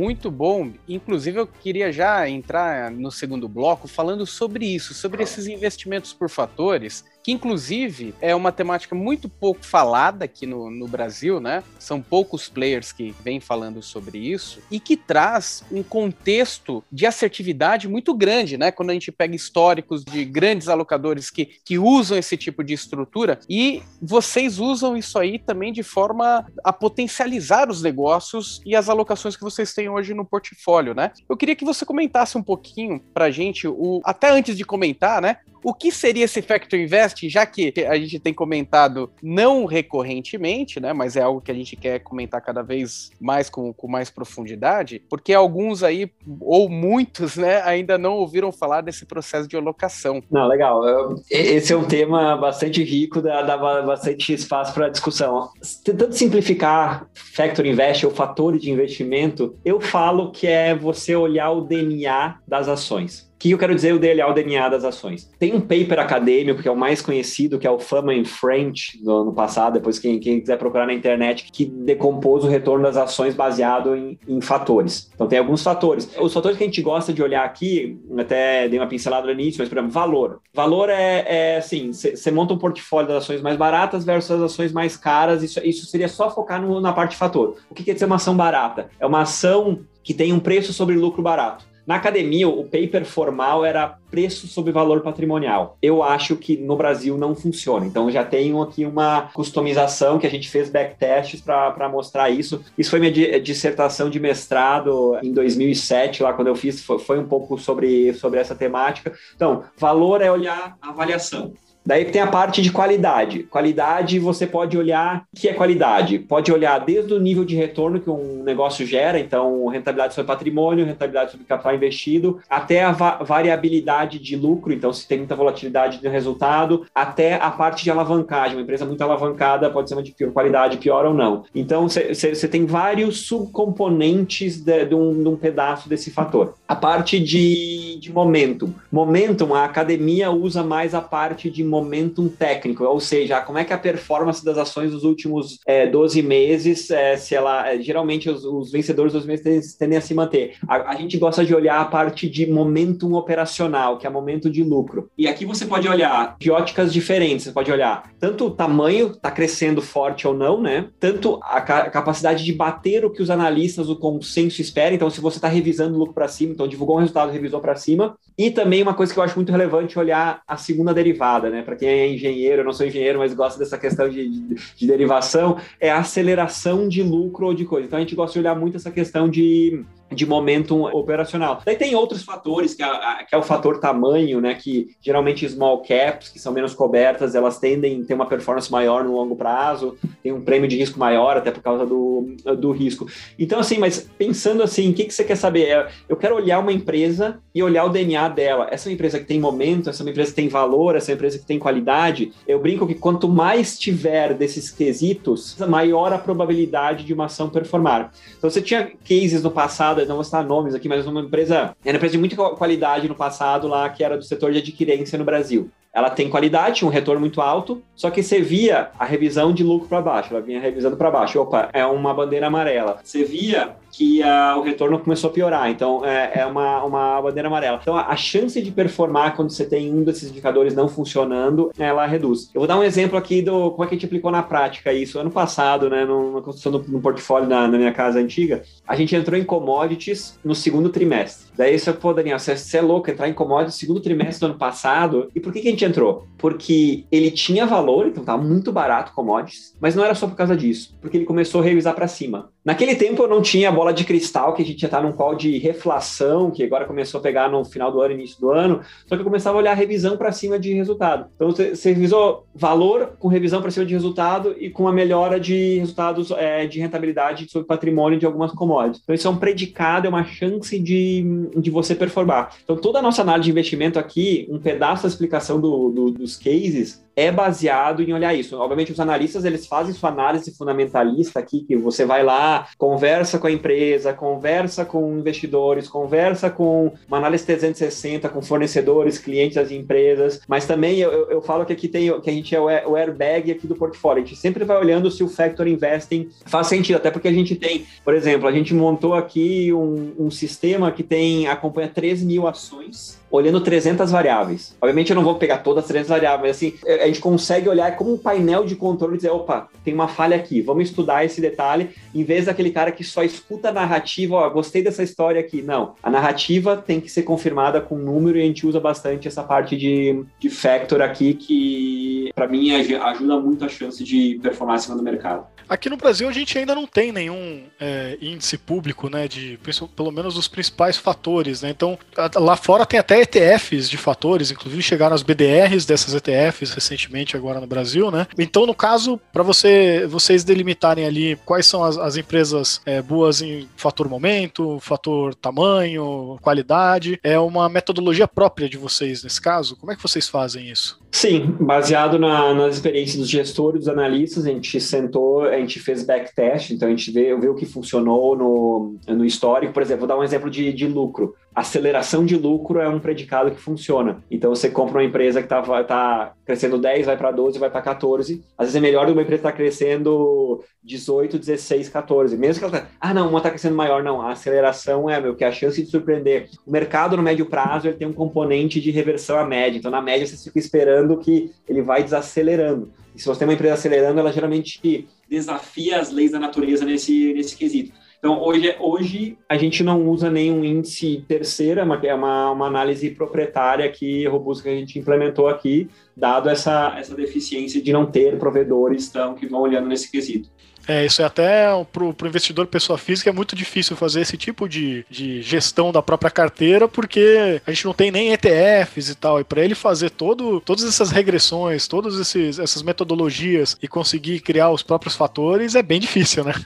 Muito 0.04 0.30
bom. 0.30 0.70
Inclusive, 0.86 1.38
eu 1.40 1.46
queria 1.46 1.90
já 1.90 2.28
entrar 2.28 2.90
no 2.90 3.10
segundo 3.10 3.48
bloco 3.48 3.88
falando 3.88 4.26
sobre 4.26 4.66
isso, 4.66 4.92
sobre 4.92 5.22
esses 5.22 5.46
investimentos 5.46 6.12
por 6.12 6.28
fatores 6.28 7.04
que 7.24 7.32
inclusive 7.32 8.14
é 8.20 8.34
uma 8.34 8.52
temática 8.52 8.94
muito 8.94 9.30
pouco 9.30 9.64
falada 9.64 10.26
aqui 10.26 10.46
no, 10.46 10.70
no 10.70 10.86
Brasil, 10.86 11.40
né? 11.40 11.64
São 11.78 12.00
poucos 12.00 12.50
players 12.50 12.92
que 12.92 13.14
vêm 13.24 13.40
falando 13.40 13.82
sobre 13.82 14.18
isso 14.18 14.60
e 14.70 14.78
que 14.78 14.94
traz 14.94 15.64
um 15.72 15.82
contexto 15.82 16.84
de 16.92 17.06
assertividade 17.06 17.88
muito 17.88 18.12
grande, 18.12 18.58
né? 18.58 18.70
Quando 18.70 18.90
a 18.90 18.92
gente 18.92 19.10
pega 19.10 19.34
históricos 19.34 20.04
de 20.04 20.22
grandes 20.22 20.68
alocadores 20.68 21.30
que, 21.30 21.46
que 21.64 21.78
usam 21.78 22.18
esse 22.18 22.36
tipo 22.36 22.62
de 22.62 22.74
estrutura 22.74 23.40
e 23.48 23.82
vocês 24.02 24.58
usam 24.58 24.94
isso 24.94 25.18
aí 25.18 25.38
também 25.38 25.72
de 25.72 25.82
forma 25.82 26.46
a 26.62 26.72
potencializar 26.74 27.70
os 27.70 27.80
negócios 27.80 28.60
e 28.66 28.76
as 28.76 28.90
alocações 28.90 29.34
que 29.34 29.42
vocês 29.42 29.72
têm 29.72 29.88
hoje 29.88 30.12
no 30.12 30.26
portfólio, 30.26 30.94
né? 30.94 31.10
Eu 31.26 31.38
queria 31.38 31.56
que 31.56 31.64
você 31.64 31.86
comentasse 31.86 32.36
um 32.36 32.42
pouquinho 32.42 33.00
pra 33.14 33.30
gente, 33.30 33.66
o, 33.66 34.02
até 34.04 34.30
antes 34.30 34.58
de 34.58 34.64
comentar, 34.64 35.22
né? 35.22 35.38
O 35.64 35.72
que 35.72 35.90
seria 35.90 36.26
esse 36.26 36.42
Factor 36.42 36.78
Invest, 36.78 37.13
já 37.22 37.46
que 37.46 37.72
a 37.88 37.96
gente 37.96 38.18
tem 38.18 38.32
comentado 38.32 39.10
não 39.22 39.64
recorrentemente, 39.64 40.80
né? 40.80 40.92
Mas 40.92 41.16
é 41.16 41.22
algo 41.22 41.40
que 41.40 41.50
a 41.50 41.54
gente 41.54 41.76
quer 41.76 42.00
comentar 42.00 42.40
cada 42.40 42.62
vez 42.62 43.10
mais 43.20 43.48
com, 43.48 43.72
com 43.72 43.88
mais 43.88 44.10
profundidade, 44.10 45.02
porque 45.08 45.32
alguns 45.32 45.82
aí, 45.82 46.10
ou 46.40 46.68
muitos, 46.68 47.36
né, 47.36 47.62
ainda 47.62 47.96
não 47.96 48.14
ouviram 48.14 48.52
falar 48.52 48.80
desse 48.80 49.06
processo 49.06 49.48
de 49.48 49.56
alocação. 49.56 50.22
Não, 50.30 50.46
legal. 50.46 50.82
Esse 51.30 51.72
é 51.72 51.76
um 51.76 51.84
tema 51.84 52.36
bastante 52.36 52.82
rico, 52.82 53.20
dá, 53.20 53.42
dá 53.42 53.56
bastante 53.56 54.32
espaço 54.32 54.72
para 54.74 54.88
discussão. 54.88 55.50
Tentando 55.84 56.12
simplificar 56.12 57.06
Factor 57.14 57.66
Invest 57.66 58.06
ou 58.06 58.12
fatores 58.12 58.60
de 58.60 58.70
investimento, 58.70 59.56
eu 59.64 59.80
falo 59.80 60.30
que 60.30 60.46
é 60.46 60.74
você 60.74 61.14
olhar 61.14 61.50
o 61.50 61.62
DNA 61.62 62.38
das 62.46 62.68
ações 62.68 63.32
que 63.38 63.50
eu 63.50 63.58
quero 63.58 63.74
dizer 63.74 63.94
o 63.94 63.98
DLA, 63.98 64.26
o 64.28 64.32
DNA 64.32 64.68
das 64.68 64.84
ações? 64.84 65.30
Tem 65.38 65.54
um 65.54 65.60
paper 65.60 65.98
acadêmico, 65.98 66.62
que 66.62 66.68
é 66.68 66.70
o 66.70 66.76
mais 66.76 67.02
conhecido, 67.02 67.58
que 67.58 67.66
é 67.66 67.70
o 67.70 67.78
Fama 67.78 68.14
in 68.14 68.24
French, 68.24 69.02
do 69.02 69.10
ano 69.10 69.32
passado, 69.32 69.74
depois 69.74 69.98
quem, 69.98 70.18
quem 70.18 70.40
quiser 70.40 70.56
procurar 70.56 70.86
na 70.86 70.94
internet, 70.94 71.50
que 71.52 71.64
decompôs 71.64 72.44
o 72.44 72.48
retorno 72.48 72.84
das 72.84 72.96
ações 72.96 73.34
baseado 73.34 73.96
em, 73.96 74.18
em, 74.26 74.40
fatores. 74.40 75.10
Então 75.14 75.26
tem 75.26 75.38
alguns 75.38 75.62
fatores. 75.62 76.10
Os 76.18 76.32
fatores 76.32 76.56
que 76.56 76.64
a 76.64 76.66
gente 76.66 76.82
gosta 76.82 77.12
de 77.12 77.22
olhar 77.22 77.44
aqui, 77.44 77.98
até 78.18 78.68
dei 78.68 78.78
uma 78.78 78.86
pincelada 78.86 79.26
no 79.26 79.32
início, 79.32 79.60
mas, 79.60 79.68
por 79.68 79.78
exemplo, 79.78 79.92
valor. 79.92 80.40
Valor 80.52 80.88
é, 80.88 81.24
é 81.26 81.56
assim, 81.56 81.92
você 81.92 82.30
monta 82.30 82.54
um 82.54 82.58
portfólio 82.58 83.08
das 83.08 83.24
ações 83.24 83.42
mais 83.42 83.56
baratas 83.56 84.04
versus 84.04 84.30
as 84.30 84.42
ações 84.42 84.72
mais 84.72 84.96
caras, 84.96 85.42
isso, 85.42 85.60
isso 85.64 85.86
seria 85.86 86.08
só 86.08 86.30
focar 86.30 86.60
no, 86.60 86.80
na 86.80 86.92
parte 86.92 87.12
de 87.12 87.16
fator. 87.16 87.56
O 87.68 87.74
que 87.74 87.82
quer 87.82 87.94
dizer 87.94 88.06
uma 88.06 88.16
ação 88.16 88.36
barata? 88.36 88.88
É 88.98 89.06
uma 89.06 89.22
ação 89.22 89.80
que 90.02 90.14
tem 90.14 90.32
um 90.32 90.38
preço 90.38 90.72
sobre 90.72 90.94
lucro 90.94 91.22
barato. 91.22 91.73
Na 91.86 91.96
academia, 91.96 92.48
o 92.48 92.64
paper 92.64 93.04
formal 93.04 93.64
era 93.64 93.98
preço 94.10 94.46
sobre 94.46 94.72
valor 94.72 95.02
patrimonial. 95.02 95.76
Eu 95.82 96.02
acho 96.02 96.36
que 96.36 96.56
no 96.56 96.76
Brasil 96.76 97.18
não 97.18 97.34
funciona. 97.34 97.84
Então, 97.84 98.10
já 98.10 98.24
tenho 98.24 98.62
aqui 98.62 98.86
uma 98.86 99.28
customização 99.34 100.18
que 100.18 100.26
a 100.26 100.30
gente 100.30 100.48
fez 100.48 100.70
backtests 100.70 101.40
para 101.40 101.88
mostrar 101.88 102.30
isso. 102.30 102.64
Isso 102.78 102.90
foi 102.90 103.00
minha 103.00 103.40
dissertação 103.40 104.08
de 104.08 104.18
mestrado 104.18 105.18
em 105.22 105.32
2007, 105.32 106.22
lá 106.22 106.32
quando 106.32 106.48
eu 106.48 106.56
fiz, 106.56 106.82
foi, 106.82 107.18
um 107.18 107.26
pouco 107.26 107.58
sobre, 107.58 108.14
sobre 108.14 108.40
essa 108.40 108.54
temática. 108.54 109.12
Então, 109.34 109.64
valor 109.76 110.22
é 110.22 110.30
olhar 110.30 110.76
a 110.80 110.88
avaliação. 110.88 111.52
Daí 111.86 112.06
tem 112.06 112.22
a 112.22 112.26
parte 112.26 112.62
de 112.62 112.72
qualidade. 112.72 113.42
Qualidade, 113.44 114.18
você 114.18 114.46
pode 114.46 114.76
olhar 114.76 115.24
o 115.32 115.38
que 115.38 115.48
é 115.48 115.52
qualidade. 115.52 116.18
Pode 116.18 116.50
olhar 116.50 116.78
desde 116.78 117.12
o 117.12 117.20
nível 117.20 117.44
de 117.44 117.54
retorno 117.54 118.00
que 118.00 118.08
um 118.08 118.42
negócio 118.42 118.86
gera, 118.86 119.18
então 119.18 119.66
rentabilidade 119.66 120.14
sobre 120.14 120.28
patrimônio, 120.28 120.86
rentabilidade 120.86 121.32
sobre 121.32 121.46
capital 121.46 121.74
investido, 121.74 122.40
até 122.48 122.84
a 122.84 122.92
va 122.92 123.18
variabilidade 123.22 124.18
de 124.18 124.36
lucro, 124.36 124.72
então 124.72 124.92
se 124.92 125.06
tem 125.06 125.18
muita 125.18 125.36
volatilidade 125.36 126.02
no 126.02 126.10
resultado, 126.10 126.86
até 126.94 127.34
a 127.34 127.50
parte 127.50 127.84
de 127.84 127.90
alavancagem. 127.90 128.56
Uma 128.56 128.62
empresa 128.62 128.84
muito 128.84 129.02
alavancada 129.02 129.70
pode 129.70 129.88
ser 129.88 129.94
uma 129.94 130.02
de 130.02 130.12
pior 130.12 130.32
qualidade, 130.32 130.78
pior 130.78 131.04
ou 131.04 131.14
não. 131.14 131.44
Então 131.54 131.88
você 131.88 132.48
tem 132.48 132.64
vários 132.64 133.26
subcomponentes 133.26 134.60
de, 134.60 134.86
de, 134.86 134.94
um, 134.94 135.22
de, 135.22 135.28
um, 135.28 135.36
pedaço 135.36 135.88
desse 135.88 136.10
fator. 136.10 136.54
A 136.66 136.74
parte 136.74 137.20
de, 137.20 137.98
de 138.00 138.12
momentum. 138.12 138.72
Momentum, 138.90 139.54
a 139.54 139.64
academia 139.64 140.30
usa 140.30 140.62
mais 140.62 140.94
a 140.94 141.00
parte 141.00 141.50
de 141.50 141.62
momentum 141.74 142.28
técnico, 142.28 142.84
ou 142.84 143.00
seja, 143.00 143.40
como 143.40 143.58
é 143.58 143.64
que 143.64 143.72
a 143.72 143.78
performance 143.78 144.44
das 144.44 144.56
ações 144.56 144.92
nos 144.92 145.02
últimos 145.02 145.58
é, 145.66 145.86
12 145.86 146.22
meses, 146.22 146.90
é, 146.90 147.16
se 147.16 147.34
ela. 147.34 147.68
É, 147.68 147.80
geralmente 147.80 148.30
os, 148.30 148.44
os, 148.44 148.70
vencedores 148.70 149.12
dos 149.12 149.26
meses 149.26 149.76
tendem 149.76 149.98
a 149.98 150.00
se 150.00 150.14
manter. 150.14 150.54
A, 150.68 150.92
a, 150.92 150.94
gente 150.94 151.18
gosta 151.18 151.44
de 151.44 151.54
olhar 151.54 151.80
a 151.80 151.84
parte 151.84 152.28
de 152.28 152.46
momentum 152.46 153.14
operacional, 153.14 153.98
que 153.98 154.06
é 154.06 154.10
momento 154.10 154.48
de 154.48 154.62
lucro. 154.62 155.10
E 155.18 155.26
aqui 155.26 155.44
você 155.44 155.66
pode 155.66 155.88
olhar 155.88 156.36
de 156.38 156.50
óticas 156.50 156.92
diferentes. 156.92 157.44
Você 157.44 157.52
pode 157.52 157.70
olhar 157.70 158.10
tanto 158.20 158.46
o 158.46 158.50
tamanho, 158.50 159.08
está 159.08 159.30
crescendo 159.30 159.82
forte 159.82 160.26
ou 160.26 160.34
não, 160.34 160.60
né? 160.60 160.88
Tanto 161.00 161.40
a 161.42 161.60
ca 161.60 161.90
capacidade 161.90 162.44
de 162.44 162.52
bater 162.52 163.04
o 163.04 163.10
que 163.10 163.22
os 163.22 163.30
analistas, 163.30 163.88
o 163.88 163.96
consenso 163.96 164.60
espera. 164.60 164.94
Então, 164.94 165.10
se 165.10 165.20
você 165.20 165.38
está 165.38 165.48
revisando 165.48 165.96
o 165.96 165.98
lucro 165.98 166.14
para 166.14 166.28
cima, 166.28 166.52
então 166.52 166.68
divulgou 166.68 166.96
um 166.96 167.00
resultado, 167.00 167.32
revisou 167.32 167.60
para 167.60 167.74
cima. 167.74 168.16
E 168.36 168.50
também 168.50 168.82
uma 168.82 168.94
coisa 168.94 169.12
que 169.12 169.18
eu 169.18 169.24
acho 169.24 169.36
muito 169.36 169.52
relevante 169.52 169.98
olhar 169.98 170.42
a 170.46 170.56
segunda 170.56 170.94
derivada, 170.94 171.50
né? 171.50 171.62
Para 171.64 171.76
quem 171.76 171.88
é 171.88 172.08
engenheiro, 172.08 172.62
eu 172.62 172.64
não 172.64 172.72
sou 172.72 172.86
engenheiro, 172.86 173.18
mas 173.18 173.34
gosta 173.34 173.58
dessa 173.58 173.78
questão 173.78 174.08
de, 174.08 174.28
de, 174.28 174.54
de, 174.76 174.86
derivação, 174.86 175.58
é 175.80 175.90
a 175.90 175.98
aceleração 175.98 176.88
de 176.88 177.02
lucro 177.02 177.46
ou 177.46 177.54
de 177.54 177.64
coisa. 177.64 177.86
Então 177.86 177.96
a 177.98 178.00
gente 178.00 178.14
gosta 178.14 178.32
de 178.34 178.38
olhar 178.40 178.54
muito 178.54 178.76
essa 178.76 178.90
questão 178.90 179.28
de 179.28 179.84
de 180.12 180.26
momentum 180.26 180.84
operacional. 180.84 181.60
Daí 181.64 181.76
tem 181.76 181.94
outros 181.94 182.22
fatores, 182.22 182.74
que 182.74 182.82
é, 182.82 182.88
que 183.28 183.34
é, 183.34 183.38
o 183.38 183.42
fator 183.42 183.78
tamanho, 183.80 184.40
né? 184.40 184.54
Que 184.54 184.88
geralmente 185.00 185.48
small 185.48 185.82
caps, 185.82 186.28
que 186.28 186.38
são 186.38 186.52
menos 186.52 186.74
cobertas, 186.74 187.34
elas 187.34 187.58
tendem 187.58 188.02
a 188.02 188.06
ter 188.06 188.14
uma 188.14 188.26
performance 188.26 188.70
maior 188.70 189.04
no 189.04 189.14
longo 189.14 189.36
prazo, 189.36 189.96
tem 190.22 190.32
um 190.32 190.40
prêmio 190.40 190.68
de 190.68 190.76
risco 190.76 190.98
maior, 190.98 191.36
até 191.36 191.50
por 191.50 191.62
causa 191.62 191.84
do, 191.84 192.34
do 192.58 192.70
risco. 192.70 193.06
Então, 193.38 193.58
assim, 193.58 193.78
mas 193.78 194.08
pensando 194.18 194.62
assim, 194.62 194.90
o 194.90 194.94
que, 194.94 195.04
que 195.04 195.14
você 195.14 195.24
quer 195.24 195.36
saber? 195.36 195.68
É, 195.68 195.88
eu 196.08 196.16
quero 196.16 196.36
olhar 196.36 196.58
uma 196.58 196.72
empresa 196.72 197.40
e 197.54 197.62
olhar 197.62 197.84
o 197.84 197.88
DNA 197.88 198.28
dela. 198.28 198.68
Essa 198.70 198.88
é 198.88 198.90
uma 198.90 198.94
empresa 198.94 199.18
que 199.18 199.26
tem 199.26 199.40
momento, 199.40 199.90
essa 199.90 200.02
é 200.02 200.04
uma 200.04 200.10
empresa 200.10 200.30
que 200.30 200.36
tem 200.36 200.48
valor, 200.48 200.96
essa 200.96 201.10
é 201.10 201.12
uma 201.12 201.16
empresa 201.16 201.38
que 201.38 201.46
tem 201.46 201.58
qualidade. 201.58 202.32
Eu 202.46 202.60
brinco 202.60 202.86
que 202.86 202.94
quanto 202.94 203.28
mais 203.28 203.78
tiver 203.78 204.34
desses 204.34 204.70
quesitos, 204.70 205.56
maior 205.68 206.12
a 206.12 206.18
probabilidade 206.18 207.04
de 207.04 207.12
uma 207.12 207.26
ação 207.26 207.48
performar. 207.48 208.12
Então, 208.36 208.50
você 208.50 208.60
tinha 208.60 208.90
cases 209.08 209.42
no 209.42 209.50
passado 209.50 209.93
não 209.94 210.16
vou 210.16 210.24
citar 210.24 210.44
nomes 210.44 210.74
aqui, 210.74 210.88
mas 210.88 211.06
uma 211.06 211.20
empresa, 211.20 211.74
era 211.84 211.92
uma 211.92 211.96
empresa 211.96 212.12
de 212.12 212.18
muita 212.18 212.36
qualidade 212.36 213.08
no 213.08 213.14
passado 213.14 213.68
lá, 213.68 213.88
que 213.88 214.02
era 214.02 214.16
do 214.16 214.24
setor 214.24 214.52
de 214.52 214.58
adquirência 214.58 215.18
no 215.18 215.24
Brasil. 215.24 215.70
Ela 215.92 216.10
tem 216.10 216.28
qualidade, 216.28 216.84
um 216.84 216.88
retorno 216.88 217.20
muito 217.20 217.40
alto, 217.40 217.80
só 217.94 218.10
que 218.10 218.20
você 218.20 218.40
via 218.40 218.90
a 218.98 219.04
revisão 219.04 219.52
de 219.52 219.62
lucro 219.62 219.88
para 219.88 220.02
baixo, 220.02 220.34
ela 220.34 220.42
vinha 220.42 220.60
revisando 220.60 220.96
para 220.96 221.10
baixo. 221.10 221.40
Opa, 221.40 221.68
é 221.72 221.86
uma 221.86 222.12
bandeira 222.12 222.48
amarela. 222.48 222.98
Você 223.04 223.22
via 223.22 223.76
que 223.96 224.20
uh, 224.22 224.58
o 224.58 224.62
retorno 224.62 224.98
começou 224.98 225.30
a 225.30 225.32
piorar. 225.32 225.70
Então, 225.70 226.04
é, 226.04 226.40
é 226.40 226.46
uma, 226.46 226.82
uma 226.82 227.22
bandeira 227.22 227.46
amarela. 227.46 227.78
Então, 227.80 227.96
a, 227.96 228.08
a, 228.08 228.16
chance 228.16 228.60
de 228.60 228.70
performar 228.72 229.36
quando 229.36 229.50
você 229.50 229.64
tem 229.64 229.92
um 229.92 230.02
desses 230.02 230.30
indicadores 230.30 230.74
não 230.74 230.88
funcionando, 230.88 231.70
ela 231.78 232.04
reduz. 232.04 232.50
Eu 232.52 232.60
vou 232.60 232.66
dar 232.66 232.76
um 232.76 232.82
exemplo 232.82 233.16
aqui 233.16 233.40
do 233.40 233.70
como 233.70 233.84
é 233.84 233.86
que 233.86 233.94
a 233.94 233.96
gente 233.96 234.06
aplicou 234.06 234.32
na 234.32 234.42
prática 234.42 234.92
isso. 234.92 235.18
Ano 235.18 235.30
passado, 235.30 235.88
né, 235.88 236.04
na 236.04 236.40
construção 236.40 236.72
do, 236.72 236.84
no 236.88 237.00
portfólio 237.00 237.48
na, 237.48 237.68
na, 237.68 237.78
minha 237.78 237.92
casa 237.92 238.18
antiga, 238.18 238.62
a 238.86 238.96
gente 238.96 239.14
entrou 239.14 239.38
em 239.38 239.44
commodities 239.44 240.38
no 240.44 240.56
segundo 240.56 240.88
trimestre. 240.88 241.52
Daí 241.56 241.78
você, 241.78 241.92
pô, 241.92 242.12
Daniel, 242.12 242.38
você, 242.38 242.56
você 242.56 242.78
é 242.78 242.82
louco 242.82 243.08
entrar 243.08 243.28
em 243.28 243.32
commodities 243.32 243.76
no 243.76 243.78
segundo 243.78 244.00
trimestre 244.00 244.40
do 244.40 244.46
ano 244.46 244.58
passado. 244.58 245.30
E 245.34 245.38
por 245.38 245.52
que, 245.52 245.60
que 245.60 245.68
a 245.68 245.70
gente 245.70 245.84
entrou? 245.84 246.26
Porque 246.36 247.04
ele 247.12 247.30
tinha 247.30 247.64
valor, 247.64 248.08
então 248.08 248.22
estava 248.22 248.42
muito 248.42 248.72
barato 248.72 249.12
commodities, 249.12 249.72
mas 249.80 249.94
não 249.94 250.04
era 250.04 250.16
só 250.16 250.26
por 250.26 250.34
causa 250.34 250.56
disso, 250.56 250.96
porque 251.00 251.16
ele 251.16 251.24
começou 251.24 251.60
a 251.60 251.64
revisar 251.64 251.94
para 251.94 252.08
cima. 252.08 252.50
Naquele 252.64 252.96
tempo 252.96 253.22
eu 253.22 253.28
não 253.28 253.42
tinha 253.42 253.70
bola 253.70 253.83
de 253.92 254.04
cristal, 254.04 254.54
que 254.54 254.62
a 254.62 254.64
gente 254.64 254.80
já 254.80 254.86
está 254.86 255.00
num 255.00 255.12
call 255.12 255.34
de 255.34 255.58
reflação, 255.58 256.50
que 256.50 256.62
agora 256.62 256.84
começou 256.84 257.20
a 257.20 257.22
pegar 257.22 257.48
no 257.48 257.64
final 257.64 257.92
do 257.92 258.00
ano, 258.00 258.14
início 258.14 258.40
do 258.40 258.50
ano, 258.50 258.80
só 259.06 259.14
que 259.14 259.20
eu 259.20 259.24
começava 259.24 259.56
a 259.56 259.60
olhar 259.60 259.72
a 259.72 259.74
revisão 259.74 260.16
para 260.16 260.32
cima 260.32 260.58
de 260.58 260.72
resultado. 260.72 261.26
Então 261.34 261.50
você 261.50 261.92
revisou 261.92 262.46
valor 262.54 263.16
com 263.18 263.28
revisão 263.28 263.60
para 263.60 263.70
cima 263.70 263.86
de 263.86 263.94
resultado 263.94 264.54
e 264.58 264.70
com 264.70 264.88
a 264.88 264.92
melhora 264.92 265.38
de 265.38 265.78
resultados 265.78 266.30
é, 266.30 266.66
de 266.66 266.80
rentabilidade 266.80 267.48
sobre 267.50 267.66
patrimônio 267.66 268.18
de 268.18 268.26
algumas 268.26 268.52
commodities. 268.52 269.02
Então 269.02 269.14
isso 269.14 269.28
é 269.28 269.30
um 269.30 269.36
predicado, 269.36 270.06
é 270.06 270.10
uma 270.10 270.24
chance 270.24 270.78
de, 270.78 271.50
de 271.56 271.70
você 271.70 271.94
performar. 271.94 272.54
Então 272.64 272.76
toda 272.76 272.98
a 272.98 273.02
nossa 273.02 273.22
análise 273.22 273.44
de 273.44 273.50
investimento 273.50 273.98
aqui, 273.98 274.46
um 274.50 274.58
pedaço 274.58 275.02
da 275.02 275.08
explicação 275.08 275.60
do, 275.60 275.90
do, 275.90 276.10
dos 276.10 276.36
cases, 276.36 277.03
é 277.16 277.30
baseado 277.30 278.02
em 278.02 278.12
olhar 278.12 278.34
isso. 278.34 278.58
Obviamente, 278.58 278.92
os 278.92 279.00
analistas 279.00 279.44
eles 279.44 279.66
fazem 279.66 279.94
sua 279.94 280.10
análise 280.10 280.54
fundamentalista 280.56 281.40
aqui, 281.40 281.64
que 281.64 281.76
você 281.76 282.04
vai 282.04 282.22
lá, 282.22 282.68
conversa 282.76 283.38
com 283.38 283.46
a 283.46 283.52
empresa, 283.52 284.12
conversa 284.12 284.84
com 284.84 285.18
investidores, 285.18 285.88
conversa 285.88 286.50
com 286.50 286.92
uma 287.06 287.18
análise 287.18 287.44
360, 287.44 288.28
com 288.28 288.42
fornecedores, 288.42 289.18
clientes 289.18 289.56
das 289.56 289.70
empresas, 289.70 290.40
mas 290.48 290.66
também 290.66 290.98
eu, 290.98 291.30
eu, 291.30 291.42
falo 291.42 291.64
que 291.64 291.72
aqui 291.72 291.88
tem 291.88 292.20
que 292.20 292.30
a 292.30 292.32
gente 292.32 292.54
é 292.54 292.86
o 292.86 292.96
airbag 292.96 293.50
aqui 293.50 293.66
do 293.66 293.74
portfólio. 293.74 294.22
A 294.22 294.26
gente 294.26 294.38
sempre 294.38 294.64
vai 294.64 294.76
olhando 294.76 295.10
se 295.10 295.22
o 295.22 295.28
factor 295.28 295.66
investing 295.66 296.28
faz 296.46 296.66
sentido, 296.66 296.96
até 296.96 297.10
porque 297.10 297.28
a 297.28 297.32
gente 297.32 297.54
tem, 297.54 297.86
por 298.04 298.14
exemplo, 298.14 298.48
a 298.48 298.52
gente 298.52 298.74
montou 298.74 299.14
aqui 299.14 299.72
um, 299.72 300.12
um 300.18 300.30
sistema 300.30 300.90
que 300.90 301.02
tem 301.02 301.46
acompanha 301.46 301.88
3 301.88 302.22
mil 302.22 302.46
ações 302.46 303.23
olhando 303.36 303.60
300 303.60 304.10
variáveis. 304.10 304.76
Obviamente 304.80 305.10
eu 305.10 305.16
não 305.16 305.24
vou 305.24 305.34
pegar 305.34 305.58
todas 305.58 305.84
as 305.84 305.88
300 305.88 306.08
variáveis, 306.08 306.56
assim, 306.56 306.74
é, 306.86 307.02
a 307.02 307.06
gente 307.06 307.20
consegue 307.20 307.68
olhar 307.68 307.96
como 307.96 308.14
um 308.14 308.18
painel 308.18 308.64
de 308.64 308.76
controle 308.76 309.14
e 309.14 309.16
dizer, 309.16 309.30
opa, 309.30 309.68
tem 309.84 309.92
uma 309.92 310.08
falha 310.08 310.36
aqui, 310.36 310.60
vamos 310.60 310.88
estudar 310.88 311.24
esse 311.24 311.40
detalhe, 311.40 311.90
em 312.14 312.22
vez 312.22 312.46
daquele 312.46 312.70
cara 312.70 312.92
que 312.92 313.02
só 313.02 313.22
escuta 313.22 313.70
a 313.70 313.72
narrativa, 313.72 314.36
ó, 314.36 314.48
gostei 314.50 314.82
dessa 314.82 315.02
história 315.02 315.40
aqui. 315.40 315.62
Não, 315.62 315.94
a 316.02 316.10
narrativa 316.10 316.76
tem 316.76 317.00
que 317.00 317.10
ser 317.10 317.22
confirmada 317.22 317.80
com 317.80 317.96
número 317.96 318.38
e 318.38 318.42
a 318.42 318.44
gente 318.44 318.66
usa 318.66 318.78
bastante 318.78 319.26
essa 319.26 319.42
parte 319.42 319.76
de, 319.76 320.24
de 320.38 320.48
factor 320.48 321.02
aqui 321.02 321.34
que, 321.34 322.30
para 322.34 322.46
mim, 322.46 322.72
ajuda 322.72 323.40
muito 323.40 323.64
a 323.64 323.68
chance 323.68 324.02
de 324.04 324.38
performance 324.42 324.88
no 324.90 325.02
mercado. 325.02 325.46
Aqui 325.68 325.88
no 325.88 325.96
Brasil 325.96 326.28
a 326.28 326.32
gente 326.32 326.58
ainda 326.58 326.74
não 326.74 326.86
tem 326.86 327.10
nenhum 327.10 327.64
é, 327.80 328.18
índice 328.20 328.58
público, 328.58 329.08
né, 329.08 329.26
de 329.26 329.58
pelo 329.96 330.10
menos 330.10 330.36
os 330.36 330.46
principais 330.46 330.96
fatores, 330.96 331.62
né? 331.62 331.70
Então 331.70 331.98
lá 332.36 332.54
fora 332.54 332.84
tem 332.84 333.00
até 333.00 333.23
ETFs 333.24 333.88
de 333.88 333.96
fatores, 333.96 334.50
inclusive 334.50 334.82
chegaram 334.82 335.14
as 335.14 335.22
BDRs 335.22 335.86
dessas 335.86 336.14
ETFs 336.14 336.72
recentemente 336.72 337.36
agora 337.36 337.60
no 337.60 337.66
Brasil, 337.66 338.10
né? 338.10 338.26
Então 338.38 338.66
no 338.66 338.74
caso 338.74 339.20
para 339.32 339.42
você 339.42 340.06
vocês 340.06 340.44
delimitarem 340.44 341.06
ali 341.06 341.36
quais 341.44 341.66
são 341.66 341.82
as, 341.82 341.96
as 341.96 342.16
empresas 342.16 342.80
é, 342.84 343.00
boas 343.00 343.40
em 343.40 343.68
fator 343.76 344.08
momento, 344.08 344.78
fator 344.80 345.34
tamanho, 345.34 346.38
qualidade, 346.40 347.18
é 347.22 347.38
uma 347.38 347.68
metodologia 347.68 348.28
própria 348.28 348.68
de 348.68 348.76
vocês 348.76 349.24
nesse 349.24 349.40
caso. 349.40 349.76
Como 349.76 349.90
é 349.90 349.96
que 349.96 350.02
vocês 350.02 350.28
fazem 350.28 350.70
isso? 350.70 350.98
Sim, 351.10 351.56
baseado 351.60 352.18
na, 352.18 352.52
nas 352.52 352.74
experiências 352.74 353.18
dos 353.18 353.28
gestores, 353.28 353.80
dos 353.80 353.88
analistas, 353.88 354.46
a 354.46 354.50
gente 354.50 354.80
sentou, 354.80 355.42
a 355.42 355.58
gente 355.58 355.78
fez 355.78 356.02
backtest, 356.02 356.70
então 356.70 356.88
a 356.88 356.90
gente 356.90 357.10
vê, 357.12 357.34
vê 357.36 357.48
o 357.48 357.54
que 357.54 357.64
funcionou 357.64 358.36
no, 358.36 358.96
no 359.06 359.24
histórico. 359.24 359.72
Por 359.72 359.80
exemplo, 359.80 360.00
vou 360.00 360.08
dar 360.08 360.18
um 360.18 360.24
exemplo 360.24 360.50
de, 360.50 360.72
de 360.72 360.88
lucro 360.88 361.36
aceleração 361.54 362.24
de 362.24 362.36
lucro 362.36 362.80
é 362.80 362.88
um 362.88 362.98
predicado 362.98 363.50
que 363.50 363.60
funciona. 363.60 364.22
Então 364.30 364.50
você 364.50 364.68
compra 364.68 364.98
uma 364.98 365.04
empresa 365.04 365.40
que 365.40 365.46
está 365.46 365.84
tá 365.84 366.32
crescendo 366.44 366.78
10, 366.78 367.06
vai 367.06 367.16
para 367.16 367.30
12, 367.30 367.58
vai 367.58 367.70
para 367.70 367.80
14. 367.80 368.42
Às 368.58 368.66
vezes 368.66 368.76
é 368.76 368.80
melhor 368.80 369.08
uma 369.08 369.22
empresa 369.22 369.42
que 369.42 369.48
está 369.48 369.52
crescendo 369.52 370.64
18, 370.82 371.38
16, 371.38 371.88
14. 371.88 372.36
Mesmo 372.36 372.58
que 372.58 372.64
ela 372.64 372.82
tá, 372.82 372.88
ah, 373.00 373.14
não, 373.14 373.28
uma 373.28 373.38
está 373.38 373.50
crescendo 373.50 373.76
maior, 373.76 374.02
não. 374.02 374.20
A 374.20 374.32
aceleração 374.32 375.08
é, 375.08 375.20
meu, 375.20 375.36
que 375.36 375.44
é 375.44 375.46
a 375.46 375.52
chance 375.52 375.80
de 375.80 375.88
surpreender. 375.88 376.48
O 376.66 376.72
mercado 376.72 377.16
no 377.16 377.22
médio 377.22 377.46
prazo 377.46 377.86
ele 377.86 377.96
tem 377.96 378.08
um 378.08 378.12
componente 378.12 378.80
de 378.80 378.90
reversão 378.90 379.38
à 379.38 379.44
média. 379.44 379.78
Então, 379.78 379.90
na 379.90 380.02
média, 380.02 380.26
você 380.26 380.36
fica 380.36 380.58
esperando 380.58 381.16
que 381.18 381.52
ele 381.68 381.82
vai 381.82 382.02
desacelerando. 382.02 382.90
E 383.14 383.20
se 383.20 383.26
você 383.26 383.38
tem 383.38 383.48
uma 383.48 383.54
empresa 383.54 383.74
acelerando, 383.74 384.18
ela 384.18 384.32
geralmente 384.32 385.06
desafia 385.28 386.00
as 386.00 386.10
leis 386.10 386.32
da 386.32 386.40
natureza 386.40 386.84
nesse, 386.84 387.32
nesse 387.32 387.56
quesito. 387.56 387.92
Então, 388.24 388.42
hoje, 388.42 388.74
hoje 388.80 389.38
a 389.46 389.54
gente 389.58 389.84
não 389.84 390.08
usa 390.08 390.30
nenhum 390.30 390.64
índice 390.64 391.22
terceira, 391.28 391.82
é 391.82 392.14
uma, 392.14 392.50
uma 392.52 392.66
análise 392.66 393.10
proprietária 393.10 393.86
que 393.90 394.26
robusta 394.26 394.62
que 394.62 394.70
a 394.70 394.74
gente 394.74 394.98
implementou 394.98 395.46
aqui, 395.46 395.90
dado 396.16 396.48
essa, 396.48 396.94
essa 396.96 397.14
deficiência 397.14 397.82
de 397.82 397.92
não 397.92 398.06
ter 398.06 398.38
provedores 398.38 399.10
tão, 399.10 399.34
que 399.34 399.46
vão 399.46 399.60
olhando 399.60 399.88
nesse 399.88 400.10
quesito. 400.10 400.48
É, 400.86 401.04
isso 401.04 401.22
é 401.22 401.24
até 401.24 401.66
para 401.92 402.04
o 402.04 402.14
investidor 402.26 402.66
pessoa 402.66 402.98
física 402.98 403.30
é 403.30 403.32
muito 403.32 403.56
difícil 403.56 403.96
fazer 403.96 404.20
esse 404.20 404.36
tipo 404.36 404.68
de, 404.68 405.04
de 405.08 405.42
gestão 405.42 405.92
da 405.92 406.02
própria 406.02 406.30
carteira, 406.30 406.88
porque 406.88 407.60
a 407.66 407.70
gente 407.70 407.84
não 407.84 407.94
tem 407.94 408.10
nem 408.10 408.32
ETFs 408.32 409.08
e 409.08 409.14
tal. 409.14 409.40
E 409.40 409.44
para 409.44 409.64
ele 409.64 409.74
fazer 409.74 410.10
todo, 410.10 410.60
todas 410.60 410.84
essas 410.84 411.10
regressões, 411.10 411.88
todas 411.88 412.18
esses, 412.18 412.58
essas 412.58 412.82
metodologias 412.82 413.76
e 413.82 413.88
conseguir 413.88 414.40
criar 414.40 414.70
os 414.70 414.82
próprios 414.82 415.16
fatores 415.16 415.74
é 415.74 415.82
bem 415.82 416.00
difícil, 416.00 416.44
né? 416.44 416.52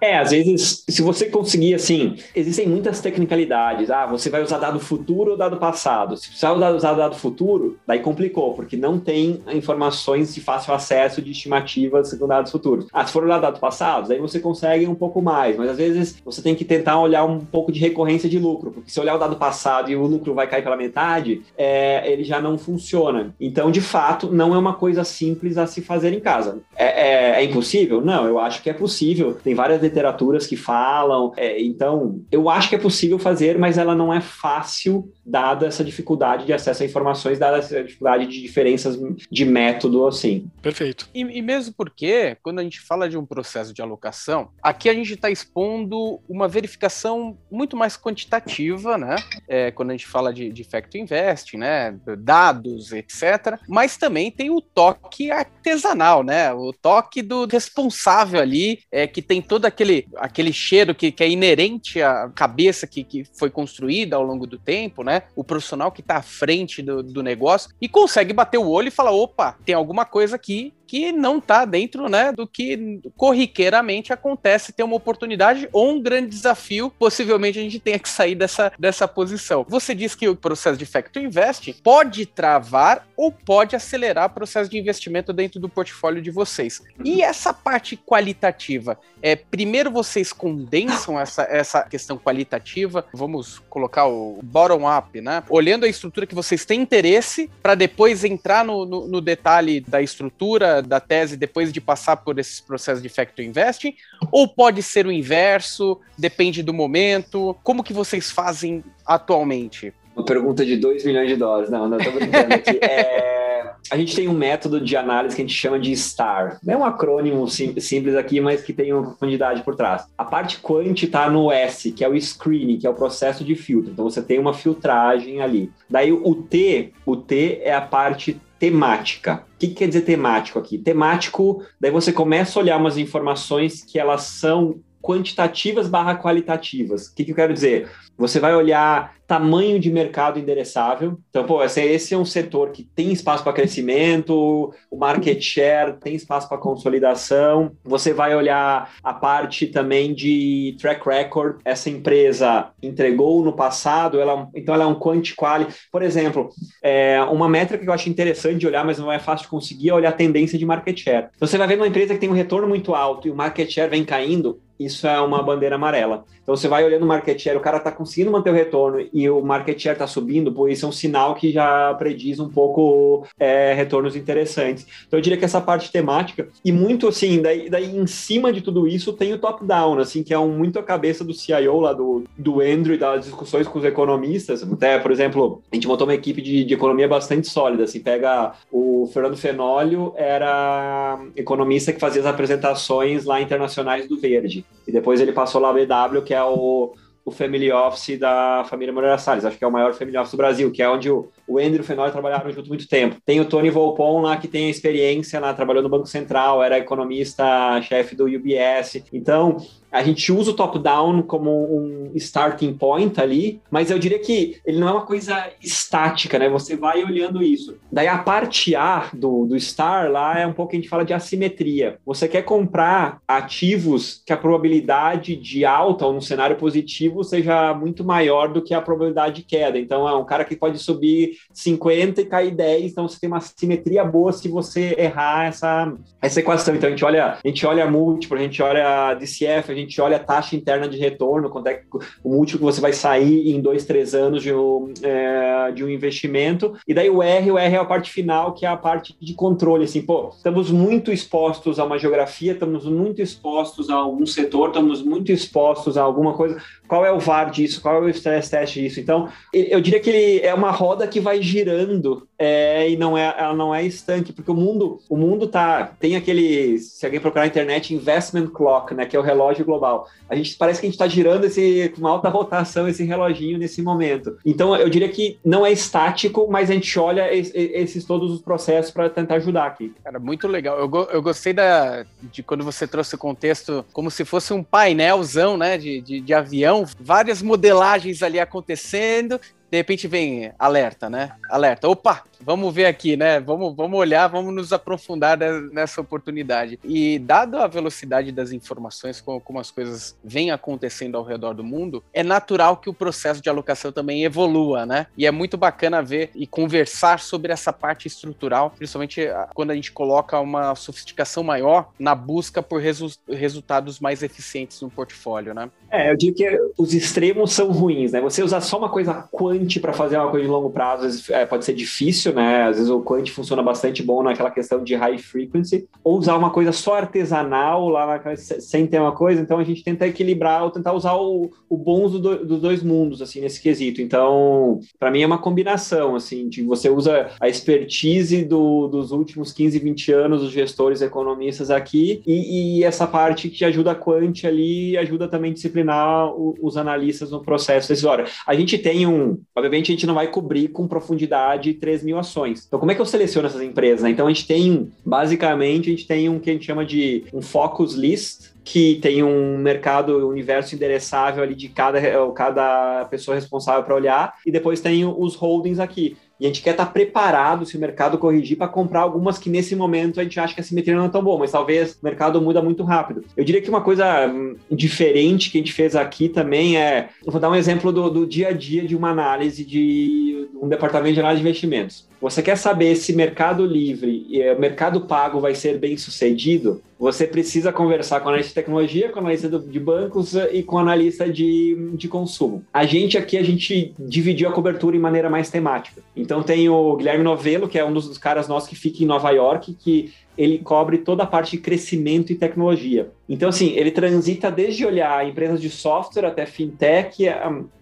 É, 0.00 0.18
às 0.18 0.30
vezes, 0.30 0.84
se 0.88 1.02
você 1.02 1.26
conseguir, 1.26 1.74
assim, 1.74 2.16
existem 2.34 2.66
muitas 2.66 3.00
tecnicalidades. 3.00 3.90
Ah, 3.90 4.06
você 4.06 4.30
vai 4.30 4.42
usar 4.42 4.58
dado 4.58 4.78
futuro 4.78 5.32
ou 5.32 5.36
dado 5.36 5.56
passado? 5.56 6.16
Se 6.16 6.28
precisar 6.28 6.52
usar 6.52 6.94
dado 6.94 7.16
futuro, 7.16 7.78
daí 7.86 8.00
complicou, 8.00 8.54
porque 8.54 8.76
não 8.76 8.98
tem 8.98 9.42
informações 9.52 10.34
de 10.34 10.40
fácil 10.40 10.72
acesso 10.72 11.20
de 11.20 11.32
estimativas 11.32 12.14
com 12.14 12.26
dados 12.26 12.52
futuros. 12.52 12.86
Ah, 12.92 13.04
se 13.04 13.12
for 13.12 13.24
olhar 13.24 13.38
passados, 13.58 14.10
aí 14.10 14.18
você 14.18 14.40
consegue 14.40 14.86
um 14.86 14.94
pouco 14.94 15.20
mais, 15.20 15.56
mas 15.56 15.70
às 15.70 15.76
vezes 15.76 16.20
você 16.24 16.40
tem 16.40 16.54
que 16.54 16.64
tentar 16.64 16.98
olhar 17.00 17.24
um 17.24 17.40
pouco 17.40 17.72
de 17.72 17.80
recorrência 17.80 18.28
de 18.28 18.38
lucro, 18.38 18.70
porque 18.70 18.90
se 18.90 19.00
olhar 19.00 19.16
o 19.16 19.18
dado 19.18 19.36
passado 19.36 19.90
e 19.90 19.96
o 19.96 20.06
lucro 20.06 20.34
vai 20.34 20.46
cair 20.46 20.62
pela 20.62 20.76
metade, 20.76 21.42
é, 21.56 22.10
ele 22.10 22.24
já 22.24 22.40
não 22.40 22.56
funciona. 22.56 23.34
Então, 23.40 23.70
de 23.70 23.80
fato, 23.80 24.30
não 24.32 24.54
é 24.54 24.58
uma 24.58 24.74
coisa 24.74 25.04
simples 25.04 25.58
a 25.58 25.66
se 25.66 25.82
fazer 25.82 26.12
em 26.12 26.20
casa. 26.20 26.60
É, 26.76 26.84
é, 26.84 27.42
é 27.42 27.44
impossível? 27.44 28.00
Não, 28.00 28.26
eu 28.26 28.38
acho 28.38 28.62
que 28.62 28.70
é 28.70 28.72
possível. 28.72 29.34
Tem 29.34 29.54
várias 29.54 29.82
literaturas 29.82 30.46
que 30.46 30.56
falam, 30.56 31.32
é, 31.36 31.60
então 31.60 32.20
eu 32.30 32.48
acho 32.48 32.68
que 32.68 32.74
é 32.74 32.78
possível 32.78 33.18
fazer, 33.18 33.58
mas 33.58 33.78
ela 33.78 33.94
não 33.94 34.12
é 34.12 34.20
fácil 34.20 35.10
dada 35.24 35.66
essa 35.66 35.84
dificuldade 35.84 36.46
de 36.46 36.52
acesso 36.52 36.82
a 36.82 36.86
informações, 36.86 37.38
dada 37.38 37.58
essa 37.58 37.82
dificuldade 37.82 38.26
de 38.26 38.40
diferenças 38.40 38.98
de 39.30 39.44
método, 39.44 40.06
assim. 40.06 40.50
Perfeito. 40.62 41.08
E, 41.14 41.20
e 41.20 41.42
mesmo 41.42 41.74
porque, 41.76 42.36
quando 42.42 42.60
a 42.60 42.62
gente 42.62 42.80
fala 42.80 43.08
de 43.08 43.16
um 43.16 43.26
processo 43.26 43.47
de 43.72 43.82
alocação, 43.82 44.50
aqui 44.62 44.88
a 44.88 44.94
gente 44.94 45.14
está 45.14 45.30
expondo 45.30 46.20
uma 46.28 46.46
verificação 46.46 47.38
muito 47.50 47.76
mais 47.76 47.96
quantitativa, 47.96 48.98
né? 48.98 49.16
É, 49.48 49.70
quando 49.70 49.90
a 49.90 49.92
gente 49.92 50.06
fala 50.06 50.32
de, 50.32 50.50
de 50.50 50.64
Factor 50.64 51.00
Invest, 51.00 51.56
né? 51.56 51.98
Dados, 52.18 52.92
etc. 52.92 53.58
Mas 53.68 53.96
também 53.96 54.30
tem 54.30 54.50
o 54.50 54.60
toque 54.60 55.30
artesanal, 55.30 56.22
né? 56.22 56.52
O 56.52 56.72
toque 56.72 57.22
do 57.22 57.46
responsável 57.46 58.40
ali, 58.40 58.80
é, 58.92 59.06
que 59.06 59.22
tem 59.22 59.40
todo 59.40 59.64
aquele, 59.64 60.06
aquele 60.16 60.52
cheiro 60.52 60.94
que, 60.94 61.10
que 61.10 61.24
é 61.24 61.28
inerente 61.28 62.02
à 62.02 62.30
cabeça 62.34 62.86
que, 62.86 63.02
que 63.02 63.24
foi 63.38 63.50
construída 63.50 64.16
ao 64.16 64.22
longo 64.22 64.46
do 64.46 64.58
tempo, 64.58 65.02
né? 65.02 65.22
O 65.34 65.42
profissional 65.42 65.90
que 65.90 66.00
está 66.00 66.16
à 66.16 66.22
frente 66.22 66.82
do, 66.82 67.02
do 67.02 67.22
negócio 67.22 67.70
e 67.80 67.88
consegue 67.88 68.32
bater 68.32 68.58
o 68.58 68.68
olho 68.68 68.88
e 68.88 68.92
falar: 68.92 69.12
opa, 69.12 69.56
tem 69.64 69.74
alguma 69.74 70.04
coisa 70.04 70.36
aqui 70.36 70.74
que 70.88 71.12
não 71.12 71.36
está 71.36 71.66
dentro 71.66 72.08
né, 72.08 72.32
do 72.32 72.46
que 72.46 73.00
corriqueiramente 73.14 74.10
acontece 74.10 74.72
ter 74.72 74.82
uma 74.82 74.96
oportunidade 74.96 75.68
ou 75.70 75.90
um 75.90 76.00
grande 76.00 76.30
desafio. 76.30 76.90
Possivelmente 76.98 77.58
a 77.58 77.62
gente 77.62 77.78
tenha 77.78 77.98
que 77.98 78.08
sair 78.08 78.34
dessa, 78.34 78.72
dessa 78.78 79.06
posição. 79.06 79.66
Você 79.68 79.94
diz 79.94 80.14
que 80.14 80.26
o 80.26 80.34
processo 80.34 80.78
de 80.78 80.86
Factor 80.86 81.22
Invest 81.22 81.74
pode 81.84 82.24
travar 82.24 83.06
ou 83.14 83.30
pode 83.30 83.76
acelerar 83.76 84.26
o 84.26 84.30
processo 84.30 84.70
de 84.70 84.78
investimento 84.78 85.32
dentro 85.32 85.60
do 85.60 85.68
portfólio 85.68 86.22
de 86.22 86.30
vocês. 86.30 86.82
E 87.04 87.20
essa 87.20 87.52
parte 87.52 87.94
qualitativa, 87.94 88.98
é, 89.20 89.36
primeiro 89.36 89.90
vocês 89.90 90.32
condensam 90.32 91.20
essa, 91.20 91.42
essa 91.42 91.82
questão 91.82 92.16
qualitativa, 92.16 93.04
vamos 93.12 93.58
colocar 93.68 94.06
o 94.06 94.38
bottom-up, 94.42 95.20
né? 95.20 95.42
Olhando 95.50 95.84
a 95.84 95.88
estrutura 95.88 96.26
que 96.26 96.34
vocês 96.34 96.64
têm 96.64 96.80
interesse, 96.80 97.50
para 97.62 97.74
depois 97.74 98.24
entrar 98.24 98.64
no, 98.64 98.86
no, 98.86 99.06
no 99.06 99.20
detalhe 99.20 99.80
da 99.80 100.00
estrutura 100.00 100.77
da, 100.82 101.00
tese 101.00 101.36
depois 101.36 101.72
de 101.72 101.80
passar 101.80 102.16
por 102.16 102.38
esses 102.38 102.60
processos 102.60 103.02
de 103.02 103.08
factor 103.08 103.44
investing? 103.44 103.94
Ou 104.30 104.48
pode 104.48 104.82
ser 104.82 105.06
o 105.06 105.12
inverso, 105.12 106.00
depende 106.16 106.62
do 106.62 106.72
momento? 106.72 107.56
Como 107.62 107.82
que 107.82 107.92
vocês 107.92 108.30
fazem 108.30 108.84
atualmente? 109.06 109.92
Uma 110.14 110.24
pergunta 110.24 110.64
de 110.64 110.76
2 110.76 111.04
milhões 111.04 111.28
de 111.28 111.36
dólares. 111.36 111.70
Não, 111.70 111.88
não, 111.88 111.98
tô 111.98 112.10
brincando 112.10 112.54
aqui. 112.54 112.78
É, 113.08 113.74
a 113.90 113.96
gente 113.96 114.14
tem 114.14 114.28
um 114.28 114.34
método 114.34 114.80
de 114.80 114.96
análise 114.96 115.34
que 115.34 115.42
a 115.42 115.44
gente 115.44 115.54
chama 115.54 115.78
de 115.78 115.96
STAR. 115.96 116.58
Não 116.62 116.74
é 116.74 116.76
um 116.76 116.84
acrônimo 116.84 117.46
sim, 117.48 117.78
simples 117.80 118.14
aqui, 118.14 118.40
mas 118.40 118.62
que 118.62 118.72
tem 118.72 118.92
uma 118.92 119.02
profundidade 119.02 119.62
por 119.62 119.74
trás. 119.74 120.06
A 120.16 120.24
parte 120.24 120.60
quant 120.60 121.02
está 121.02 121.30
no 121.30 121.50
S, 121.50 121.92
que 121.92 122.04
é 122.04 122.08
o 122.08 122.20
screening, 122.20 122.78
que 122.78 122.86
é 122.86 122.90
o 122.90 122.94
processo 122.94 123.44
de 123.44 123.54
filtro. 123.54 123.92
Então 123.92 124.04
você 124.04 124.22
tem 124.22 124.38
uma 124.38 124.52
filtragem 124.52 125.40
ali. 125.40 125.70
Daí 125.88 126.12
o 126.12 126.34
T, 126.34 126.92
o 127.06 127.16
T 127.16 127.60
é 127.62 127.72
a 127.72 127.80
parte 127.80 128.40
temática. 128.58 129.44
O 129.54 129.58
que, 129.58 129.68
que, 129.68 129.74
quer 129.74 129.88
dizer 129.88 130.02
temático 130.02 130.58
aqui? 130.58 130.78
Temático, 130.78 131.62
daí 131.80 131.90
você 131.90 132.12
começa 132.12 132.58
a 132.58 132.62
olhar 132.62 132.76
umas 132.76 132.98
informações 132.98 133.84
que 133.84 133.98
elas 133.98 134.22
são 134.22 134.80
quantitativas 135.02 135.88
barra 135.88 136.16
qualitativas. 136.16 137.06
O 137.06 137.14
que, 137.14 137.24
que 137.24 137.30
eu 137.30 137.36
quero 137.36 137.54
dizer? 137.54 137.88
Você 138.16 138.40
vai 138.40 138.54
olhar 138.54 139.16
tamanho 139.28 139.78
de 139.78 139.92
mercado 139.92 140.38
endereçável. 140.38 141.18
Então, 141.28 141.44
pô, 141.44 141.62
esse, 141.62 141.82
esse 141.82 142.14
é 142.14 142.18
um 142.18 142.24
setor 142.24 142.72
que 142.72 142.82
tem 142.82 143.12
espaço 143.12 143.44
para 143.44 143.52
crescimento, 143.52 144.72
o 144.90 144.96
market 144.96 145.38
share 145.40 145.98
tem 146.00 146.14
espaço 146.14 146.48
para 146.48 146.56
consolidação. 146.56 147.72
Você 147.84 148.14
vai 148.14 148.34
olhar 148.34 148.90
a 149.04 149.12
parte 149.12 149.66
também 149.66 150.14
de 150.14 150.74
track 150.80 151.06
record. 151.06 151.60
Essa 151.62 151.90
empresa 151.90 152.70
entregou 152.82 153.44
no 153.44 153.52
passado, 153.52 154.18
ela, 154.18 154.48
então 154.54 154.74
ela 154.74 154.84
é 154.84 154.86
um 154.86 154.94
quanti 154.94 155.36
quali. 155.36 155.66
Por 155.92 156.02
exemplo, 156.02 156.48
é, 156.82 157.22
uma 157.24 157.48
métrica 157.50 157.84
que 157.84 157.90
eu 157.90 157.94
acho 157.94 158.08
interessante 158.08 158.60
de 158.60 158.66
olhar, 158.66 158.84
mas 158.84 158.98
não 158.98 159.12
é 159.12 159.18
fácil 159.18 159.44
de 159.44 159.50
conseguir, 159.50 159.90
é 159.90 159.94
olhar 159.94 160.08
a 160.08 160.12
tendência 160.12 160.58
de 160.58 160.64
market 160.64 160.98
share. 160.98 161.28
Você 161.38 161.58
vai 161.58 161.68
ver 161.68 161.76
uma 161.76 161.86
empresa 161.86 162.14
que 162.14 162.20
tem 162.20 162.30
um 162.30 162.32
retorno 162.32 162.66
muito 162.66 162.94
alto 162.94 163.28
e 163.28 163.30
o 163.30 163.36
market 163.36 163.70
share 163.70 163.90
vem 163.90 164.04
caindo, 164.04 164.58
isso 164.78 165.06
é 165.06 165.20
uma 165.20 165.42
bandeira 165.42 165.76
amarela. 165.76 166.24
Então 166.48 166.56
você 166.56 166.66
vai 166.66 166.82
olhando 166.82 167.02
o 167.02 167.06
market 167.06 167.38
share, 167.38 167.58
o 167.58 167.60
cara 167.60 167.76
está 167.76 167.92
conseguindo 167.92 168.30
manter 168.30 168.48
o 168.48 168.54
retorno 168.54 169.06
e 169.12 169.28
o 169.28 169.42
market 169.42 169.78
share 169.78 169.94
está 169.94 170.06
subindo, 170.06 170.50
por 170.50 170.70
isso 170.70 170.86
é 170.86 170.88
um 170.88 170.92
sinal 170.92 171.34
que 171.34 171.52
já 171.52 171.92
prediz 171.94 172.40
um 172.40 172.48
pouco 172.48 173.26
é, 173.38 173.74
retornos 173.74 174.16
interessantes. 174.16 174.86
Então 175.06 175.18
eu 175.18 175.22
diria 175.22 175.36
que 175.36 175.44
essa 175.44 175.60
parte 175.60 175.92
temática, 175.92 176.48
e 176.64 176.72
muito 176.72 177.06
assim, 177.06 177.42
daí, 177.42 177.68
daí 177.68 177.94
em 177.94 178.06
cima 178.06 178.50
de 178.50 178.62
tudo 178.62 178.88
isso 178.88 179.12
tem 179.12 179.34
o 179.34 179.38
top-down, 179.38 179.98
assim, 179.98 180.22
que 180.22 180.32
é 180.32 180.38
um, 180.38 180.56
muito 180.56 180.78
a 180.78 180.82
cabeça 180.82 181.22
do 181.22 181.34
CIO 181.34 181.80
lá 181.80 181.92
do, 181.92 182.24
do 182.36 182.62
Andrew 182.62 182.94
e 182.94 182.98
das 182.98 183.26
discussões 183.26 183.68
com 183.68 183.78
os 183.78 183.84
economistas. 183.84 184.62
Até, 184.62 184.98
por 184.98 185.10
exemplo, 185.10 185.62
a 185.70 185.74
gente 185.74 185.86
montou 185.86 186.06
uma 186.06 186.14
equipe 186.14 186.40
de, 186.40 186.64
de 186.64 186.72
economia 186.72 187.06
bastante 187.06 187.46
sólida, 187.46 187.84
assim, 187.84 188.00
pega 188.00 188.52
o 188.72 189.06
Fernando 189.12 189.36
Fenólio, 189.36 190.14
era 190.16 191.18
economista 191.36 191.92
que 191.92 192.00
fazia 192.00 192.22
as 192.22 192.26
apresentações 192.26 193.24
lá 193.24 193.38
internacionais 193.40 194.08
do 194.08 194.18
Verde. 194.18 194.64
E 194.86 194.92
depois 194.92 195.20
ele 195.20 195.32
passou 195.32 195.60
lá 195.60 195.72
BW, 195.72 196.22
que 196.22 196.34
é 196.34 196.42
o, 196.42 196.94
o 197.24 197.30
family 197.30 197.70
office 197.70 198.18
da 198.18 198.64
família 198.68 198.92
Moreira 198.92 199.18
Salles. 199.18 199.44
Acho 199.44 199.58
que 199.58 199.64
é 199.64 199.68
o 199.68 199.72
maior 199.72 199.92
family 199.94 200.16
office 200.16 200.32
do 200.32 200.38
Brasil, 200.38 200.72
que 200.72 200.82
é 200.82 200.88
onde 200.88 201.10
o, 201.10 201.30
o 201.48 201.58
Andrew 201.58 201.78
e 201.78 201.80
o 201.80 201.84
Fenói 201.84 202.10
trabalharam 202.10 202.50
junto 202.50 202.68
muito 202.68 202.86
tempo. 202.86 203.16
Tem 203.24 203.40
o 203.40 203.44
Tony 203.46 203.70
Volpon 203.70 204.20
lá, 204.20 204.36
que 204.36 204.46
tem 204.46 204.68
experiência 204.68 205.40
lá, 205.40 205.54
trabalhou 205.54 205.82
no 205.82 205.88
Banco 205.88 206.06
Central, 206.06 206.62
era 206.62 206.78
economista-chefe 206.78 208.14
do 208.14 208.26
UBS. 208.26 209.02
Então, 209.12 209.56
a 209.90 210.02
gente 210.02 210.30
usa 210.30 210.50
o 210.50 210.54
top-down 210.54 211.22
como 211.22 211.50
um 211.50 212.10
starting 212.14 212.74
point 212.74 213.18
ali, 213.20 213.60
mas 213.70 213.90
eu 213.90 213.98
diria 213.98 214.18
que 214.18 214.60
ele 214.64 214.78
não 214.78 214.88
é 214.88 214.92
uma 214.92 215.06
coisa 215.06 215.50
estática, 215.62 216.38
né? 216.38 216.48
Você 216.50 216.76
vai 216.76 217.02
olhando 217.02 217.42
isso. 217.42 217.78
Daí 217.90 218.06
a 218.06 218.18
parte 218.18 218.74
A 218.74 219.08
do, 219.14 219.46
do 219.46 219.58
Star 219.58 220.10
lá 220.10 220.38
é 220.38 220.46
um 220.46 220.52
pouco 220.52 220.70
que 220.70 220.76
a 220.76 220.80
gente 220.80 220.90
fala 220.90 221.04
de 221.04 221.14
assimetria. 221.14 221.98
Você 222.04 222.28
quer 222.28 222.42
comprar 222.42 223.20
ativos 223.26 224.22
que 224.26 224.32
a 224.32 224.36
probabilidade 224.36 225.34
de 225.36 225.64
alta 225.64 226.04
ou 226.04 226.12
no 226.12 226.20
cenário 226.20 226.56
positivo 226.56 227.24
seja 227.24 227.72
muito 227.72 228.04
maior 228.04 228.52
do 228.52 228.62
que 228.62 228.74
a 228.74 228.82
probabilidade 228.82 229.36
de 229.36 229.42
queda. 229.42 229.78
Então 229.78 230.06
é 230.06 230.14
um 230.14 230.24
cara 230.24 230.44
que 230.44 230.56
pode 230.56 230.78
subir 230.78 231.37
50 231.52 232.20
e 232.20 232.26
cair 232.26 232.54
10, 232.54 232.92
então 232.92 233.08
você 233.08 233.18
tem 233.18 233.28
uma 233.28 233.40
simetria 233.40 234.04
boa 234.04 234.32
se 234.32 234.48
você 234.48 234.94
errar 234.98 235.46
essa, 235.46 235.92
essa 236.20 236.40
equação. 236.40 236.74
Então 236.74 236.88
a 236.88 236.90
gente 236.90 237.04
olha, 237.04 237.38
a 237.42 237.48
gente 237.48 237.66
olha 237.66 237.90
múltiplo, 237.90 238.36
a 238.36 238.42
gente 238.42 238.62
olha 238.62 239.14
DCF, 239.14 239.78
gente 239.78 240.00
olha 240.00 240.16
a 240.16 240.20
taxa 240.20 240.56
interna 240.56 240.88
de 240.88 240.98
retorno, 240.98 241.48
quanto 241.48 241.68
é 241.68 241.82
o 242.22 242.30
múltiplo 242.30 242.66
que 242.66 242.74
você 242.74 242.80
vai 242.80 242.92
sair 242.92 243.50
em 243.50 243.60
dois, 243.60 243.84
três 243.84 244.14
anos 244.14 244.42
de 244.42 244.52
um, 244.52 244.92
é, 245.02 245.72
de 245.72 245.84
um 245.84 245.88
investimento. 245.88 246.74
E 246.86 246.92
daí 246.92 247.08
o 247.08 247.22
R, 247.22 247.50
o 247.52 247.58
R 247.58 247.74
é 247.74 247.78
a 247.78 247.84
parte 247.84 248.10
final, 248.10 248.52
que 248.52 248.66
é 248.66 248.68
a 248.68 248.76
parte 248.76 249.16
de 249.20 249.34
controle. 249.34 249.84
Assim, 249.84 250.02
pô, 250.02 250.30
estamos 250.34 250.70
muito 250.70 251.12
expostos 251.12 251.78
a 251.78 251.84
uma 251.84 251.98
geografia, 251.98 252.52
estamos 252.52 252.84
muito 252.84 253.22
expostos 253.22 253.88
a 253.90 253.94
algum 253.94 254.26
setor, 254.26 254.68
estamos 254.68 255.02
muito 255.02 255.32
expostos 255.32 255.96
a 255.96 256.02
alguma 256.02 256.34
coisa. 256.34 256.60
Qual 256.86 257.04
é 257.04 257.12
o 257.12 257.18
VAR 257.18 257.50
disso? 257.50 257.80
Qual 257.80 257.96
é 257.96 258.00
o 258.00 258.08
stress 258.08 258.50
test 258.50 258.74
disso? 258.74 258.98
Então, 258.98 259.28
eu 259.52 259.80
diria 259.80 260.00
que 260.00 260.10
ele 260.10 260.40
é 260.40 260.54
uma 260.54 260.70
roda 260.70 261.06
que 261.06 261.20
vai 261.20 261.27
girando 261.36 262.26
é, 262.38 262.88
e 262.88 262.96
não 262.96 263.18
é, 263.18 263.34
ela 263.36 263.54
não 263.54 263.74
é 263.74 263.84
estanque, 263.84 264.32
porque 264.32 264.50
o 264.50 264.54
mundo, 264.54 265.00
o 265.08 265.16
mundo 265.16 265.48
tá, 265.48 265.92
tem 265.98 266.14
aquele, 266.14 266.78
se 266.78 267.04
alguém 267.04 267.20
procurar 267.20 267.42
na 267.42 267.48
internet, 267.48 267.92
investment 267.92 268.46
clock, 268.48 268.94
né, 268.94 269.06
que 269.06 269.16
é 269.16 269.18
o 269.18 269.22
relógio 269.22 269.64
global. 269.64 270.08
A 270.28 270.36
gente 270.36 270.56
parece 270.56 270.80
que 270.80 270.86
a 270.86 270.88
gente 270.88 270.94
está 270.94 271.08
girando 271.08 271.44
esse, 271.44 271.92
com 271.94 272.00
uma 272.00 272.10
alta 272.10 272.28
rotação 272.28 272.86
esse 272.86 273.04
reloginho 273.04 273.58
nesse 273.58 273.82
momento. 273.82 274.36
Então, 274.44 274.76
eu 274.76 274.88
diria 274.88 275.08
que 275.08 275.38
não 275.44 275.66
é 275.66 275.72
estático, 275.72 276.46
mas 276.48 276.70
a 276.70 276.74
gente 276.74 276.98
olha 276.98 277.28
esses 277.32 278.04
todos 278.04 278.32
os 278.32 278.40
processos 278.40 278.92
para 278.92 279.10
tentar 279.10 279.36
ajudar 279.36 279.66
aqui. 279.66 279.92
Cara, 280.04 280.18
muito 280.18 280.46
legal. 280.46 280.78
Eu, 280.78 281.08
eu 281.10 281.22
gostei 281.22 281.52
da, 281.52 282.04
de 282.22 282.42
quando 282.42 282.62
você 282.62 282.86
trouxe 282.86 283.14
o 283.14 283.18
contexto 283.18 283.84
como 283.92 284.10
se 284.10 284.24
fosse 284.24 284.52
um 284.52 284.62
painelzão, 284.62 285.56
né, 285.56 285.76
de, 285.76 286.00
de, 286.00 286.20
de 286.20 286.34
avião, 286.34 286.84
várias 287.00 287.42
modelagens 287.42 288.22
ali 288.22 288.38
acontecendo 288.38 289.40
de 289.70 289.76
repente 289.76 290.08
vem 290.08 290.52
alerta, 290.58 291.10
né? 291.10 291.32
Alerta. 291.50 291.88
Opa, 291.88 292.24
vamos 292.40 292.74
ver 292.74 292.86
aqui, 292.86 293.16
né? 293.16 293.40
Vamos, 293.40 293.74
vamos 293.74 293.98
olhar, 293.98 294.26
vamos 294.28 294.54
nos 294.54 294.72
aprofundar 294.72 295.38
nessa 295.72 296.00
oportunidade. 296.00 296.78
E 296.84 297.18
dado 297.18 297.58
a 297.58 297.66
velocidade 297.66 298.32
das 298.32 298.52
informações, 298.52 299.20
como, 299.20 299.40
como 299.40 299.60
as 299.60 299.70
coisas 299.70 300.16
vêm 300.22 300.50
acontecendo 300.50 301.16
ao 301.16 301.24
redor 301.24 301.54
do 301.54 301.64
mundo, 301.64 302.02
é 302.12 302.22
natural 302.22 302.76
que 302.76 302.90
o 302.90 302.94
processo 302.94 303.40
de 303.40 303.48
alocação 303.48 303.92
também 303.92 304.24
evolua, 304.24 304.86
né? 304.86 305.06
E 305.16 305.26
é 305.26 305.30
muito 305.30 305.56
bacana 305.56 306.02
ver 306.02 306.30
e 306.34 306.46
conversar 306.46 307.20
sobre 307.20 307.52
essa 307.52 307.72
parte 307.72 308.06
estrutural, 308.06 308.70
principalmente 308.70 309.26
ah, 309.26 309.48
quando 309.54 309.70
a 309.70 309.74
gente 309.74 309.92
coloca 309.92 310.38
uma 310.40 310.74
sofisticação 310.74 311.42
maior 311.42 311.90
na 311.98 312.14
busca 312.14 312.62
por 312.62 312.80
resu 312.80 313.08
resultados 313.28 314.00
mais 314.00 314.22
eficientes 314.22 314.80
no 314.80 314.90
portfólio, 314.90 315.54
né? 315.54 315.70
É, 315.90 316.10
eu 316.10 316.16
digo 316.16 316.36
que 316.36 316.60
os 316.76 316.92
extremos 316.92 317.52
são 317.52 317.70
ruins, 317.70 318.12
né? 318.12 318.20
Você 318.20 318.42
usar 318.42 318.60
só 318.60 318.78
uma 318.78 318.88
coisa 318.88 319.26
quant 319.30 319.78
para 319.80 319.92
fazer 319.92 320.18
uma 320.18 320.30
coisa 320.30 320.44
de 320.44 320.50
longo 320.50 320.70
prazo 320.70 321.32
é, 321.32 321.46
pode 321.46 321.64
ser 321.64 321.74
difícil, 321.74 322.27
né? 322.32 322.64
Às 322.64 322.76
vezes 322.76 322.90
o 322.90 323.02
quant 323.02 323.28
funciona 323.30 323.62
bastante 323.62 324.02
bom 324.02 324.22
naquela 324.22 324.50
questão 324.50 324.82
de 324.82 324.94
high 324.94 325.18
frequency, 325.18 325.88
ou 326.02 326.18
usar 326.18 326.36
uma 326.36 326.50
coisa 326.50 326.72
só 326.72 326.94
artesanal 326.94 327.88
lá 327.88 328.20
sem 328.36 328.86
ter 328.86 329.00
uma 329.00 329.12
coisa. 329.12 329.40
Então 329.40 329.58
a 329.58 329.64
gente 329.64 329.82
tenta 329.82 330.06
equilibrar 330.06 330.64
ou 330.64 330.70
tentar 330.70 330.92
usar 330.92 331.14
o, 331.14 331.50
o 331.68 331.76
bons 331.76 332.12
do, 332.12 332.44
dos 332.44 332.60
dois 332.60 332.82
mundos, 332.82 333.22
assim, 333.22 333.40
nesse 333.40 333.60
quesito. 333.60 334.00
Então, 334.00 334.80
para 334.98 335.10
mim 335.10 335.22
é 335.22 335.26
uma 335.26 335.38
combinação, 335.38 336.14
assim, 336.14 336.48
de 336.48 336.62
você 336.62 336.88
usa 336.88 337.30
a 337.40 337.48
expertise 337.48 338.44
do, 338.44 338.88
dos 338.88 339.12
últimos 339.12 339.52
15, 339.52 339.78
20 339.78 340.12
anos 340.12 340.40
dos 340.42 340.50
gestores 340.50 341.02
economistas 341.02 341.70
aqui 341.70 342.22
e, 342.26 342.78
e 342.78 342.84
essa 342.84 343.06
parte 343.06 343.48
que 343.48 343.64
ajuda 343.64 343.92
a 343.92 343.94
quant 343.94 344.44
ali 344.44 344.96
ajuda 344.96 345.28
também 345.28 345.50
a 345.50 345.54
disciplinar 345.54 346.28
o, 346.32 346.54
os 346.60 346.76
analistas 346.76 347.30
no 347.30 347.42
processo 347.42 347.88
decisório. 347.88 348.26
A 348.46 348.54
gente 348.54 348.78
tem 348.78 349.06
um, 349.06 349.38
obviamente 349.54 349.90
a 349.90 349.94
gente 349.94 350.06
não 350.06 350.14
vai 350.14 350.28
cobrir 350.28 350.68
com 350.68 350.88
profundidade 350.88 351.74
3 351.74 352.02
mil 352.02 352.17
ações. 352.18 352.64
Então, 352.66 352.78
como 352.78 352.90
é 352.90 352.94
que 352.94 353.00
eu 353.00 353.06
seleciono 353.06 353.46
essas 353.46 353.62
empresas? 353.62 354.02
Né? 354.02 354.10
Então, 354.10 354.26
a 354.26 354.32
gente 354.32 354.46
tem, 354.46 354.90
basicamente, 355.04 355.88
a 355.88 355.90
gente 355.90 356.06
tem 356.06 356.28
um 356.28 356.38
que 356.38 356.50
a 356.50 356.52
gente 356.52 356.66
chama 356.66 356.84
de 356.84 357.24
um 357.32 357.40
focus 357.40 357.94
list, 357.94 358.50
que 358.64 358.96
tem 358.96 359.22
um 359.22 359.56
mercado, 359.56 360.26
um 360.26 360.28
universo 360.28 360.74
endereçável 360.74 361.42
ali 361.42 361.54
de 361.54 361.68
cada, 361.68 362.00
cada 362.34 363.06
pessoa 363.06 363.34
responsável 363.34 363.82
para 363.82 363.94
olhar, 363.94 364.34
e 364.44 364.52
depois 364.52 364.80
tem 364.80 365.06
os 365.06 365.34
holdings 365.34 365.80
aqui. 365.80 366.16
E 366.40 366.44
a 366.44 366.48
gente 366.48 366.62
quer 366.62 366.70
estar 366.70 366.86
tá 366.86 366.92
preparado 366.92 367.66
se 367.66 367.76
o 367.76 367.80
mercado 367.80 368.16
corrigir 368.16 368.56
para 368.56 368.68
comprar 368.68 369.00
algumas 369.00 369.38
que 369.38 369.50
nesse 369.50 369.74
momento 369.74 370.20
a 370.20 370.22
gente 370.22 370.38
acha 370.38 370.54
que 370.54 370.60
a 370.60 370.64
simetria 370.64 370.94
não 370.94 371.06
é 371.06 371.08
tão 371.08 371.22
boa, 371.22 371.38
mas 371.38 371.50
talvez 371.50 371.94
o 371.94 372.04
mercado 372.04 372.40
muda 372.40 372.62
muito 372.62 372.84
rápido. 372.84 373.24
Eu 373.36 373.44
diria 373.44 373.60
que 373.60 373.68
uma 373.68 373.80
coisa 373.80 374.28
hum, 374.28 374.54
diferente 374.70 375.50
que 375.50 375.58
a 375.58 375.60
gente 375.60 375.72
fez 375.72 375.96
aqui 375.96 376.28
também 376.28 376.78
é, 376.78 377.08
eu 377.26 377.32
vou 377.32 377.40
dar 377.40 377.50
um 377.50 377.56
exemplo 377.56 377.92
do, 377.92 378.08
do 378.08 378.26
dia 378.26 378.48
a 378.48 378.52
dia 378.52 378.86
de 378.86 378.94
uma 378.94 379.10
análise 379.10 379.64
de 379.64 380.27
um 380.60 380.68
departamento 380.68 381.14
de 381.14 381.28
de 381.28 381.40
investimentos. 381.40 382.06
Você 382.20 382.42
quer 382.42 382.56
saber 382.56 382.96
se 382.96 383.12
Mercado 383.12 383.64
Livre 383.64 384.26
e 384.28 384.40
eh, 384.40 384.54
Mercado 384.58 385.02
Pago 385.02 385.40
vai 385.40 385.54
ser 385.54 385.78
bem 385.78 385.96
sucedido? 385.96 386.82
Você 386.98 387.26
precisa 387.26 387.72
conversar 387.72 388.20
com 388.20 388.26
o 388.26 388.28
analista 388.30 388.50
de 388.50 388.54
tecnologia, 388.54 389.08
com 389.10 389.16
o 389.16 389.20
analista 389.20 389.48
de 389.48 389.80
bancos 389.80 390.34
eh, 390.34 390.50
e 390.54 390.62
com 390.62 390.76
o 390.76 390.78
analista 390.80 391.30
de, 391.30 391.92
de 391.94 392.08
consumo. 392.08 392.64
A 392.72 392.84
gente 392.84 393.16
aqui, 393.16 393.36
a 393.38 393.42
gente 393.42 393.94
dividiu 393.98 394.48
a 394.48 394.52
cobertura 394.52 394.96
em 394.96 395.00
maneira 395.00 395.30
mais 395.30 395.48
temática. 395.50 396.02
Então 396.16 396.42
tem 396.42 396.68
o 396.68 396.96
Guilherme 396.96 397.22
Novelo, 397.22 397.68
que 397.68 397.78
é 397.78 397.84
um 397.84 397.92
dos 397.92 398.18
caras 398.18 398.48
nossos 398.48 398.68
que 398.68 398.76
fica 398.76 399.02
em 399.02 399.06
Nova 399.06 399.30
York, 399.30 399.76
que 399.78 400.12
ele 400.38 400.58
cobre 400.58 400.98
toda 400.98 401.24
a 401.24 401.26
parte 401.26 401.50
de 401.50 401.58
crescimento 401.58 402.32
e 402.32 402.36
tecnologia. 402.36 403.10
Então, 403.28 403.48
assim, 403.48 403.72
ele 403.74 403.90
transita 403.90 404.50
desde 404.50 404.86
olhar 404.86 405.28
empresas 405.28 405.60
de 405.60 405.68
software 405.68 406.26
até 406.26 406.46
fintech, 406.46 407.26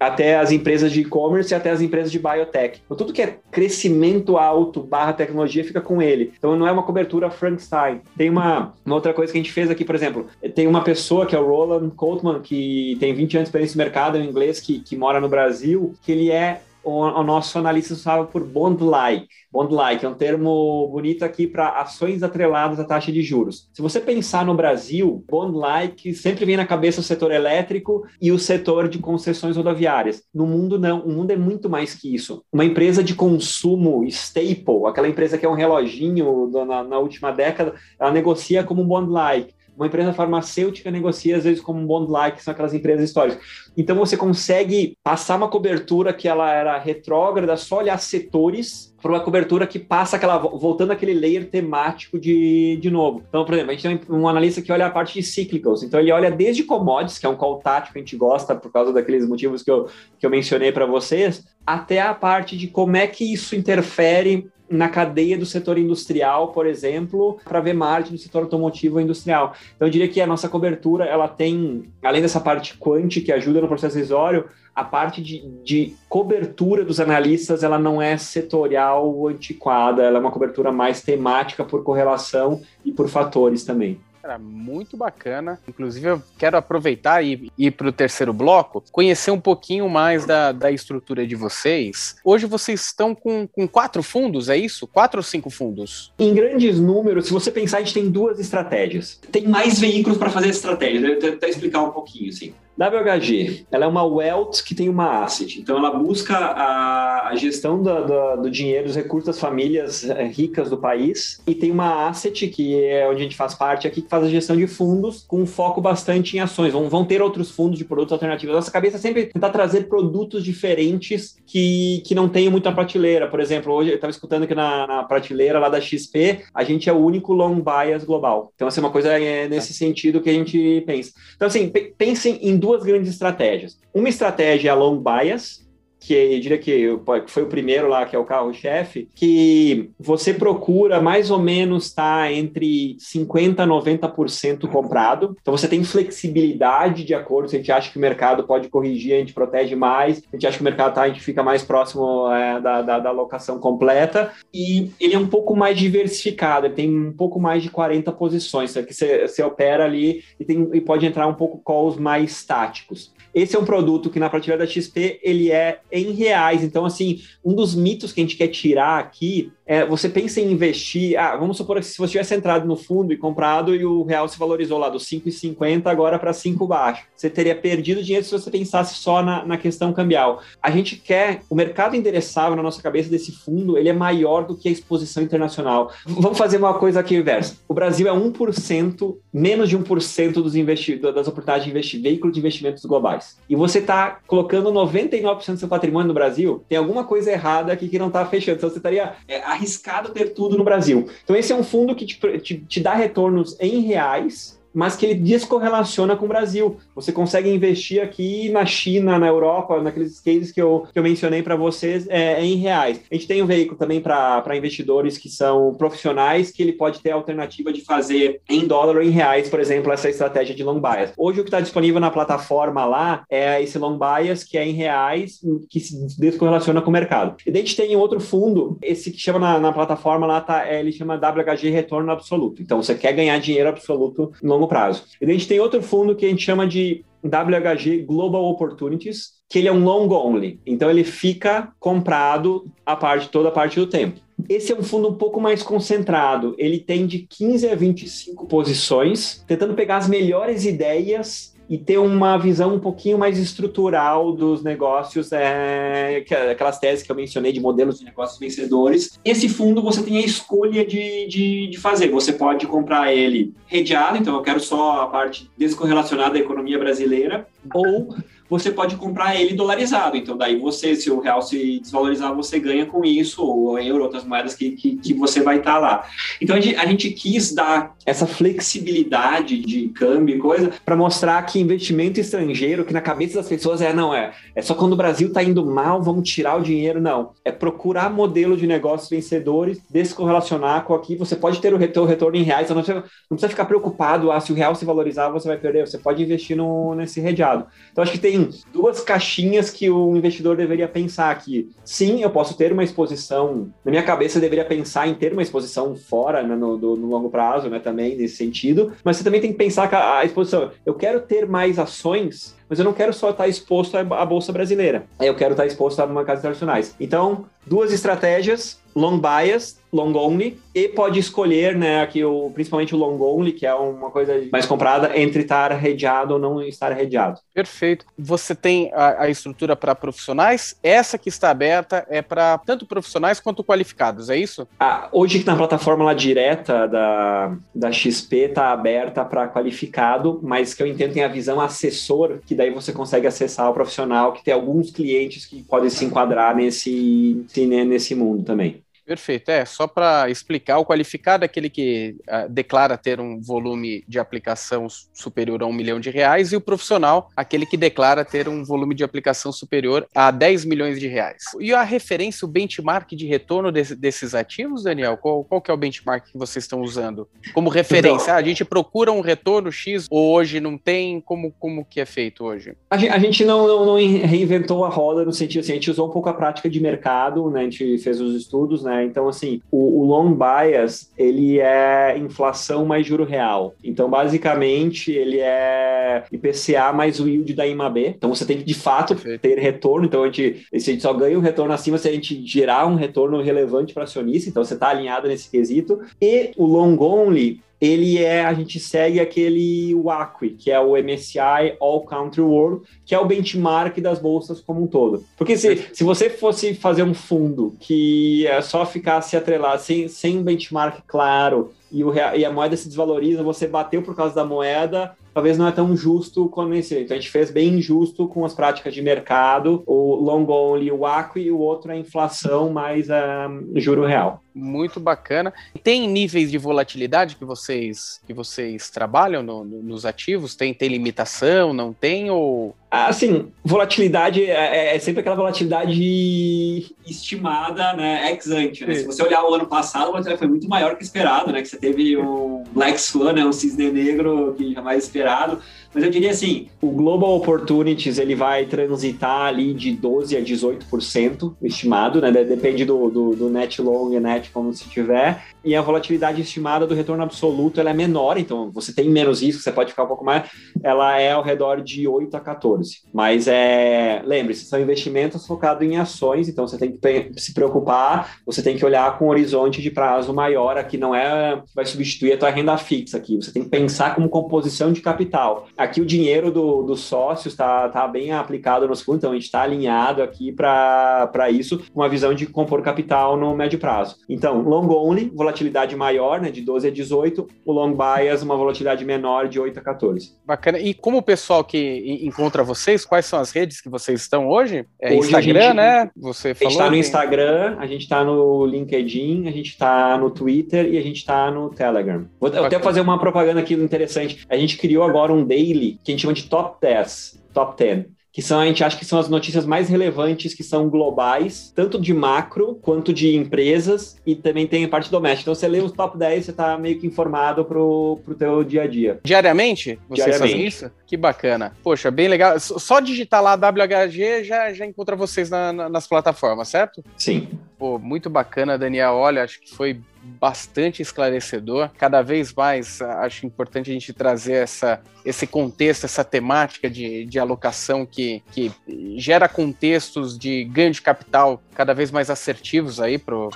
até 0.01 0.39
as 0.39 0.51
empresas 0.51 0.91
de 0.91 1.03
e-commerce, 1.03 1.55
até 1.55 1.71
as 1.71 1.81
empresas 1.81 2.11
de 2.11 2.19
biotech. 2.19 2.81
Então, 2.85 2.97
tudo 2.97 3.13
que 3.13 3.23
é 3.23 3.37
crescimento 3.51 4.39
alto 4.39 4.83
barra 4.83 5.13
tecnologia 5.13 5.63
fica 5.63 5.81
com 5.81 6.01
ele. 6.01 6.33
Então, 6.37 6.57
não 6.57 6.67
é 6.67 6.73
uma 6.73 6.83
cobertura 6.83 7.31
Frankenstein. 7.31 8.01
Tem 8.17 8.31
uma, 8.31 8.75
uma 8.85 8.95
outra 8.95 9.13
coisa 9.13 9.31
que 9.31 9.39
a 9.39 9.43
gente 9.43 9.53
fez 9.53 9.71
aqui, 9.71 9.85
por 9.85 9.95
exemplo, 9.95 10.27
tem 10.55 10.67
uma 10.67 10.83
pessoa 10.83 11.27
que 11.27 11.37
é 11.37 11.39
o 11.39 11.47
Roland 11.47 11.91
Coltman, 11.91 12.41
que 12.41 12.97
tem 12.99 13.15
20 13.15 13.37
anos 13.37 13.45
de 13.45 13.49
experiência 13.51 13.77
no 13.77 13.85
mercado 13.85 14.19
em 14.19 14.27
inglês, 14.27 14.59
que, 14.59 14.81
que 14.81 14.97
mora 14.97 15.21
no 15.21 15.29
Brasil, 15.29 15.95
que 16.03 16.11
ele 16.11 16.31
é 16.31 16.63
o, 16.87 17.01
o 17.03 17.25
nosso 17.25 17.59
analista 17.59 17.95
usava 17.95 18.25
por 18.25 18.45
bond-like. 18.45 19.27
Bond-like 19.51 20.07
é 20.07 20.09
um 20.09 20.15
termo 20.15 20.89
bonito 20.89 21.25
aqui 21.25 21.45
para 21.45 21.81
ações 21.81 22.23
atreladas 22.23 22.79
à 22.79 22.85
taxa 22.85 23.11
de 23.11 23.23
juros. 23.23 23.69
Se 23.73 23.83
você 23.83 23.99
pensar 23.99 24.47
no 24.47 24.55
Brasil, 24.55 25.25
bond-like 25.29 26.15
sempre 26.15 26.45
vem 26.45 26.57
na 26.57 26.65
cabeça 26.65 27.01
o 27.01 27.03
setor 27.03 27.33
elétrico 27.33 28.07
e 28.23 28.31
o 28.31 28.39
setor 28.39 28.89
de 28.89 29.01
concessões 29.01 29.57
rodoviárias. 29.57 30.23
No 30.33 30.47
mundo, 30.47 30.79
não. 30.79 31.01
O 31.01 31.11
mundo 31.11 31.33
é 31.33 31.37
muito 31.37 31.69
mais 31.69 31.93
que 31.93 32.15
isso. 32.15 32.45
Uma 32.53 32.65
empresa 32.65 33.03
de 33.03 33.17
consumo 33.17 34.05
staple, 34.05 34.87
aquela 34.87 35.09
empresa 35.09 35.37
que 35.37 35.45
é 35.45 35.49
um 35.49 35.55
reloginho 35.55 36.49
na, 36.67 36.85
na 36.85 36.99
última 37.01 37.33
década, 37.33 37.75
ela 37.99 38.13
negocia 38.13 38.63
como 38.63 38.83
um 38.83 38.87
bond-like 38.87 39.56
uma 39.77 39.87
empresa 39.87 40.13
farmacêutica 40.13 40.91
negocia 40.91 41.37
às 41.37 41.45
vezes 41.45 41.61
como 41.61 41.79
um 41.79 41.87
bond-like, 41.87 42.39
que 42.39 42.45
são 42.45 42.53
aquelas 42.53 42.73
empresas 42.73 43.05
históricas. 43.05 43.39
Então 43.77 43.95
você 43.95 44.17
consegue 44.17 44.97
passar 45.05 45.37
uma 45.37 45.49
cobertura 45.49 46.13
que 46.13 46.27
ela 46.27 46.51
era 46.51 46.79
retrógrada, 46.79 47.57
só 47.57 47.79
olhar 47.79 47.99
setores 47.99 48.95
para 49.03 49.13
uma 49.13 49.21
cobertura 49.21 49.67
que 49.67 49.79
passa 49.79 50.17
aquela 50.17 50.39
voltando 50.39 50.91
aquele 50.91 51.15
layer 51.15 51.49
temático 51.49 52.19
de, 52.19 52.79
de 52.81 52.91
novo. 52.91 53.23
Então, 53.29 53.45
por 53.45 53.55
exemplo, 53.55 53.71
a 53.71 53.75
gente 53.75 54.07
tem 54.07 54.17
um 54.17 54.27
analista 54.27 54.63
que 54.63 54.73
olha 54.73 54.87
a 54.87 54.91
parte 54.91 55.15
de 55.15 55.23
cyclicals. 55.23 55.83
Então 55.83 56.01
ele 56.01 56.11
olha 56.11 56.31
desde 56.31 56.65
commodities, 56.65 57.19
que 57.19 57.27
é 57.27 57.29
um 57.29 57.37
call 57.37 57.59
tático 57.59 57.93
que 57.93 57.99
a 57.99 58.03
gente 58.03 58.17
gosta 58.17 58.55
por 58.55 58.73
causa 58.73 58.93
daqueles 58.93 59.29
motivos 59.29 59.63
que 59.63 59.71
eu, 59.71 59.89
que 60.19 60.25
eu 60.25 60.31
mencionei 60.31 60.73
para 60.73 60.87
vocês, 60.87 61.45
até 61.67 62.01
a 62.01 62.15
parte 62.15 62.57
de 62.57 62.67
como 62.67 62.97
é 62.97 63.07
que 63.07 63.33
isso 63.33 63.55
interfere 63.55 64.51
na 64.69 64.89
cadeia 64.89 65.39
do 65.39 65.47
setor 65.47 65.79
industrial, 65.79 66.49
por 66.49 66.67
exemplo, 66.67 67.39
para 67.45 67.61
ver 67.61 67.73
margem 67.73 68.13
no 68.13 68.19
setor 68.19 68.43
automotivo 68.43 69.01
industrial. 69.01 69.55
Então, 69.75 69.87
eu 69.87 69.93
diria 69.93 70.09
que 70.09 70.21
a 70.21 70.27
nossa 70.27 70.49
cobertura, 70.49 71.05
ela 71.05 71.29
tem, 71.29 71.85
além 72.03 72.23
dessa 72.23 72.41
parte 72.41 72.77
quant 72.77 73.09
que 73.09 73.33
ajuda 73.33 73.61
no 73.61 73.69
processo 73.69 73.97
decisório, 73.97 74.47
a 74.75 74.85
parte 74.85 75.23
de, 75.23 75.41
de, 75.65 75.95
cobertura 76.07 76.85
dos 76.85 77.01
analistas, 77.01 77.63
ela 77.63 77.79
não 77.79 78.03
é 78.03 78.19
setorial 78.19 79.27
antiquada, 79.27 80.03
ela 80.03 80.19
é 80.19 80.21
uma 80.21 80.31
cobertura 80.31 80.71
mais 80.71 81.01
temática 81.01 81.65
por 81.65 81.83
correlação 81.83 82.61
e 82.85 82.93
por 82.93 83.09
fatores 83.09 83.65
também. 83.65 83.99
Cara, 84.27 84.41
muito 84.41 84.97
bacana. 84.97 85.61
Inclusive, 85.69 86.09
eu 86.09 86.23
quero 86.37 86.57
aproveitar 86.57 87.23
e 87.23 87.49
ir 87.57 87.71
para 87.71 87.87
o 87.87 87.93
terceiro 87.93 88.33
bloco, 88.33 88.83
conhecer 88.91 89.31
um 89.31 89.41
pouquinho 89.41 89.89
mais 89.89 90.27
da, 90.27 90.51
da 90.51 90.69
estrutura 90.69 91.25
de 91.25 91.37
vocês. 91.37 92.17
Hoje 92.25 92.45
vocês 92.45 92.87
estão 92.87 93.15
com, 93.15 93.47
com 93.47 93.69
quatro 93.69 94.03
fundos, 94.03 94.49
é 94.49 94.57
isso? 94.57 94.85
Quatro 94.89 95.21
ou 95.21 95.23
cinco 95.23 95.49
fundos? 95.49 96.13
Em 96.19 96.35
grandes 96.35 96.81
números, 96.81 97.27
se 97.27 97.33
você 97.33 97.53
pensar, 97.53 97.77
a 97.77 97.81
gente 97.83 97.95
tem 97.95 98.11
duas 98.11 98.41
estratégias. 98.41 99.21
Tem 99.31 99.47
mais 99.47 99.79
veículos 99.79 100.19
para 100.19 100.29
fazer 100.29 100.49
estratégia. 100.49 100.99
Eu 100.99 101.21
vou 101.21 101.21
tentar 101.21 101.47
explicar 101.47 101.85
um 101.85 101.93
pouquinho, 101.93 102.31
assim. 102.31 102.53
WHG, 102.79 103.67
ela 103.71 103.85
é 103.85 103.89
uma 103.89 104.05
wealth 104.05 104.63
que 104.65 104.75
tem 104.75 104.89
uma 104.89 105.23
asset, 105.23 105.61
então 105.61 105.79
ela 105.79 105.91
busca 105.91 106.37
a, 106.37 107.29
a 107.29 107.37
gestão 107.37 107.83
do, 107.83 108.51
dinheiro, 108.51 108.87
dos 108.87 108.97
recursos 108.97 109.27
das 109.27 109.41
famílias 109.41 110.09
eh, 110.09 110.25
ricas 110.25 110.69
do 110.69 110.77
país 110.77 111.41
e 111.47 111.55
tem 111.55 111.71
uma 111.71 112.07
asset 112.09 112.47
que 112.49 112.85
é 112.85 113.09
onde 113.09 113.21
a 113.21 113.23
gente 113.23 113.37
faz 113.37 113.55
parte 113.55 113.87
aqui, 113.87 114.03
que 114.03 114.09
faz 114.09 114.25
a 114.25 114.29
gestão 114.29 114.57
de 114.57 114.67
fundos 114.67 115.25
com 115.27 115.47
foco 115.47 115.81
bastante 115.81 116.37
em 116.37 116.41
ações. 116.41 116.73
Vão, 116.73 116.89
vão 116.89 117.05
ter 117.05 117.23
outros 117.23 117.51
fundos 117.51 117.79
de 117.79 117.85
produtos 117.85 118.13
alternativos. 118.13 118.55
Nossa 118.55 118.71
cabeça 118.71 118.97
é 118.97 119.01
sempre 119.01 119.27
tentar 119.27 119.51
trazer 119.51 119.89
produtos 119.89 120.45
diferentes 120.45 121.37
que, 121.47 122.03
que 122.05 122.15
não 122.15 122.29
tenham 122.29 122.51
muita 122.51 122.73
prateleira. 122.73 123.29
Por 123.29 123.41
exemplo, 123.41 123.73
hoje 123.73 123.91
eu 123.91 123.95
estava 123.95 124.11
escutando 124.11 124.47
que 124.47 124.55
na, 124.55 124.87
na, 124.87 125.03
prateleira 125.05 125.59
lá 125.59 125.69
da 125.69 125.81
XP, 125.81 126.41
a 126.55 126.65
gente 126.65 126.89
é 126.89 126.93
o 126.93 126.99
único 126.99 127.33
long 127.33 127.61
bias 127.61 128.05
global. 128.05 128.53
Então, 128.55 128.69
assim, 128.69 128.81
uma 128.81 128.91
coisa 128.91 129.19
é 129.19 129.49
nesse 129.49 129.73
sentido 129.73 130.21
que 130.21 130.31
a 130.31 130.33
gente 130.33 130.83
pensa. 130.87 131.13
Então, 131.35 131.49
assim, 131.49 131.73
pensem 131.97 132.39
em 132.43 132.57
duas 132.67 132.83
grandes 132.83 133.09
estratégias. 133.11 133.79
Uma 133.95 134.09
estratégia 134.09 134.71
é 134.71 134.73
a 134.73 134.75
long 134.75 135.01
bias, 135.01 135.65
que 135.99 136.15
eu 136.15 136.41
diria 136.41 136.59
que 136.59 136.99
foi 137.27 137.43
o 137.43 137.49
primeiro 137.49 137.89
lá, 137.89 138.07
que 138.07 138.15
é 138.15 138.19
o 138.19 138.25
carro-chefe, 138.25 139.09
que 139.15 139.91
você 139.99 140.33
procura 140.33 141.01
mais 141.01 141.31
ou 141.31 141.39
menos 141.39 141.87
estar 141.87 142.23
tá, 142.23 142.33
entre 142.33 142.97
50% 143.01 143.61
a 143.61 143.67
90% 143.67 144.69
comprado. 144.69 145.37
Então 145.41 145.57
você 145.57 145.67
tem 145.67 145.83
flexibilidade 145.83 147.05
de 147.05 147.15
acordo, 147.15 147.49
se 147.49 147.57
a 147.57 147.59
gente 147.59 147.73
acha 147.73 147.91
que 147.91 147.99
o 147.99 148.01
mercado 148.01 148.45
pode 148.45 148.69
corrigir, 148.69 149.15
a 149.15 149.19
gente 149.19 149.33
protege 149.33 149.75
mais, 149.75 150.19
se 150.19 150.25
a 150.33 150.37
gente 150.37 150.47
acha 150.47 150.57
que 150.57 150.63
o 150.63 150.65
mercado 150.65 150.95
tá, 150.95 151.03
a 151.03 151.09
gente 151.09 151.21
fica 151.21 151.43
mais 151.43 151.63
próximo 151.63 152.31
é, 152.31 152.61
da, 152.61 152.83
da, 152.83 152.99
da 152.99 153.09
alocação 153.09 153.59
completa. 153.59 154.33
E 154.53 154.93
ele 155.01 155.15
é 155.15 155.19
um 155.19 155.27
pouco 155.27 155.57
mais 155.57 155.79
diversificado, 155.79 156.67
ele 156.67 156.75
tem 156.75 156.91
um 156.91 157.13
pouco 157.13 157.41
mais 157.41 157.63
de 157.63 157.71
40 157.71 158.13
posições, 158.13 158.75
que 158.75 158.93
você, 158.93 159.27
você 159.27 159.43
opera 159.43 159.85
ali 159.85 160.23
e, 160.39 160.45
tem, 160.45 160.69
e 160.73 160.81
pode 160.81 161.07
entrar 161.07 161.27
um 161.27 161.35
pouco 161.35 161.59
calls 161.65 161.97
mais 161.97 162.45
táticos. 162.45 163.16
Esse 163.37 163.55
é 163.55 163.59
um 163.59 163.67
produto 163.67 164.09
que 164.09 164.19
na 164.19 164.31
prateleira 164.31 164.65
da 164.65 164.73
XP 164.73 165.21
ele 165.23 165.51
é 165.53 165.81
em 165.93 166.13
reais. 166.13 166.65
Então, 166.65 166.87
assim, 166.87 167.21
um 167.45 167.55
dos 167.55 167.75
mitos 167.75 168.11
que 168.11 168.19
a 168.19 168.25
gente 168.25 168.35
quer 168.35 168.49
tirar 168.49 168.99
aqui 168.99 169.53
é, 169.67 169.85
você 169.85 170.09
pensa 170.09 170.41
em 170.41 170.53
investir, 170.53 171.19
ah, 171.19 171.37
vamos 171.37 171.57
supor 171.57 171.79
que 171.79 171.87
se 171.87 171.99
você 171.99 172.13
tivesse 172.13 172.35
entrado 172.35 172.67
no 172.67 172.77
fundo 172.77 173.13
e 173.13 173.17
comprado 173.17 173.75
e 173.75 173.85
o 173.85 174.05
real 174.05 174.29
se 174.29 174.39
valorizou 174.39 174.79
lá 174.79 174.89
dos 174.89 175.05
5,50 175.05 175.87
agora 175.87 176.19
para 176.19 176.33
5 176.33 176.65
baixo, 176.67 177.05
você 177.17 177.29
teria 177.29 177.55
perdido 177.55 178.03
dinheiro 178.03 178.25
se 178.25 178.31
você 178.31 178.51
pensasse 178.51 178.95
só 178.95 179.23
na, 179.23 179.45
na 179.45 179.59
questão 179.59 179.93
cambial. 179.93 180.41
A 180.63 180.71
gente 180.71 180.97
quer, 180.97 181.41
o 181.51 181.55
mercado 181.55 181.97
endereçável 181.97 182.55
na 182.55 182.63
nossa 182.63 182.81
cabeça 182.81 183.11
desse 183.11 183.33
fundo, 183.33 183.77
ele 183.77 183.89
é 183.89 183.93
maior 183.93 184.47
do 184.47 184.57
que 184.57 184.69
a 184.69 184.73
exposição 184.73 185.23
internacional. 185.23 185.91
Vamos 186.07 186.39
fazer 186.39 186.59
uma 186.59 186.75
coisa 186.75 187.01
aqui 187.01 187.17
inversa. 187.17 187.57
O 187.69 187.75
Brasil 187.75 188.07
é 188.07 188.13
1%, 188.13 189.17
menos 189.33 189.69
de 189.69 189.77
1% 189.77 190.33
dos 190.35 190.55
investidores, 190.55 191.15
das 191.15 191.27
oportunidades 191.27 191.65
de 191.65 191.71
investir, 191.71 192.01
veículo 192.01 192.33
de 192.33 192.39
investimentos 192.39 192.85
globais. 192.85 193.37
E 193.49 193.57
você 193.57 193.81
está 193.81 194.19
colocando 194.27 194.73
99% 194.73 195.53
do 195.53 195.59
seu 195.59 195.69
patrimônio 195.69 196.09
no 196.09 196.15
Brasil, 196.15 196.65
tem 196.69 196.79
alguma 196.79 197.03
coisa 197.03 197.33
errada 197.33 197.73
aqui 197.73 197.89
que 197.89 197.99
não 197.99 198.09
está 198.09 198.25
fechando. 198.25 198.59
Então 198.59 198.71
você 198.71 198.77
estaria 198.77 199.15
é, 199.27 199.56
arriscado 199.57 200.13
ter 200.13 200.35
tudo 200.35 200.57
no 200.57 200.65
Brasil. 200.65 201.09
Então, 201.25 201.35
esse 201.35 201.53
é 201.53 201.57
um 201.57 201.65
fundo 201.65 201.95
que 201.95 202.07
te, 202.07 202.39
te, 202.39 202.59
te 202.59 202.81
dá 202.81 202.95
retornos 202.95 203.57
em 203.61 203.81
reais 203.81 204.56
mas 204.77 204.95
que 204.95 205.07
ele 205.07 205.15
descorrelaciona 205.15 206.15
com 206.15 206.27
o 206.27 206.29
Brasil. 206.29 206.77
Você 206.95 207.11
consegue 207.11 207.49
investir 207.49 208.03
aqui 208.03 208.51
na 208.51 208.67
China, 208.67 209.19
na 209.19 209.27
Europa, 209.27 209.81
naqueles 209.81 210.21
cases 210.21 210.53
que 210.53 210.61
eu, 210.61 210.87
que 210.93 210.99
eu 210.99 211.03
mencionei 211.03 211.43
para 211.43 211.57
vocês 211.57 212.07
é, 212.11 212.45
em 212.45 212.57
reais. 212.57 213.01
A 213.11 213.15
gente 213.15 213.27
tem 213.27 213.43
um 213.43 213.47
veículo 213.47 213.79
também 213.79 214.03
para 214.03 214.55
investidores 214.55 215.17
que 215.17 215.31
são 215.31 215.75
profissionais, 215.75 216.51
que 216.51 216.63
ele 216.63 216.75
pode 216.75 217.01
ter 217.01 217.13
a 217.13 217.15
alternativa 217.15 217.73
de 217.73 217.81
fazer 217.81 218.43
em 218.47 218.67
dólar 218.67 218.97
ou 218.97 219.03
em 219.03 219.09
reais, 219.09 219.49
por 219.49 219.61
exemplo, 219.61 219.91
essa 219.91 220.11
estratégia 220.11 220.55
de 220.55 220.63
long 220.63 220.79
bias. 220.79 221.15
Hoje 221.17 221.41
o 221.41 221.43
que 221.43 221.49
está 221.49 221.61
disponível 221.61 221.99
na 221.99 222.11
plataforma 222.11 222.85
lá 222.85 223.25
é 223.31 223.63
esse 223.63 223.79
long 223.79 223.99
bias, 223.99 224.45
que 224.45 224.59
é 224.59 224.69
em 224.69 224.73
reais, 224.73 225.41
que 225.71 225.81
se 225.81 225.97
descorrelaciona 226.19 226.83
com 226.83 226.91
o 226.91 226.93
mercado. 226.93 227.37
E 227.47 227.51
daí 227.51 227.63
a 227.63 227.65
gente 227.65 227.77
tem 227.77 227.97
outro 227.97 228.21
fundo, 228.21 228.77
esse 228.83 229.11
que 229.11 229.19
chama 229.19 229.39
na, 229.39 229.59
na 229.59 229.73
plataforma 229.73 230.27
lá, 230.27 230.43
tá, 230.43 230.69
é, 230.69 230.81
ele 230.81 230.93
chama 230.93 231.17
WHG 231.17 231.71
Retorno 231.71 232.13
Absoluto. 232.13 232.61
Então 232.61 232.83
você 232.83 232.95
quer 232.95 233.15
ganhar 233.15 233.39
dinheiro 233.39 233.71
absoluto 233.71 234.33
no 234.43 234.51
longo 234.51 234.66
longo 234.67 234.69
prazo. 234.69 235.05
E 235.21 235.25
a 235.25 235.33
gente 235.33 235.49
tem 235.49 235.61
outro 235.61 235.81
fundo 235.81 236.15
que 236.15 236.27
a 236.27 236.29
gente 236.29 236.45
chama 236.45 236.67
de 236.67 237.05
WHG 237.25 238.03
Global 238.03 238.45
Opportunities, 238.45 239.37
que 239.49 239.59
ele 239.59 239.69
é 239.69 239.73
um 239.73 239.85
long 239.85 240.09
only. 240.11 240.61
Então 240.67 240.91
ele 240.91 241.05
fica 241.05 241.73
comprado 241.79 242.67
a 242.85 242.97
parte 242.97 243.29
toda 243.29 243.49
a 243.49 243.53
parte 243.53 243.79
do 243.79 243.87
tempo. 243.87 244.21
Esse 244.49 244.73
é 244.73 244.77
um 244.77 244.83
fundo 244.83 245.09
um 245.09 245.15
pouco 245.15 245.41
mais 245.41 245.63
concentrado. 245.63 246.55
Ele 246.59 246.79
tem 246.79 247.07
de 247.07 247.21
15 247.21 247.69
a 247.69 247.75
25 247.75 248.47
posições, 248.47 249.43
tentando 249.47 249.75
pegar 249.75 249.97
as 249.97 250.09
melhores 250.09 250.65
ideias 250.65 251.56
e 251.69 251.77
ter 251.77 251.99
uma 251.99 252.37
visão 252.37 252.75
um 252.75 252.79
pouquinho 252.79 253.19
mais 253.19 253.39
estrutural 253.39 254.33
dos 254.33 254.63
negócios, 254.63 255.33
é, 255.33 256.25
aquelas 256.51 256.79
teses 256.79 257.05
que 257.05 257.11
eu 257.11 257.17
mencionei 257.17 257.53
de 257.53 257.61
modelos 257.61 257.99
de 257.99 258.05
negócios 258.05 258.39
vencedores. 258.39 259.19
Esse 259.25 259.49
fundo 259.49 259.83
você 259.83 260.03
tem 260.03 260.19
a 260.19 260.25
escolha 260.25 260.85
de, 260.87 261.27
de, 261.27 261.67
de 261.69 261.79
fazer. 261.79 262.11
Você 262.11 262.33
pode 262.33 262.67
comprar 262.67 263.13
ele 263.13 263.53
redeado, 263.67 264.17
então 264.17 264.35
eu 264.35 264.43
quero 264.43 264.61
só 264.61 265.03
a 265.03 265.07
parte 265.09 265.51
descorrelacionada 265.57 266.35
da 266.35 266.39
economia 266.39 266.79
brasileira, 266.79 267.47
ou 267.75 268.15
você 268.49 268.71
pode 268.71 268.97
comprar 268.97 269.41
ele 269.41 269.55
dolarizado. 269.55 270.17
Então, 270.17 270.37
daí 270.37 270.59
você, 270.59 270.95
se 270.95 271.11
o 271.11 271.21
real 271.21 271.43
se 271.43 271.81
desvalorizar, 271.81 272.35
você 272.35 272.59
ganha 272.59 272.87
com 272.87 273.05
isso, 273.05 273.45
ou 273.45 273.79
euro, 273.79 274.05
outras 274.05 274.25
moedas 274.25 274.55
que, 274.55 274.73
que, 274.73 274.97
que 274.97 275.15
você 275.15 275.41
vai 275.43 275.59
estar 275.59 275.75
tá 275.75 275.79
lá. 275.79 276.05
Então, 276.41 276.57
a 276.57 276.61
gente, 276.61 276.77
a 276.77 276.87
gente, 276.87 277.11
quis 277.11 277.53
dar 277.53 277.95
essa 278.05 278.27
flexibilidade 278.27 279.59
de 279.61 279.89
câmbio 279.89 280.37
e 280.37 280.39
coisa 280.39 280.73
para 280.85 280.97
mostrar 280.97 281.43
que 281.43 281.59
investimento 281.59 282.21
estrangeiro, 282.21 282.85
que 282.85 282.93
na 282.93 283.01
cabeça 283.01 283.37
das 283.37 283.49
pessoas 283.49 283.81
é, 283.81 283.93
não, 283.93 284.15
é, 284.15 284.33
é 284.55 284.63
só 284.63 284.75
quando 284.75 284.93
o 284.93 284.97
Brasil 284.97 285.29
está 285.29 285.43
indo 285.43 285.65
mal, 285.65 286.03
vamos 286.03 286.29
tirar 286.29 286.57
o 286.57 286.63
dinheiro. 286.63 287.01
Não. 287.01 287.31
É 287.45 287.51
procurar 287.51 288.11
modelo 288.11 288.57
de 288.57 288.67
negócios 288.67 289.11
vencedores, 289.11 289.81
descorrelacionar 289.91 290.85
com 290.85 290.95
aqui. 290.95 291.17
Você 291.17 291.35
pode 291.35 291.61
ter 291.61 291.75
o 291.75 291.77
retorno, 291.77 292.09
retorno 292.09 292.37
em 292.37 292.43
reais, 292.43 292.65
então 292.65 292.77
não 292.77 292.83
precisa, 292.83 293.05
não 293.31 293.37
precisa 293.37 293.49
ficar 293.49 293.65
preocupado, 293.65 294.31
ah, 294.31 294.41
se 294.41 294.53
o 294.53 294.55
real 294.55 294.75
se 294.75 294.85
valorizar, 294.85 295.29
você 295.29 295.49
vai 295.49 295.57
perder. 295.57 295.87
Você 295.87 295.99
pode 295.99 296.23
investir 296.23 296.57
no, 296.57 296.95
nesse 296.95 297.21
redeado. 297.21 297.67
Então, 297.91 298.03
acho 298.03 298.13
que 298.13 298.19
tem 298.19 298.36
tem 298.37 298.51
duas 298.73 299.01
caixinhas 299.01 299.71
que 299.71 299.89
o 299.89 300.17
investidor 300.17 300.57
deveria 300.57 300.89
pensar 300.89 301.31
aqui. 301.31 301.71
Sim, 301.85 302.23
eu 302.23 302.31
posso 302.31 302.57
ter 302.57 302.73
uma 302.73 302.85
exposição. 302.85 303.69
Na 303.85 303.91
minha 303.91 304.03
cabeça, 304.03 304.39
eu 304.39 304.43
deveria 304.43 304.65
pensar 304.65 305.09
em 305.09 305.15
ter 305.15 305.33
uma 305.33 305.43
exposição 305.43 305.97
fora 305.97 306.43
né, 306.43 306.55
no, 306.55 306.77
do, 306.77 306.97
no 306.97 307.09
longo 307.09 307.31
prazo, 307.31 307.69
né, 307.69 307.79
também 307.79 308.17
nesse 308.17 308.37
sentido. 308.37 308.93
Mas 309.05 309.17
você 309.17 309.25
também 309.25 309.41
tem 309.41 309.53
que 309.53 309.59
pensar 309.59 309.89
que 309.89 309.95
a, 309.95 310.19
a 310.19 310.25
exposição. 310.25 310.71
Eu 310.85 310.95
quero 310.95 311.21
ter 311.21 311.47
mais 311.47 311.79
ações 311.79 312.55
mas 312.69 312.81
eu 312.81 312.85
não 312.85 312.93
quero 312.93 313.13
só 313.13 313.31
estar 313.31 313.47
exposto 313.47 313.97
à 313.97 314.27
bolsa 314.27 314.53
brasileira. 314.53 315.07
Eu 315.21 315.37
quero 315.37 315.53
estar 315.53 315.67
exposto 315.67 316.01
a 316.01 316.07
mercados 316.07 316.41
internacionais. 316.41 316.97
Então, 316.99 317.45
duas 317.65 317.93
estratégias 317.93 318.81
long 318.97 319.19
bias, 319.19 319.79
long 319.93 320.15
only, 320.15 320.59
e 320.75 320.89
pode 320.89 321.19
escolher, 321.19 321.77
né, 321.77 322.01
aqui 322.01 322.25
o, 322.25 322.51
principalmente 322.51 322.95
o 322.95 322.99
long 322.99 323.21
only, 323.21 323.53
que 323.53 323.67
é 323.67 323.75
uma 323.75 324.11
coisa 324.11 324.33
mais 324.51 324.67
comprada, 324.67 325.19
entre 325.19 325.43
estar 325.43 325.71
redeado 325.73 326.35
ou 326.35 326.41
não 326.41 326.63
estar 326.63 326.93
redeado. 326.93 327.41
Perfeito. 327.55 328.07
Você 328.19 328.55
tem 328.55 328.91
a, 328.95 329.25
a 329.25 329.31
estrutura 329.31 329.77
para 329.77 329.95
profissionais, 329.95 330.77
essa 330.83 331.19
que 331.19 331.29
está 331.29 331.51
aberta 331.51 332.07
é 332.09 332.23
para 332.23 332.59
tanto 332.59 332.87
profissionais 332.87 333.39
quanto 333.39 333.63
qualificados, 333.63 334.31
é 334.31 334.37
isso? 334.37 334.67
Ah, 334.81 335.09
hoje 335.13 335.45
na 335.45 335.57
plataforma 335.57 336.05
lá 336.05 336.15
direta 336.15 336.89
da, 336.89 337.57
da 337.75 337.93
XP 337.93 338.37
está 338.37 338.73
aberta 338.73 339.25
para 339.25 339.49
qualificado, 339.49 340.41
mas 340.43 340.73
que 340.73 340.83
eu 340.83 340.87
entendo 340.87 341.13
tem 341.13 341.25
a 341.25 341.29
visão 341.29 341.61
assessor, 341.61 342.41
que 342.47 342.55
daí 342.55 342.71
você 342.71 342.93
consegue 342.93 343.27
acessar 343.27 343.71
o 343.71 343.75
profissional, 343.75 344.33
que 344.33 344.43
tem 344.43 344.55
alguns 344.55 344.91
clientes 344.91 345.45
que 345.45 345.63
podem 345.63 345.91
se 345.91 346.05
enquadrar 346.05 346.57
nesse, 346.57 347.47
nesse 347.57 348.15
mundo 348.15 348.43
também. 348.43 348.86
Perfeito. 349.07 349.51
É, 349.51 349.65
só 349.65 349.87
para 349.87 350.29
explicar, 350.29 350.79
o 350.79 350.85
qualificado 350.85 351.45
é 351.45 351.47
aquele 351.47 351.71
que 351.71 352.17
uh, 352.29 352.49
declara 352.51 352.99
ter 352.99 353.21
um 353.21 353.41
volume 353.41 354.05
de 354.09 354.19
aplicação 354.19 354.89
superior 355.15 355.63
a 355.63 355.67
um 355.67 355.73
milhão 355.73 356.01
de 356.01 356.11
reais 356.11 356.53
e 356.53 356.57
o 356.57 356.61
profissional, 356.61 357.31
aquele 357.37 357.65
que 357.65 357.77
declara 357.77 358.25
ter 358.25 358.49
um 358.49 358.65
volume 358.65 358.97
de 358.97 359.05
aplicação 359.05 359.53
superior 359.53 360.09
a 360.13 360.33
10 360.33 360.65
milhões 360.65 360.99
de 360.99 361.07
reais. 361.07 361.45
E 361.61 361.73
a 361.73 361.85
referência, 361.85 362.45
o 362.45 362.49
benchmark 362.49 363.13
de 363.13 363.27
retorno 363.27 363.71
desse, 363.71 363.95
desses 363.95 364.35
ativos, 364.35 364.83
Daniel? 364.83 365.17
Qual, 365.17 365.45
qual 365.45 365.61
que 365.61 365.71
é 365.71 365.75
o 365.75 365.77
benchmark 365.77 366.33
que 366.33 366.37
vocês 366.37 366.65
estão 366.65 366.81
usando 366.81 367.29
como 367.55 367.71
referência? 367.71 368.35
Ah, 368.35 368.37
a 368.39 368.43
gente 368.43 368.65
procura 368.65 369.13
um 369.13 369.21
retorno 369.21 369.71
X 369.71 370.09
ou 370.11 370.33
hoje 370.33 370.59
não 370.59 370.77
tem? 370.77 371.21
Como, 371.21 371.55
como 371.61 371.85
que 371.85 372.01
é 372.01 372.05
feito 372.05 372.45
hoje? 372.45 372.75
A 372.91 372.97
gente, 372.97 373.13
a 373.13 373.19
gente 373.21 373.45
não, 373.45 373.69
não, 373.69 373.87
não, 373.87 373.95
reinventou 373.95 374.85
a 374.85 374.89
roda 374.89 375.25
no 375.25 375.33
sentido 375.33 375.61
assim, 375.61 375.73
a 375.73 375.75
gente 375.77 375.93
usou 375.93 376.09
um 376.09 376.11
pouco 376.11 376.29
a 376.29 376.35
prática 376.35 376.69
de 376.69 376.81
mercado, 376.81 377.49
né? 377.51 377.61
A 377.61 377.65
gente 377.65 377.99
fez 377.99 378.21
os 378.21 378.35
estudos, 378.35 378.83
né? 378.83 378.96
Então, 379.05 379.29
assim, 379.29 379.61
o, 379.71 380.01
o, 380.01 380.05
long 380.05 380.35
bias, 380.35 381.13
ele 381.17 381.59
é 381.59 382.17
inflação 382.19 382.85
mais 382.85 383.07
juro 383.07 383.25
real. 383.25 383.75
Então, 383.83 384.09
basicamente, 384.09 385.11
ele 385.13 385.39
é 385.41 386.25
IPCA 386.31 386.93
mais 386.93 387.21
o 387.21 387.29
yield 387.29 387.55
da 387.55 387.67
IMAB. 387.67 387.99
Então, 388.17 388.35
você 388.35 388.45
tem 388.45 388.59
que, 388.59 388.65
de 388.65 388.75
fato, 388.75 389.15
Perfeito. 389.15 389.41
ter 389.41 389.59
retorno. 389.59 390.07
Então, 390.07 390.23
a 390.23 390.27
gente, 390.27 390.67
a 390.73 390.79
gente 390.79 391.03
só 391.03 391.13
ganha 391.13 391.39
um 391.39 391.43
retorno 391.43 391.73
acima 391.73 391.99
se 391.99 392.09
a 392.09 392.13
gente 392.13 392.45
gerar 392.47 392.87
um 392.87 392.95
retorno 392.95 393.41
relevante 393.41 393.95
para 393.95 394.05
acionista. 394.05 394.49
Então, 394.49 394.65
você 394.65 394.75
está 394.75 394.89
alinhado 394.89 395.29
nesse 395.29 395.51
quesito. 395.51 396.01
E 396.21 396.53
o 396.57 396.65
long 396.65 396.97
only, 397.01 397.61
ele 397.81 398.19
é, 398.19 398.45
a 398.45 398.55
gente 398.55 398.81
segue 398.81 399.21
aquele 399.21 399.95
WACI, 399.95 400.51
que 400.51 400.71
é 400.71 400.81
o 400.81 400.97
MSCI 400.97 401.77
All 401.79 402.03
Country 402.05 402.41
World, 402.41 402.87
que 403.05 403.15
é 403.15 403.19
o 403.19 403.25
benchmark 403.25 403.99
das 404.01 404.19
bolsas 404.19 404.61
como 404.61 404.83
um 404.83 404.87
todo. 404.87 405.25
Porque 405.37 405.57
se, 405.57 405.89
se 405.93 406.03
você 406.03 406.31
fosse 406.31 406.75
fazer 406.75 407.03
um 407.03 407.15
fundo 407.15 407.77
que 407.79 408.47
é 408.47 408.61
só 408.63 408.87
ficar 408.87 409.21
se 409.21 409.37
atrelar 409.37 409.79
sem, 409.79 410.09
sem 410.09 410.39
um 410.39 410.43
benchmark 410.43 411.03
claro 411.07 411.73
e, 411.93 412.03
o, 412.03 412.13
e 412.15 412.45
a 412.45 412.51
moeda 412.51 412.77
se 412.77 412.89
desvaloriza, 412.89 413.43
você 413.43 413.67
bateu 413.67 414.03
por 414.03 414.17
causa 414.17 414.35
da 414.35 414.45
moeda, 414.45 415.15
talvez 415.37 415.59
não 415.59 415.69
é 415.69 415.71
tão 415.71 415.95
justo 415.95 416.49
como 416.49 416.73
esse. 416.73 416.99
Então 416.99 417.15
a 417.15 417.21
gente 417.21 417.31
fez 417.31 417.51
bem 417.51 417.75
injusto 417.75 418.27
com 418.27 418.43
as 418.43 418.55
práticas 418.55 418.95
de 418.95 419.03
mercado, 419.03 419.83
o 419.85 420.15
long 420.15 420.47
only, 420.49 420.91
o 420.91 421.01
WACI, 421.01 421.41
e 421.41 421.51
o 421.51 421.59
outro 421.59 421.93
é 421.93 421.95
a 421.95 421.99
inflação 421.99 422.71
mais 422.71 423.09
um, 423.11 423.79
juro 423.79 424.07
real. 424.07 424.43
Muito 424.55 424.99
bacana. 424.99 425.53
Tem 425.85 426.09
níveis 426.09 426.51
de 426.51 426.57
volatilidade 426.57 427.37
que 427.37 427.45
vocês 427.45 428.19
que 428.27 428.33
vocês 428.33 428.89
trabalham 428.89 429.43
no, 429.43 429.63
no, 429.63 429.83
nos 429.83 430.07
ativos? 430.07 430.57
Tem, 430.57 430.73
tem 430.73 430.89
limitação? 430.89 431.75
Não 431.75 431.93
tem? 431.93 432.31
Ou 432.31 432.75
Assim, 433.05 433.53
volatilidade 433.65 434.45
é, 434.45 434.53
é, 434.93 434.97
é, 434.97 434.99
sempre 434.99 435.21
aquela 435.21 435.37
volatilidade 435.37 436.87
estimada, 437.07 437.93
né, 437.93 438.31
ex 438.31 438.49
ante, 438.49 438.87
né? 438.87 438.95
Se 438.95 439.05
você 439.05 439.23
olhar 439.23 439.45
o 439.45 439.53
ano 439.53 439.67
passado, 439.67 440.05
a 440.05 440.07
volatilidade 440.07 440.39
foi 440.39 440.49
muito 440.49 440.69
maior 440.69 440.97
que 440.97 441.03
esperado, 441.03 441.53
né? 441.53 441.61
Que 441.61 441.69
você 441.69 441.77
teve 441.77 442.17
um 442.17 442.63
Black 442.71 442.99
Swan, 443.01 443.33
né, 443.35 443.45
um 443.45 443.53
cisne 443.53 443.91
negro 443.91 444.55
que 444.57 444.73
jamais 444.73 445.09
esperado. 445.27 445.61
Mas 445.97 446.05
eu 446.05 446.11
diria 446.11 446.31
assim, 446.31 446.69
o 446.83 446.91
Global 446.91 447.35
Opportunities 447.37 448.19
ele 448.19 448.35
vai 448.35 448.67
transitar 448.67 449.47
ali 449.47 449.73
de 449.73 449.93
12 449.93 450.37
a 450.37 450.43
18% 450.43 451.57
estimado, 451.63 452.21
né? 452.21 452.31
Depende 452.31 452.85
do, 452.85 453.09
do, 453.09 453.35
do, 453.35 453.49
net 453.49 453.81
long 453.81 454.13
e 454.13 454.21
net 454.21 454.51
como 454.51 454.75
se 454.75 454.91
tiver. 454.91 455.43
E 455.65 455.75
a 455.75 455.81
volatilidade 455.81 456.43
estimada 456.43 456.87
do 456.87 456.95
retorno 456.95 457.23
absoluto 457.23 457.81
ela 457.81 457.89
é 457.89 457.95
menor, 457.95 458.37
então 458.37 458.71
você 458.71 458.93
tem 458.93 459.09
menos 459.09 459.41
risco, 459.41 459.63
você 459.63 459.73
pode 459.73 459.93
ficar 459.93 460.05
um 460.05 460.07
pouco 460.07 460.23
mais. 460.23 460.51
Ela 460.85 461.19
é 461.19 461.33
ao 461.33 461.43
redor 461.43 461.81
de 461.81 462.07
8 462.07 462.37
a 462.37 462.41
14. 462.41 462.99
Mas 463.11 463.49
é, 463.49 464.21
lembre-se, 464.23 464.67
são 464.67 464.79
investimentos 464.79 465.47
focados 465.47 465.83
em 465.83 465.97
ações, 465.97 466.47
então 466.47 466.69
você 466.69 466.77
tem 466.77 466.93
que 466.93 467.41
se 467.41 467.55
preocupar, 467.55 468.37
você 468.45 468.63
tem 468.63 468.77
que 468.77 468.85
olhar 468.85 469.19
com 469.19 469.25
um 469.25 469.31
horizonte 469.31 469.81
de 469.81 469.91
prazo 469.91 470.35
maior, 470.35 470.77
aqui 470.77 470.99
não 470.99 471.15
é 471.15 471.63
vai 471.75 471.87
substituir 471.87 472.35
a 472.35 472.37
tua 472.37 472.51
renda 472.51 472.77
fixa 472.77 473.17
aqui, 473.17 473.37
você 473.37 473.51
tem 473.51 473.63
que 473.65 473.71
pensar 473.71 474.15
como 474.15 474.29
composição 474.29 474.93
de 474.93 475.01
capital. 475.01 475.67
Aqui 475.87 476.01
o 476.01 476.07
dinheiro 476.07 476.51
do, 476.51 476.83
dos 476.83 477.01
sócios 477.01 477.55
está 477.55 477.89
tá 477.89 478.09
bem 478.09 478.33
aplicado 478.33 478.89
nos 478.89 479.03
fundos, 479.03 479.19
então 479.21 479.31
a 479.31 479.35
gente 479.35 479.45
está 479.45 479.63
alinhado 479.63 480.21
aqui 480.21 480.53
para 480.53 481.49
isso, 481.51 481.79
com 481.93 482.01
uma 482.01 482.09
visão 482.09 482.35
de 482.35 482.47
compor 482.47 482.83
capital 482.83 483.37
no 483.37 483.55
médio 483.55 483.79
prazo. 483.79 484.17
Então, 484.29 484.61
long 484.63 484.89
only, 484.89 485.31
volatilidade 485.33 485.95
maior, 485.95 486.41
né, 486.41 486.51
de 486.51 486.61
12 486.61 486.89
a 486.89 486.91
18, 486.91 487.47
o 487.65 487.73
long 487.73 487.95
bias, 487.95 488.43
uma 488.43 488.57
volatilidade 488.57 489.05
menor 489.05 489.49
de 489.49 489.61
8 489.61 489.79
a 489.79 489.83
14. 489.83 490.35
Bacana. 490.45 490.79
E 490.79 490.93
como 490.93 491.19
o 491.19 491.23
pessoal 491.23 491.63
que 491.63 492.21
encontra 492.23 492.65
vocês, 492.65 493.05
quais 493.05 493.27
são 493.27 493.39
as 493.39 493.53
redes 493.53 493.81
que 493.81 493.89
vocês 493.89 494.21
estão 494.21 494.49
hoje? 494.49 494.85
É 495.01 495.13
hoje 495.13 495.29
Instagram, 495.29 495.61
gente, 495.61 495.77
né? 495.77 496.11
Você 496.17 496.55
falou. 496.55 496.69
A 496.69 496.71
gente 496.71 496.81
está 496.81 496.91
no 496.91 496.97
Instagram, 496.97 497.77
a 497.79 497.87
gente 497.87 498.03
está 498.03 498.25
no 498.25 498.67
LinkedIn, 498.67 499.47
a 499.47 499.53
gente 499.53 499.69
está 499.69 500.19
no 500.19 500.31
Twitter 500.31 500.93
e 500.93 500.99
a 500.99 501.03
gente 501.03 501.19
está 501.19 501.51
no 501.51 501.71
Telegram. 501.71 502.27
Vou 502.41 502.51
Bacana. 502.51 502.67
até 502.67 502.79
fazer 502.81 503.01
uma 503.01 503.19
propaganda 503.19 503.61
aqui 503.61 503.75
interessante. 503.75 504.45
A 504.49 504.57
gente 504.57 504.77
criou 504.77 505.05
agora 505.05 505.33
um 505.33 505.45
day 505.45 505.73
daily, 505.77 506.01
que 506.03 506.11
a 506.11 506.13
gente 506.13 506.23
chama 506.23 506.35
de 506.35 506.45
top 506.45 506.79
10, 506.81 507.43
top 507.53 507.77
10 507.77 508.17
que 508.37 508.43
são, 508.43 508.61
a 508.61 508.67
gente 508.67 508.85
acha 508.85 508.99
que 508.99 509.05
são 509.07 509.19
as 509.19 509.31
notícias 509.31 509.65
mais 509.65 509.89
relevantes, 509.89 510.53
que 510.53 510.63
são 510.63 510.91
globais, 510.91 511.73
tanto 511.75 511.99
de 511.99 512.13
macro 512.13 512.75
quanto 512.83 513.11
de 513.11 513.35
empresas, 513.35 514.19
e 514.27 514.37
também 514.37 514.67
tem 514.67 514.85
a 514.85 514.89
parte 514.91 515.11
doméstica. 515.11 515.45
Então, 515.45 515.55
você 515.55 515.67
lê 515.67 515.81
os 515.81 515.91
top 515.91 516.19
10, 516.19 516.45
você 516.45 516.51
está 516.51 516.77
meio 516.77 517.01
que 517.01 517.07
informado 517.07 517.65
pro, 517.65 518.21
pro 518.23 518.35
teu 518.35 518.63
dia 518.63 518.83
a 518.83 518.87
dia. 518.87 519.21
Diariamente? 519.25 519.99
Vocês 520.07 520.27
Diariamente. 520.27 520.53
fazem 520.53 520.67
isso? 520.67 520.91
Que 521.07 521.17
bacana. 521.17 521.75
Poxa, 521.83 522.11
bem 522.11 522.29
legal. 522.29 522.61
Só 522.61 523.01
digitar 523.01 523.43
lá 523.43 523.55
WHG 523.55 524.45
já, 524.45 524.71
já 524.71 524.85
encontra 524.85 525.17
vocês 525.17 525.49
na, 525.49 525.73
na, 525.73 525.89
nas 525.89 526.07
plataformas, 526.07 526.69
certo? 526.69 527.03
Sim. 527.17 527.49
Pô, 527.79 527.99
muito 527.99 528.29
bacana, 528.29 528.77
Daniel. 528.77 529.15
Olha, 529.15 529.45
acho 529.45 529.59
que 529.63 529.75
foi 529.75 529.99
bastante 530.27 531.01
esclarecedor. 531.01 531.91
Cada 531.97 532.23
vez 532.23 532.53
mais 532.53 533.01
acho 533.01 533.47
importante 533.47 533.91
a 533.91 533.93
gente 533.93 534.13
trazer 534.13 534.55
essa, 534.55 535.01
esse 535.25 535.47
contexto, 535.47 536.05
essa 536.05 536.25
temática 536.25 536.91
de, 536.91 537.25
de 537.25 537.39
alocação 537.39 538.05
que, 538.05 538.43
que 538.53 538.73
gera 539.17 539.49
contextos 539.49 540.39
de 540.39 540.65
ganho 540.65 540.93
de 540.93 541.03
capital 541.03 541.63
cada 541.75 541.95
vez 541.95 542.11
mais 542.11 542.31
assertivos 542.31 543.01
aí 543.01 543.19
para 543.19 543.35
o 543.37 543.51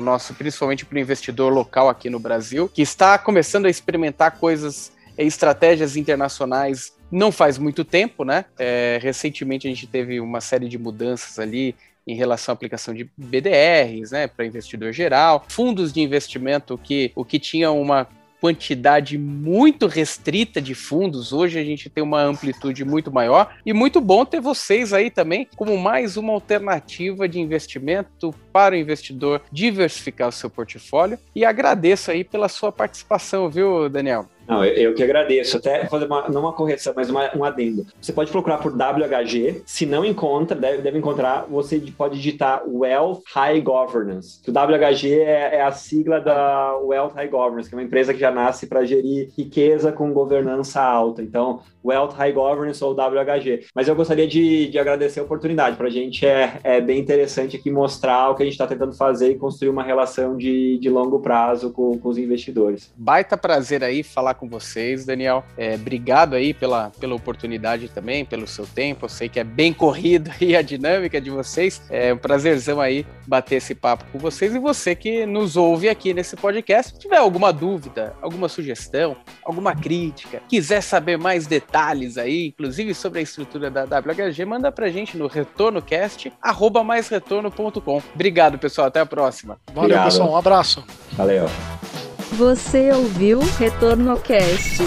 nosso, 0.00 0.34
principalmente 0.34 0.84
para 0.84 0.96
o 0.96 1.00
investidor 1.00 1.52
local 1.52 1.88
aqui 1.88 2.08
no 2.08 2.20
Brasil, 2.20 2.68
que 2.68 2.82
está 2.82 3.18
começando 3.18 3.66
a 3.66 3.70
experimentar 3.70 4.38
coisas, 4.38 4.92
estratégias 5.16 5.96
internacionais 5.96 6.92
não 7.10 7.32
faz 7.32 7.58
muito 7.58 7.84
tempo, 7.84 8.24
né? 8.24 8.44
É, 8.58 8.98
recentemente 9.02 9.66
a 9.66 9.70
gente 9.70 9.86
teve 9.86 10.20
uma 10.20 10.40
série 10.40 10.68
de 10.68 10.78
mudanças 10.78 11.38
ali 11.38 11.74
em 12.06 12.14
relação 12.14 12.52
à 12.52 12.54
aplicação 12.54 12.94
de 12.94 13.10
BDRs, 13.16 14.12
né, 14.12 14.26
para 14.26 14.46
investidor 14.46 14.92
geral, 14.92 15.44
fundos 15.48 15.92
de 15.92 16.00
investimento 16.00 16.78
que 16.78 17.12
o 17.14 17.24
que 17.24 17.38
tinha 17.38 17.70
uma 17.70 18.08
quantidade 18.40 19.18
muito 19.18 19.86
restrita 19.86 20.60
de 20.60 20.74
fundos. 20.74 21.32
Hoje 21.32 21.58
a 21.58 21.64
gente 21.64 21.90
tem 21.90 22.02
uma 22.02 22.22
amplitude 22.22 22.84
muito 22.84 23.12
maior 23.12 23.54
e 23.64 23.72
muito 23.72 24.00
bom 24.00 24.24
ter 24.24 24.40
vocês 24.40 24.92
aí 24.92 25.10
também 25.10 25.46
como 25.54 25.76
mais 25.76 26.16
uma 26.16 26.32
alternativa 26.32 27.28
de 27.28 27.38
investimento 27.38 28.34
para 28.52 28.74
o 28.74 28.78
investidor 28.78 29.42
diversificar 29.52 30.28
o 30.28 30.32
seu 30.32 30.48
portfólio. 30.48 31.18
E 31.34 31.44
agradeço 31.44 32.10
aí 32.10 32.24
pela 32.24 32.48
sua 32.48 32.72
participação, 32.72 33.50
viu, 33.50 33.88
Daniel? 33.88 34.26
Não, 34.50 34.64
eu, 34.64 34.74
eu, 34.74 34.94
que 34.94 35.02
agradeço. 35.02 35.56
Até 35.56 35.86
fazer 35.86 36.06
uma, 36.06 36.28
não 36.28 36.40
uma 36.40 36.52
correção, 36.52 36.92
mas 36.96 37.08
uma, 37.08 37.30
um 37.36 37.44
adendo. 37.44 37.86
Você 38.00 38.12
pode 38.12 38.32
procurar 38.32 38.58
por 38.58 38.72
WHG. 38.72 39.62
Se 39.64 39.86
não 39.86 40.04
encontra, 40.04 40.56
deve, 40.56 40.82
deve 40.82 40.98
encontrar, 40.98 41.46
você 41.48 41.80
pode 41.96 42.16
digitar 42.16 42.62
Wealth 42.66 43.22
High 43.32 43.60
Governance. 43.60 44.40
O 44.48 44.50
WHG 44.50 45.20
é, 45.20 45.56
é, 45.56 45.62
a 45.62 45.70
sigla 45.70 46.20
da 46.20 46.76
Wealth 46.78 47.12
High 47.14 47.28
Governance, 47.28 47.68
que 47.68 47.74
é 47.76 47.78
uma 47.78 47.84
empresa 47.84 48.12
que 48.12 48.18
já 48.18 48.32
nasce 48.32 48.66
para 48.66 48.84
gerir 48.84 49.30
riqueza 49.38 49.92
com 49.92 50.12
governança 50.12 50.82
alta. 50.82 51.22
Então, 51.22 51.60
Wealth 51.84 52.14
High 52.14 52.32
Governance 52.32 52.82
ou 52.82 52.92
WHG. 52.92 53.66
Mas 53.72 53.86
eu 53.86 53.94
gostaria 53.94 54.26
de, 54.26 54.68
de 54.68 54.78
agradecer 54.78 55.20
a 55.20 55.22
oportunidade. 55.22 55.76
Para 55.76 55.86
a 55.86 55.90
gente 55.90 56.26
é, 56.26 56.58
é 56.64 56.80
bem 56.80 56.98
interessante 56.98 57.56
aqui 57.56 57.70
mostrar 57.70 58.30
o 58.30 58.34
que 58.34 58.42
a 58.42 58.46
gente 58.46 58.54
está 58.54 58.66
tentando 58.66 58.94
fazer 58.94 59.30
e 59.30 59.38
construir 59.38 59.70
uma 59.70 59.82
relação 59.82 60.36
de, 60.36 60.78
de 60.78 60.90
longo 60.90 61.20
prazo 61.20 61.72
com, 61.72 61.96
com 61.98 62.08
os 62.08 62.18
investidores. 62.18 62.92
Baita 62.96 63.36
prazer 63.36 63.84
aí 63.84 64.02
falar 64.02 64.34
com 64.40 64.48
vocês, 64.48 65.04
Daniel. 65.04 65.44
É, 65.56 65.74
obrigado 65.74 66.34
aí 66.34 66.54
pela, 66.54 66.90
pela 66.98 67.14
oportunidade 67.14 67.88
também, 67.88 68.24
pelo 68.24 68.46
seu 68.46 68.66
tempo. 68.66 69.04
Eu 69.04 69.08
sei 69.10 69.28
que 69.28 69.38
é 69.38 69.44
bem 69.44 69.72
corrido 69.72 70.30
aí 70.40 70.56
a 70.56 70.62
dinâmica 70.62 71.20
de 71.20 71.28
vocês. 71.28 71.82
É 71.90 72.12
um 72.14 72.16
prazerzão 72.16 72.80
aí 72.80 73.06
bater 73.26 73.56
esse 73.56 73.74
papo 73.74 74.04
com 74.10 74.18
vocês. 74.18 74.54
E 74.54 74.58
você 74.58 74.94
que 74.94 75.26
nos 75.26 75.56
ouve 75.56 75.88
aqui 75.88 76.14
nesse 76.14 76.34
podcast, 76.36 76.94
se 76.94 76.98
tiver 76.98 77.18
alguma 77.18 77.52
dúvida, 77.52 78.14
alguma 78.22 78.48
sugestão, 78.48 79.16
alguma 79.44 79.76
crítica, 79.76 80.40
quiser 80.48 80.80
saber 80.80 81.18
mais 81.18 81.46
detalhes 81.46 82.16
aí, 82.16 82.48
inclusive 82.48 82.94
sobre 82.94 83.18
a 83.18 83.22
estrutura 83.22 83.70
da 83.70 83.84
WHG, 83.84 84.44
manda 84.46 84.72
pra 84.72 84.88
gente 84.88 85.16
no 85.18 85.26
retornocast, 85.26 86.32
arroba 86.40 86.82
maisretorno.com. 86.82 88.02
Obrigado, 88.14 88.58
pessoal. 88.58 88.86
Até 88.86 89.00
a 89.00 89.06
próxima. 89.06 89.60
Valeu, 89.66 89.82
Obrigado. 89.82 90.04
pessoal. 90.04 90.30
Um 90.30 90.36
abraço. 90.36 90.84
Valeu. 91.12 91.89
Você 92.32 92.92
ouviu 92.92 93.40
Retorno 93.58 94.10
ao 94.10 94.16
Cast. 94.16 94.78